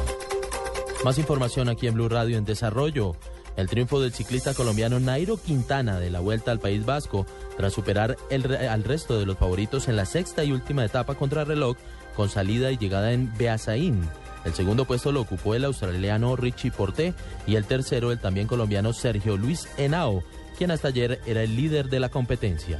[1.04, 3.16] Más información aquí en Blue Radio en desarrollo.
[3.56, 7.26] El triunfo del ciclista colombiano Nairo Quintana de la Vuelta al País Vasco,
[7.56, 11.76] tras superar al resto de los favoritos en la sexta y última etapa contra reloj,
[12.16, 14.08] con salida y llegada en Beasaín.
[14.44, 17.14] El segundo puesto lo ocupó el australiano Richie Porté
[17.46, 20.24] y el tercero el también colombiano Sergio Luis Henao,
[20.58, 22.78] quien hasta ayer era el líder de la competencia.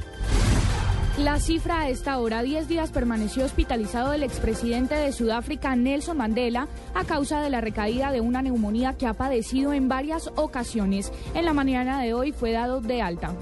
[1.19, 6.67] La cifra a esta hora, 10 días permaneció hospitalizado el expresidente de Sudáfrica, Nelson Mandela,
[6.95, 11.11] a causa de la recaída de una neumonía que ha padecido en varias ocasiones.
[11.35, 13.35] En la mañana de hoy fue dado de alta.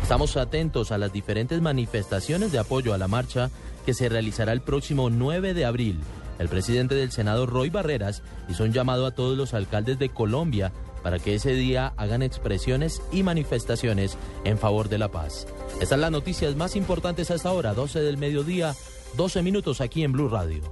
[0.00, 3.50] Estamos atentos a las diferentes manifestaciones de apoyo a la marcha
[3.84, 5.98] que se realizará el próximo 9 de abril.
[6.38, 10.70] El presidente del Senado, Roy Barreras, hizo un llamado a todos los alcaldes de Colombia
[11.02, 15.46] para que ese día hagan expresiones y manifestaciones en favor de la paz.
[15.74, 18.74] Estas son las noticias más importantes hasta ahora, 12 del mediodía,
[19.16, 20.62] 12 minutos aquí en Blue Radio.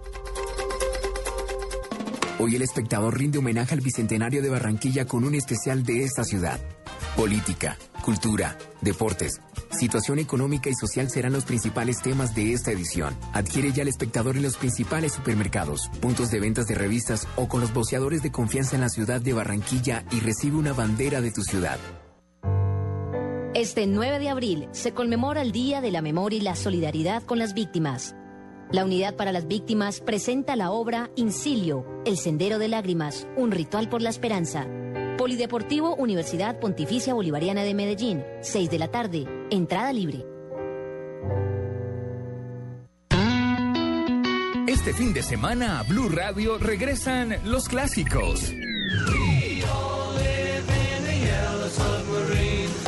[2.39, 6.59] Hoy el espectador rinde homenaje al Bicentenario de Barranquilla con un especial de esta ciudad.
[7.17, 13.17] Política, cultura, deportes, situación económica y social serán los principales temas de esta edición.
[13.33, 17.61] Adquiere ya el espectador en los principales supermercados, puntos de ventas de revistas o con
[17.61, 21.43] los boceadores de confianza en la ciudad de Barranquilla y recibe una bandera de tu
[21.43, 21.79] ciudad.
[23.55, 27.39] Este 9 de abril se conmemora el Día de la Memoria y la Solidaridad con
[27.39, 28.15] las Víctimas.
[28.71, 33.89] La Unidad para las Víctimas presenta la obra Incilio, El Sendero de Lágrimas, un ritual
[33.89, 34.69] por la esperanza.
[35.21, 40.25] Polideportivo Universidad Pontificia Bolivariana de Medellín, 6 de la tarde, entrada libre.
[44.67, 48.51] Este fin de semana a Blue Radio regresan los clásicos.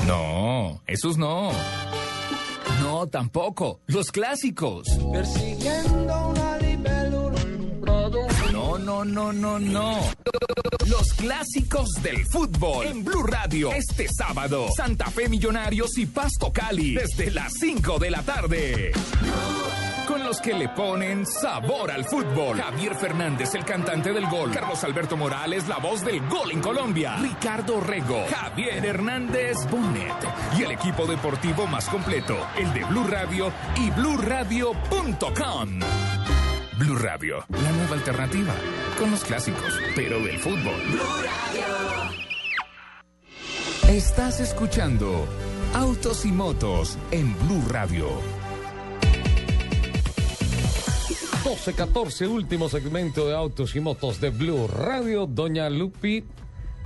[0.07, 1.53] No, esos no.
[2.81, 3.81] No, tampoco.
[3.89, 4.89] Los clásicos.
[5.13, 7.02] Persiguiendo una libélula.
[8.83, 10.01] No, no, no, no.
[10.89, 13.71] Los clásicos del fútbol en Blue Radio.
[13.73, 16.95] Este sábado, Santa Fe Millonarios y Pasto Cali.
[16.95, 18.93] Desde las 5 de la tarde.
[20.09, 22.61] Con los que le ponen sabor al fútbol.
[22.61, 24.51] Javier Fernández, el cantante del gol.
[24.51, 27.17] Carlos Alberto Morales, la voz del gol en Colombia.
[27.19, 28.25] Ricardo Rego.
[28.29, 30.17] Javier Hernández Bonet.
[30.59, 35.79] Y el equipo deportivo más completo, el de Blue Radio y BlueRadio.com.
[36.78, 38.55] Blue Radio, la nueva alternativa.
[38.99, 40.81] Con los clásicos, pero del fútbol.
[43.89, 45.27] Estás escuchando
[45.74, 48.09] Autos y Motos en Blue Radio.
[51.44, 55.27] 12-14, último segmento de Autos y Motos de Blue Radio.
[55.27, 56.24] Doña Lupi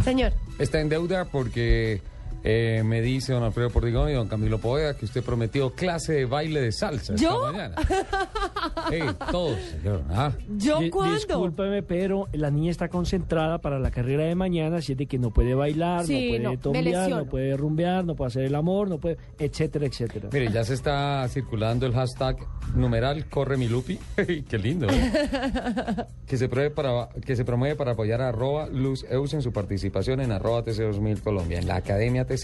[0.03, 0.33] Señor.
[0.59, 2.03] está en deuda porque
[2.49, 6.27] eh, me dice don Alfredo Pordigón y don Camilo Poeda que usted prometió clase de
[6.27, 7.49] baile de salsa ¿Yo?
[7.49, 7.75] esta mañana.
[9.33, 10.03] Todos, señor.
[10.11, 10.31] Ah.
[10.57, 11.15] ¿Yo Di- cuándo?
[11.17, 15.19] Discúlpeme, pero la niña está concentrada para la carrera de mañana, así es de que
[15.19, 18.55] no puede bailar, Sí, no puede no, tombear, no puede rumbear, no puede hacer el
[18.55, 20.29] amor, no puede, etcétera, etcétera.
[20.33, 22.37] Mire, ya se está circulando el hashtag
[22.77, 23.99] numeral corre mi Lupi.
[24.49, 24.87] Qué lindo.
[24.89, 25.13] ¿eh?
[26.29, 29.53] que se promueve para que se promueve para apoyar a arroba Luz Eus en su
[29.53, 32.36] participación en arroba TC2000 Colombia, en la Academia TC.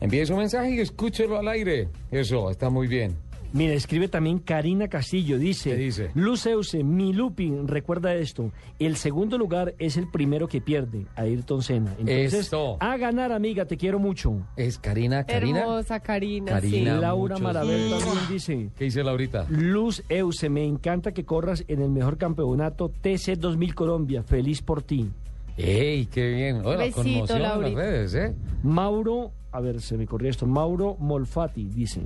[0.00, 1.88] Envíe su mensaje y escúchelo al aire.
[2.10, 3.16] Eso, está muy bien.
[3.54, 6.10] Mira, escribe también Karina Castillo, dice, ¿Qué dice?
[6.14, 11.90] Luceuse, mi Lupi, recuerda esto, el segundo lugar es el primero que pierde, Ayrton Senna.
[11.98, 12.78] Entonces, Eso.
[12.80, 14.38] a ganar, amiga, te quiero mucho.
[14.56, 15.60] Es Karina, Karina.
[15.60, 16.50] Hermosa Karina.
[16.50, 16.94] Karina.
[16.94, 17.00] sí.
[17.02, 17.52] Laura besos.
[17.52, 17.90] también
[18.30, 19.46] dice, ¿Qué dice Laurita?
[19.50, 24.82] Luz Euse, me encanta que corras en el mejor campeonato TC 2000 Colombia, feliz por
[24.82, 25.10] ti.
[25.56, 26.62] ¡Ey, qué bien!
[26.64, 27.80] Hola, Besito, conmoción en las Laurita.
[27.80, 28.34] redes, ¿eh?
[28.62, 32.00] Mauro, a ver, se me corrió esto, Mauro Molfati, dice,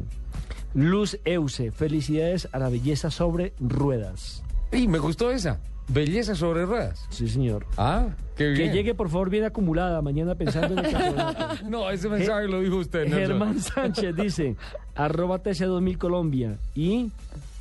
[0.74, 4.42] Luz Euse, felicidades a la belleza sobre ruedas.
[4.72, 5.60] ¡Y me gustó esa!
[5.88, 7.06] Belleza sobre ruedas.
[7.10, 7.64] Sí, señor.
[7.76, 8.70] Ah, qué bien.
[8.72, 11.54] Que llegue, por favor, bien acumulada mañana pensando en el campeonato.
[11.70, 13.18] No, ese mensaje lo dijo usted, Nelson.
[13.20, 14.56] Germán Sánchez dice,
[14.96, 17.12] arroba TC2000 Colombia y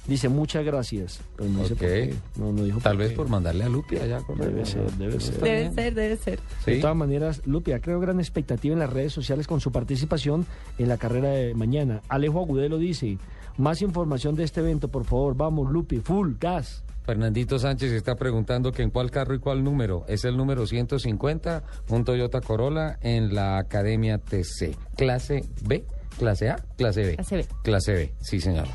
[0.08, 1.20] dice muchas gracias.
[1.36, 2.14] Pero no dice por qué.
[2.38, 3.16] No, no dijo Tal por vez qué.
[3.16, 4.20] por mandarle a Lupi allá.
[4.22, 5.40] con- Debe ser, debe ser.
[5.42, 6.40] Debe ser, debe ser.
[6.66, 10.46] De todas maneras, Lupia, creo gran expectativa en las redes sociales con su participación
[10.78, 12.02] en la carrera de mañana.
[12.10, 13.18] Alejo Agudelo dice,
[13.58, 16.84] más información de este evento, por favor, vamos, Lupi, full, gas.
[17.06, 20.06] Fernandito Sánchez está preguntando que en cuál carro y cuál número.
[20.08, 24.76] Es el número 150, un Toyota Corolla en la Academia TC.
[24.98, 25.86] Clase B,
[26.18, 27.16] clase A, clase B.
[27.16, 27.46] Clase B.
[27.64, 28.66] Clase B, sí señor.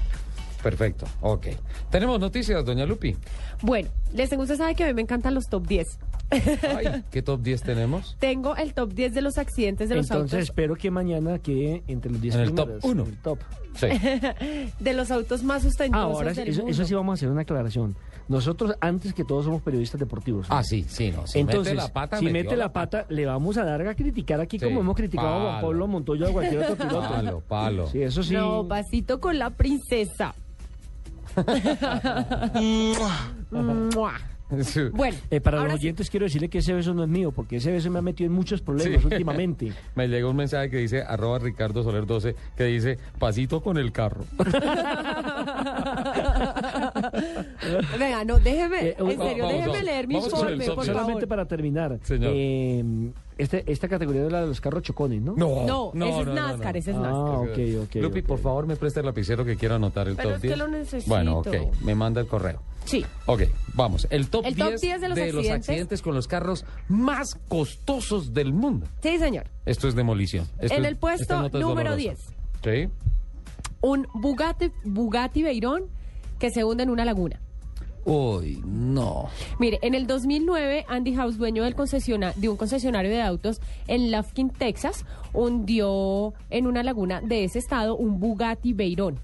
[0.62, 1.47] Perfecto, ok.
[1.91, 3.16] Tenemos noticias, doña Lupi.
[3.62, 5.99] Bueno, les tengo, usted sabe que a mí me encantan los top 10.
[6.31, 8.16] Ay, ¿qué top 10 tenemos?
[8.20, 10.49] Tengo el top 10 de los accidentes de los Entonces autos.
[10.49, 13.03] espero que mañana quede entre los 10 En el top primeros, uno.
[13.05, 13.39] en el top.
[13.74, 13.87] Sí.
[14.81, 16.73] de los autos más Ah, ostentosos ahora del eso, mundo.
[16.73, 17.97] eso sí vamos a hacer una aclaración.
[18.28, 20.49] Nosotros, antes que todos, somos periodistas deportivos.
[20.49, 20.55] ¿no?
[20.57, 21.27] Ah, sí, sí, no.
[21.27, 24.41] Si Entonces, mete la pata, si mete la pata, le vamos a dar a criticar
[24.41, 25.61] aquí Sí, como hemos criticado a Juan.
[25.62, 27.09] Pablo Montoya o a cualquier otro piloto.
[27.09, 27.87] Palo, palo.
[27.89, 28.35] Sí, eso sí.
[28.35, 30.32] No, pasito con la princesa.
[31.35, 33.02] 哈哈哈哈哈
[33.90, 34.20] 哈
[34.93, 35.78] Bueno, Eh, para los sí.
[35.78, 38.28] oyentes quiero decirle que ese beso no es mío, porque ese beso me ha metido
[38.28, 39.06] en muchos problemas Sí.
[39.06, 39.72] últimamente.
[39.94, 43.93] Me llegó un mensaje que dice arroba Ricardo Soler 12 que dice pasito con el
[43.93, 44.24] carro.
[47.98, 50.85] Venga, no, déjeme, Eh, en serio, vamos, déjeme vamos, leer mi informe, por.
[50.85, 51.28] Solamente favor.
[51.28, 52.32] para terminar, Señor.
[52.35, 52.85] eh,
[53.39, 55.35] este, esta categoría es la de los carros chocones, ¿no?
[55.36, 57.36] No, ese es NASCAR, ese es Ah, NASCAR.
[57.36, 57.94] ok, ok.
[58.02, 60.48] Lupi, por favor, me presta el lapicero que quiero anotar el Pero top es que
[60.48, 60.59] 10.
[60.59, 61.09] lo necesito.
[61.14, 61.48] Bueno, ok,
[61.82, 62.60] me manda el correo.
[62.85, 63.05] Sí.
[63.27, 63.43] Ok,
[63.74, 64.07] vamos.
[64.11, 66.02] El top, El 10, top 10 de los accidentes.
[66.02, 68.86] con los carros más costosos del mundo.
[69.02, 69.44] Sí, señor.
[69.66, 70.47] Esto es demolición.
[70.59, 71.97] Esto En es- el puesto número dolorosa.
[71.97, 72.19] 10.
[72.65, 72.89] Sí.
[73.82, 75.85] Un Bugatti, Bugatti Veyron
[76.39, 77.40] que se hunde en una laguna.
[78.05, 79.28] Uy, no.
[79.59, 84.11] Mire, en el 2009, Andy House, dueño del concesiona- de un concesionario de autos en
[84.11, 85.05] Lufkin, Texas,
[85.35, 89.19] hundió en una laguna de ese estado un Bugatti Veyron.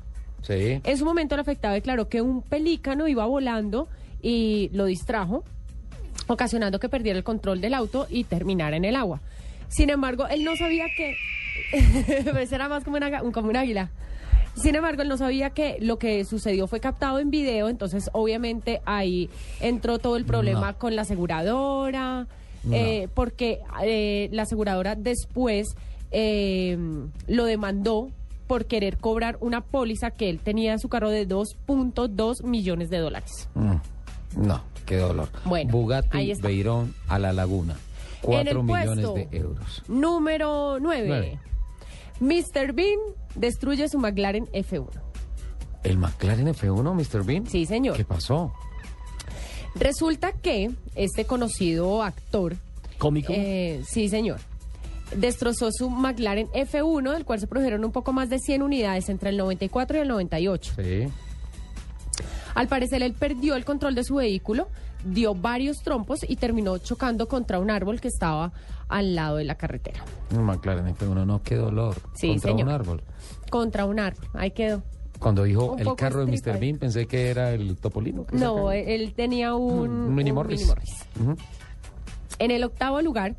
[0.46, 0.80] Sí.
[0.84, 3.88] En su momento, el afectado declaró que un pelícano iba volando
[4.22, 5.42] y lo distrajo,
[6.28, 9.20] ocasionando que perdiera el control del auto y terminara en el agua.
[9.68, 11.16] Sin embargo, él no sabía que...
[12.32, 13.90] pues era más como, una, como un águila.
[14.54, 18.80] Sin embargo, él no sabía que lo que sucedió fue captado en video, entonces obviamente
[18.86, 19.28] ahí
[19.60, 20.78] entró todo el problema No.
[20.78, 22.26] con la aseguradora,
[22.72, 25.76] eh, porque eh, la aseguradora después
[26.10, 26.78] eh,
[27.26, 28.10] lo demandó
[28.46, 32.98] por querer cobrar una póliza que él tenía en su carro de 2.2 millones de
[32.98, 33.48] dólares.
[33.54, 33.74] Mm,
[34.36, 35.28] No, qué dolor.
[35.44, 36.32] Bueno, Bugatti.
[36.40, 37.76] Veyron a la laguna.
[38.22, 39.82] En el 4 millones de euros.
[39.88, 41.04] Número 9.
[41.06, 41.38] Nueve.
[42.20, 42.72] Mr.
[42.72, 42.98] Bean
[43.34, 44.88] destruye su McLaren F1.
[45.84, 47.24] ¿El McLaren F1, Mr.
[47.24, 47.46] Bean?
[47.46, 47.96] Sí, señor.
[47.96, 48.52] ¿Qué pasó?
[49.74, 52.56] Resulta que este conocido actor.
[52.98, 53.32] ¿Cómico?
[53.36, 54.40] eh, sí, señor.
[55.14, 59.30] Destrozó su McLaren F1, del cual se produjeron un poco más de 100 unidades entre
[59.30, 60.72] el 94 y el 98.
[60.76, 61.08] Sí.
[62.54, 64.68] Al parecer, él perdió el control de su vehículo,
[65.04, 68.52] dio varios trompos y terminó chocando contra un árbol que estaba
[68.88, 70.02] al lado de la carretera.
[70.34, 71.96] Un McLaren F1, no, qué dolor.
[72.14, 72.68] Sí, Contra señor.
[72.68, 73.02] un árbol.
[73.50, 74.26] Contra un árbol.
[74.34, 74.82] Ahí quedó.
[75.18, 76.58] Cuando dijo Un el carro de Mr.
[76.58, 78.26] Bean, pensé que era el Topolino.
[78.32, 80.60] No, él, tenía un, un mini un Morris.
[80.60, 80.94] mini Morris.
[81.20, 81.36] Ujú.
[82.38, 83.34] En el octavo lugar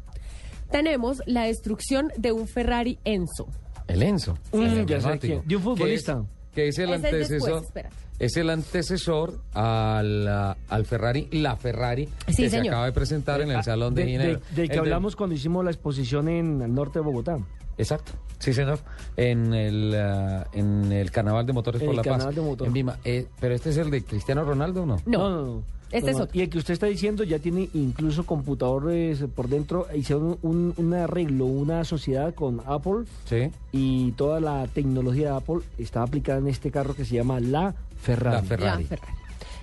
[0.71, 3.47] tenemos la destrucción de un Ferrari Enzo.
[3.87, 4.37] El Enzo.
[4.51, 5.19] Mm, el ya sé emblemático.
[5.39, 5.47] quién.
[5.47, 6.23] De un futbolista.
[6.53, 7.61] Que es, que es el es antecesor.
[7.61, 7.85] después,
[8.19, 13.51] es el antecesor al, al Ferrari, la Ferrari, Sí, que se acaba de presentar en
[13.51, 14.27] el Ah, Salón de, de, Ginebra.
[14.39, 17.37] de- del que El de- hablamos cuando hicimos la exposición en el norte de Bogotá.
[17.77, 18.79] Exacto, sí señor,
[19.17, 22.67] en el, ah, en el Carnaval de Motores por El la Paz, de Motores.
[22.69, 22.97] en Vima.
[23.05, 24.97] Eh, pero este es el de Cristiano Ronaldo, ¿o ¿no?
[25.05, 25.63] No, no, no.
[25.91, 26.37] Este es otro.
[26.37, 29.87] Y el que usted está diciendo ya tiene incluso computadores por dentro.
[29.95, 33.51] Hicieron un, un arreglo, una sociedad con Apple Sí.
[33.71, 37.73] y toda la tecnología de Apple está aplicada en este carro que se llama la
[38.01, 38.35] Ferrari.
[38.37, 38.83] La Ferrari.
[38.83, 39.13] La Ferrari.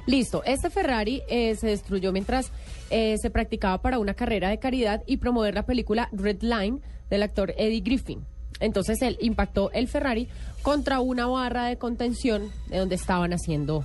[0.07, 2.51] Listo, este Ferrari eh, se destruyó mientras
[2.91, 7.23] eh, se practicaba para una carrera de caridad y promover la película Red Line del
[7.23, 8.25] actor Eddie Griffin.
[8.61, 10.29] Entonces él impactó el Ferrari
[10.63, 13.85] contra una barra de contención de donde estaban haciendo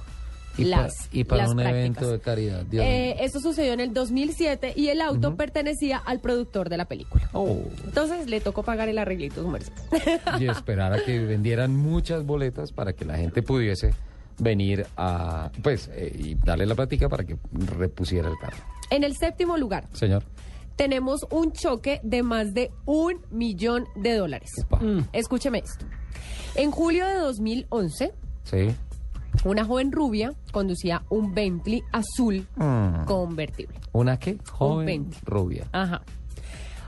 [0.57, 1.79] Y, las, para, y para las un prácticas.
[1.79, 2.65] evento de caridad.
[2.73, 7.29] Eh, esto sucedió en el 2007 y el auto pertenecía al productor de la película.
[7.33, 7.61] Oh.
[7.85, 9.71] Entonces le tocó pagar el arreglito, su merced.
[10.39, 13.93] Y esperar a que vendieran muchas boletas para que la gente pudiese
[14.37, 18.57] venir a, pues, eh, y darle la plática para que repusiera el carro.
[18.89, 20.23] En el séptimo lugar Señor.
[20.75, 24.49] tenemos un choque de más de un millón de dólares.
[24.81, 25.85] Mm, Escúcheme esto.
[26.55, 28.13] En julio de 2011,
[28.43, 28.69] Sí.
[29.45, 33.05] Una joven rubia conducía un Bentley azul Mm.
[33.05, 33.79] convertible.
[33.91, 34.37] ¿Una qué?
[34.51, 35.19] Joven Bentley.
[35.25, 35.67] rubia.
[35.71, 36.01] Ajá.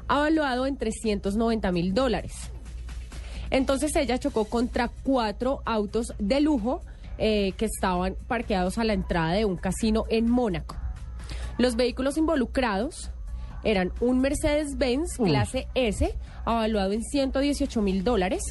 [0.07, 2.33] Avaluado en 390 mil dólares.
[3.49, 6.81] Entonces ella chocó contra cuatro autos de lujo
[7.17, 10.75] eh, que estaban parqueados a la entrada de un casino en Mónaco.
[11.57, 13.11] Los vehículos involucrados
[13.63, 16.15] eran un Mercedes-Benz clase S,
[16.45, 18.41] avaluado en 118 mil dólares,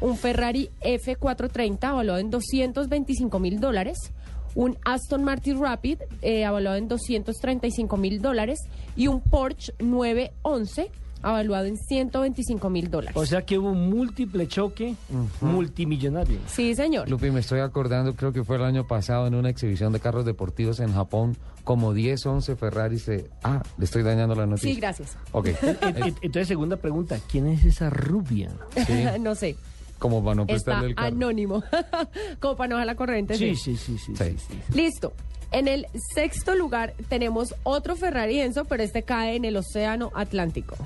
[0.00, 4.12] un Ferrari F430, avaluado en 225 mil dólares,
[4.54, 8.60] un Aston Martin Rapid, eh, avaluado en 235 mil dólares,
[8.96, 10.90] y un Porsche 911,
[11.22, 13.16] avaluado en 125 mil dólares.
[13.16, 14.94] O sea que hubo un múltiple choque
[15.40, 16.38] multimillonario.
[16.46, 17.08] Sí, señor.
[17.08, 20.24] Lupi, me estoy acordando, creo que fue el año pasado en una exhibición de carros
[20.24, 23.30] deportivos en Japón, como 10, 11 Ferraris se...
[23.42, 24.72] Ah, le estoy dañando la noticia.
[24.72, 25.16] Sí, gracias.
[25.32, 25.48] Ok.
[26.22, 28.50] Entonces, segunda pregunta, ¿quién es esa rubia?
[28.86, 29.04] Sí.
[29.20, 29.56] no sé.
[29.98, 31.08] Como para no Está prestarle el carro.
[31.08, 31.62] anónimo.
[32.40, 33.36] Como para no dejar la corriente.
[33.36, 34.14] Sí, sí, sí, sí.
[34.16, 34.36] Sí.
[34.74, 35.12] Listo.
[35.50, 40.76] En el sexto lugar tenemos otro Ferrari Enzo, pero este cae en el Océano Atlántico.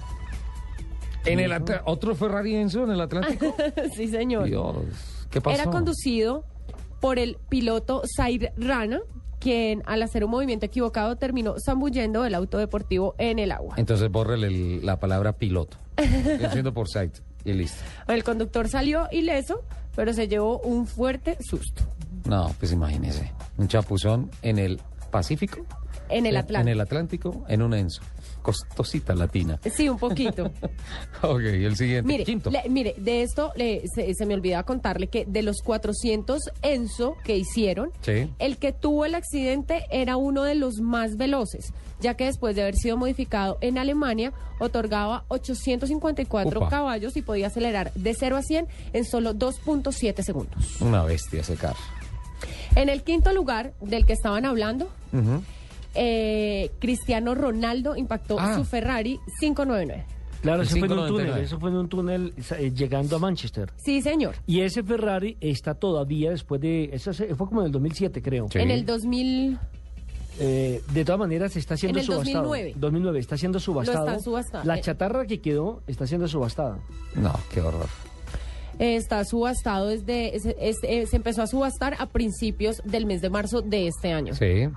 [1.24, 3.54] ¿En el Atl- otro Ferrari Enzo en el Atlántico?
[3.96, 4.44] sí, señor.
[4.44, 4.76] Dios,
[5.30, 5.60] ¿qué pasó?
[5.60, 6.44] Era conducido
[7.00, 9.00] por el piloto Zair Rana,
[9.40, 13.74] quien al hacer un movimiento equivocado terminó zambullendo el auto deportivo en el agua.
[13.76, 15.76] Entonces bórrele el- la palabra piloto.
[16.52, 17.82] Siendo por site y listo.
[18.08, 19.62] El conductor salió ileso,
[19.96, 21.82] pero se llevó un fuerte susto.
[22.24, 23.32] No, pues imagínese.
[23.58, 25.64] Un chapuzón en el Pacífico.
[26.08, 26.72] En el En Atlántico.
[26.72, 28.02] el Atlántico, en un Enzo.
[28.42, 29.58] Costosita latina.
[29.74, 30.50] Sí, un poquito.
[31.24, 32.06] Ok, el siguiente.
[32.08, 32.50] Mire, Quinto.
[32.50, 37.16] le- mire, de esto le- se, se me olvidaba contarle que de los 400 Enzo
[37.24, 38.28] que hicieron, Sí.
[38.40, 42.62] el que tuvo el accidente era uno de los más veloces, ya que después de
[42.62, 46.68] haber sido modificado en Alemania, otorgaba 854 Upa.
[46.68, 50.80] caballos y podía acelerar de 0 a 100 en solo 2.7 segundos.
[50.80, 51.78] Una bestia ese carro.
[52.74, 54.88] En el quinto lugar del que estaban hablando.
[55.94, 58.54] Eh, Cristiano Ronaldo impactó Ah.
[58.56, 60.04] su Ferrari 599.
[60.42, 61.28] Claro, eso fue en un 599.
[61.30, 63.70] túnel, eso fue en un túnel eh, llegando a Manchester.
[63.76, 64.34] Sí, señor.
[64.46, 66.90] Y ese Ferrari está todavía después de...
[66.92, 68.48] Eso se- fue como en el 2007, creo.
[68.54, 69.58] En el 2000...
[70.40, 72.44] Eh, de todas maneras, está siendo En el subastado.
[72.44, 72.74] 2009.
[72.76, 74.06] 2009, está siendo subastado.
[74.06, 74.66] están subastando.
[74.66, 74.80] La Eh.
[74.80, 76.78] chatarra que quedó está siendo subastada.
[77.14, 77.86] No, qué horror.
[78.78, 80.34] Eh, Está subastado desde.
[80.34, 84.12] es- es- eh, se empezó a subastar a principios del mes de marzo de este
[84.12, 84.34] año.
[84.34, 84.68] Sí.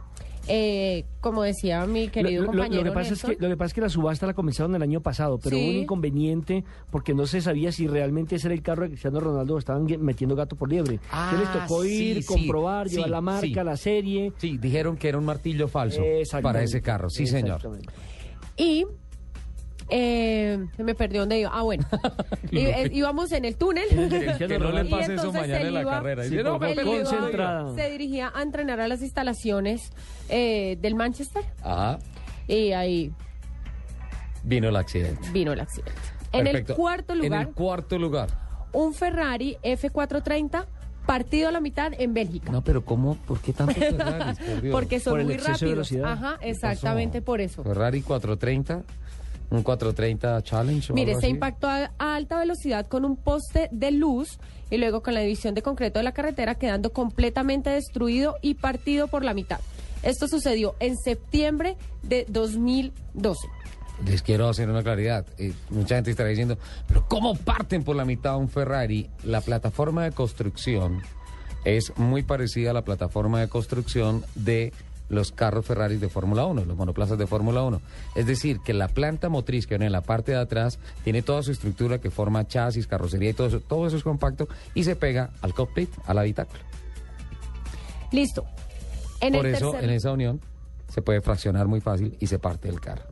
[0.48, 2.84] Eh, como decía mi querido Lo- lo- lo, compañero.
[2.84, 5.02] que pasa es que, lo que pasa es que la subasta la comenzaron el año
[5.02, 5.64] pasado, pero Sí.
[5.64, 9.20] hubo un inconveniente porque no se sabía si realmente ese era el carro de Cristiano
[9.20, 11.00] Ronaldo o estaban metiendo gato por liebre.
[11.12, 13.54] Entonces les tocó Ah, ir, sí, comprobar, sí, llevar la marca, sí.
[13.56, 14.34] la serie.
[14.38, 16.02] Sí, dijeron que era un martillo falso
[16.42, 17.10] para ese carro.
[17.10, 17.62] Sí, señor.
[18.58, 18.86] Y.
[19.90, 21.52] eh, se me perdió dónde iba.
[21.54, 21.86] Ah, bueno.
[22.52, 23.86] Y- eh, íbamos en el túnel.
[24.38, 26.24] Que no le pase eso mañana en la iba- carrera.
[26.24, 29.92] Sí, no, me iba- se dirigía a entrenar a las instalaciones
[30.30, 31.44] eh, del Manchester.
[31.64, 32.00] Ajá,
[32.48, 33.12] Y ahí
[34.44, 35.30] vino el accidente.
[35.32, 36.00] vino el accidente.
[36.32, 37.48] En el cuarto En lugar.
[37.48, 38.30] el cuarto lugar.
[38.74, 40.66] un Ferrari F430
[41.06, 42.52] partido a la mitad en Bélgica.
[42.52, 43.16] No, pero ¿cómo?
[43.16, 44.40] ¿Por qué tantos Ferraris?
[44.40, 44.72] Por.
[44.72, 45.92] Porque son Por muy rápidos.
[46.04, 47.64] Ajá, ¿Qué exactamente por eso.
[47.64, 48.84] Ferrari 430,
[49.50, 51.34] un 430 Challenge o Mire, algo se así.
[51.34, 54.40] impactó a, a alta velocidad con un poste de luz
[54.70, 59.08] y luego con la división de concreto de la carretera quedando completamente destruido y partido
[59.08, 59.60] por la mitad.
[60.04, 63.48] Esto sucedió en septiembre de 2012.
[64.06, 65.26] Les quiero hacer una claridad.
[65.38, 66.58] Eh, mucha gente estará diciendo,
[66.88, 69.10] pero ¿cómo parten por la mitad un Ferrari?
[69.24, 71.02] La plataforma de construcción
[71.64, 74.74] es muy parecida a la plataforma de construcción de
[75.10, 77.82] los carros Ferrari de Fórmula 1, los monoplazas de Fórmula 1.
[78.16, 81.44] Es decir, que la planta motriz que viene en la parte de atrás tiene toda
[81.44, 83.60] su estructura que forma chasis, carrocería y todo eso.
[83.60, 86.60] Todo eso es compacto y se pega al cockpit, al habitáculo.
[88.12, 88.46] Listo.
[89.22, 90.42] En Por el eso, tercer- en esa unión,
[90.90, 93.04] se puede fraccionar muy fácil y se parte el carro.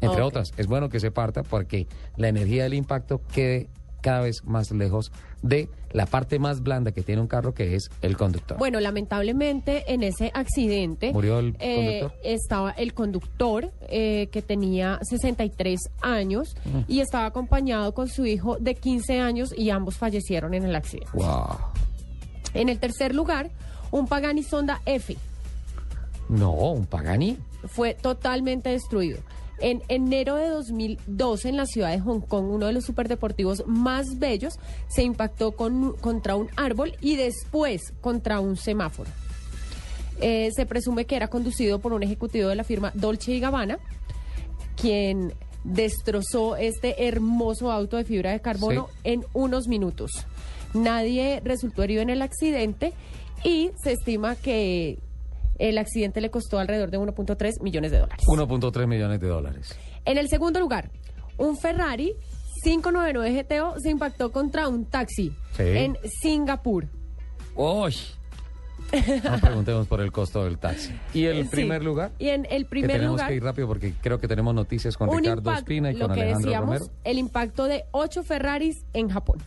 [0.00, 3.68] Entre otras, es bueno que se parta porque la energía del impacto quede
[4.02, 5.10] cada vez más lejos
[5.42, 8.58] de la parte más blanda que tiene un carro, que es el conductor.
[8.58, 12.20] Bueno, lamentablemente en ese accidente ¿Murió el eh, conductor?
[12.22, 16.80] estaba el conductor eh, que tenía 63 años Mm.
[16.88, 21.08] y estaba acompañado con su hijo de 15 años y ambos fallecieron en el accidente.
[21.14, 21.56] Wow.
[22.54, 23.50] En el tercer lugar,
[23.90, 25.16] un Pagani Sonda F
[26.28, 27.38] No, un Pagani.
[27.68, 29.18] fue totalmente destruido.
[29.58, 34.18] En enero de 2012, en la ciudad de Hong Kong, uno de los superdeportivos más
[34.18, 39.10] bellos, se impactó con- contra un árbol y después contra un semáforo.
[40.20, 43.78] Eh, se presume que era conducido por un ejecutivo de la firma Dolce y Gabbana,
[44.80, 45.32] quien
[45.64, 50.10] destrozó este hermoso auto de fibra de carbono en unos minutos.
[50.74, 52.92] Nadie resultó herido en el accidente
[53.42, 54.98] y se estima que
[55.58, 58.24] el accidente le costó alrededor de 1.3 millones de dólares.
[58.26, 59.74] 1.3 millones de dólares.
[60.04, 60.90] En el segundo lugar,
[61.38, 62.14] un Ferrari
[62.62, 65.62] 599 GTO se impactó contra un taxi Sí.
[65.62, 66.86] en Singapur.
[67.54, 67.94] ¡Uy!
[69.24, 70.92] No preguntemos por el costo del taxi.
[71.12, 71.48] ¿Y el Sí.
[71.50, 72.12] primer lugar?
[72.18, 74.96] Y en el que primer tenemos lugar, que ir rápido porque creo que tenemos noticias
[74.96, 76.92] con Ricardo impacto- Espina y lo con que Alejandro decíamos, Romero.
[77.04, 79.38] el impacto de ocho Ferraris en Japón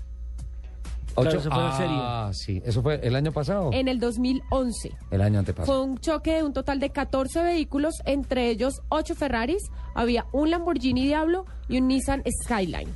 [1.15, 1.97] Ocho- eso fue serie.
[1.99, 2.61] Ah, sí.
[2.65, 3.69] ¿Eso fue el año pasado?
[3.73, 4.91] en el 2011.
[5.11, 5.83] El año Fue antepasado.
[5.83, 9.63] un choque de un total de 14 vehículos, entre ellos 8 Ferraris,
[9.95, 12.89] había un Lamborghini Diablo y un Nissan Skyline.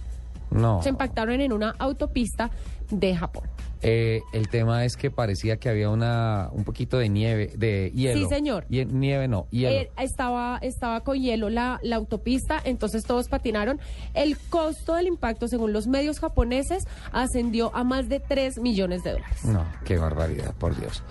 [0.51, 0.81] No.
[0.83, 2.51] Se impactaron en una autopista
[2.89, 3.49] de Japón.
[3.85, 8.21] Eh, el tema es que parecía que había una un poquito de nieve, de hielo.
[8.21, 8.65] Sí, señor.
[8.69, 9.75] Y nieve no, hielo.
[9.75, 13.81] Eh, estaba, estaba con hielo la, la autopista, entonces todos patinaron.
[14.13, 19.11] El costo del impacto, según los medios japoneses, ascendió a más de 3 millones de
[19.11, 19.43] dólares.
[19.43, 21.03] No, qué barbaridad, por Dios.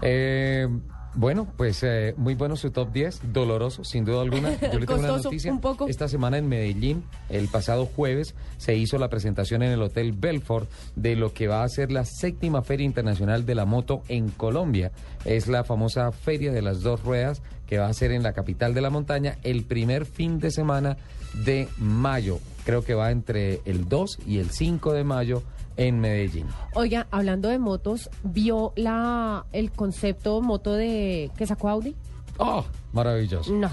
[0.00, 0.68] Eh,
[1.14, 4.58] bueno, pues eh, muy bueno su top 10, doloroso, sin duda alguna.
[4.72, 5.52] Yo le tengo una noticia.
[5.52, 5.88] un poco.
[5.88, 10.70] Esta semana en Medellín, el pasado jueves, se hizo la presentación en el Hotel Belfort
[10.96, 14.92] de lo que va a ser la séptima Feria Internacional de la Moto en Colombia.
[15.24, 18.74] Es la famosa Feria de las Dos Ruedas que va a ser en la capital
[18.74, 20.98] de la montaña el primer fin de semana
[21.44, 22.38] de mayo.
[22.64, 25.42] Creo que va entre el 2 y el 5 de mayo
[25.76, 26.46] en Medellín.
[26.74, 31.94] Oiga, hablando de motos, ¿vio la el concepto moto de que sacó Audi?
[32.38, 32.64] ¡Oh!
[32.92, 33.52] Maravilloso.
[33.52, 33.70] No.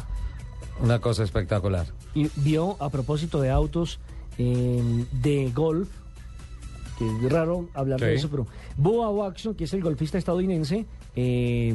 [0.81, 1.87] Una cosa espectacular.
[2.13, 3.99] Y vio, a propósito de autos,
[4.37, 5.89] eh, de golf,
[6.97, 8.47] que es raro hablar de eso, pero
[8.77, 11.73] Boa Watson, que es el golfista estadounidense, eh,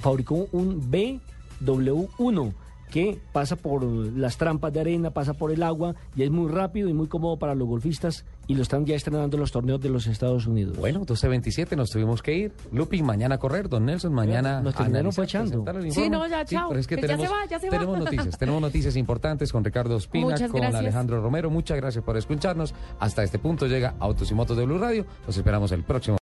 [0.00, 2.52] fabricó un BW1
[2.92, 6.90] que pasa por las trampas de arena, pasa por el agua y es muy rápido
[6.90, 9.88] y muy cómodo para los golfistas y lo están ya estrenando en los torneos de
[9.88, 10.76] los Estados Unidos.
[10.76, 12.52] Bueno, 12.27 nos tuvimos que ir.
[12.70, 16.68] Lupi, mañana a correr, don Nelson, mañana Nos terminaron el Sí, no, ya, chao.
[16.68, 17.78] pero es que Que ya tenemos, se va, ya se va.
[17.78, 20.80] tenemos noticias, tenemos noticias importantes con Ricardo Espina, Muchas con gracias.
[20.80, 21.50] Alejandro Romero.
[21.50, 22.74] Muchas gracias por escucharnos.
[23.00, 25.06] Hasta este punto llega Autos y Motos de Blue Radio.
[25.26, 26.18] Los esperamos el próximo.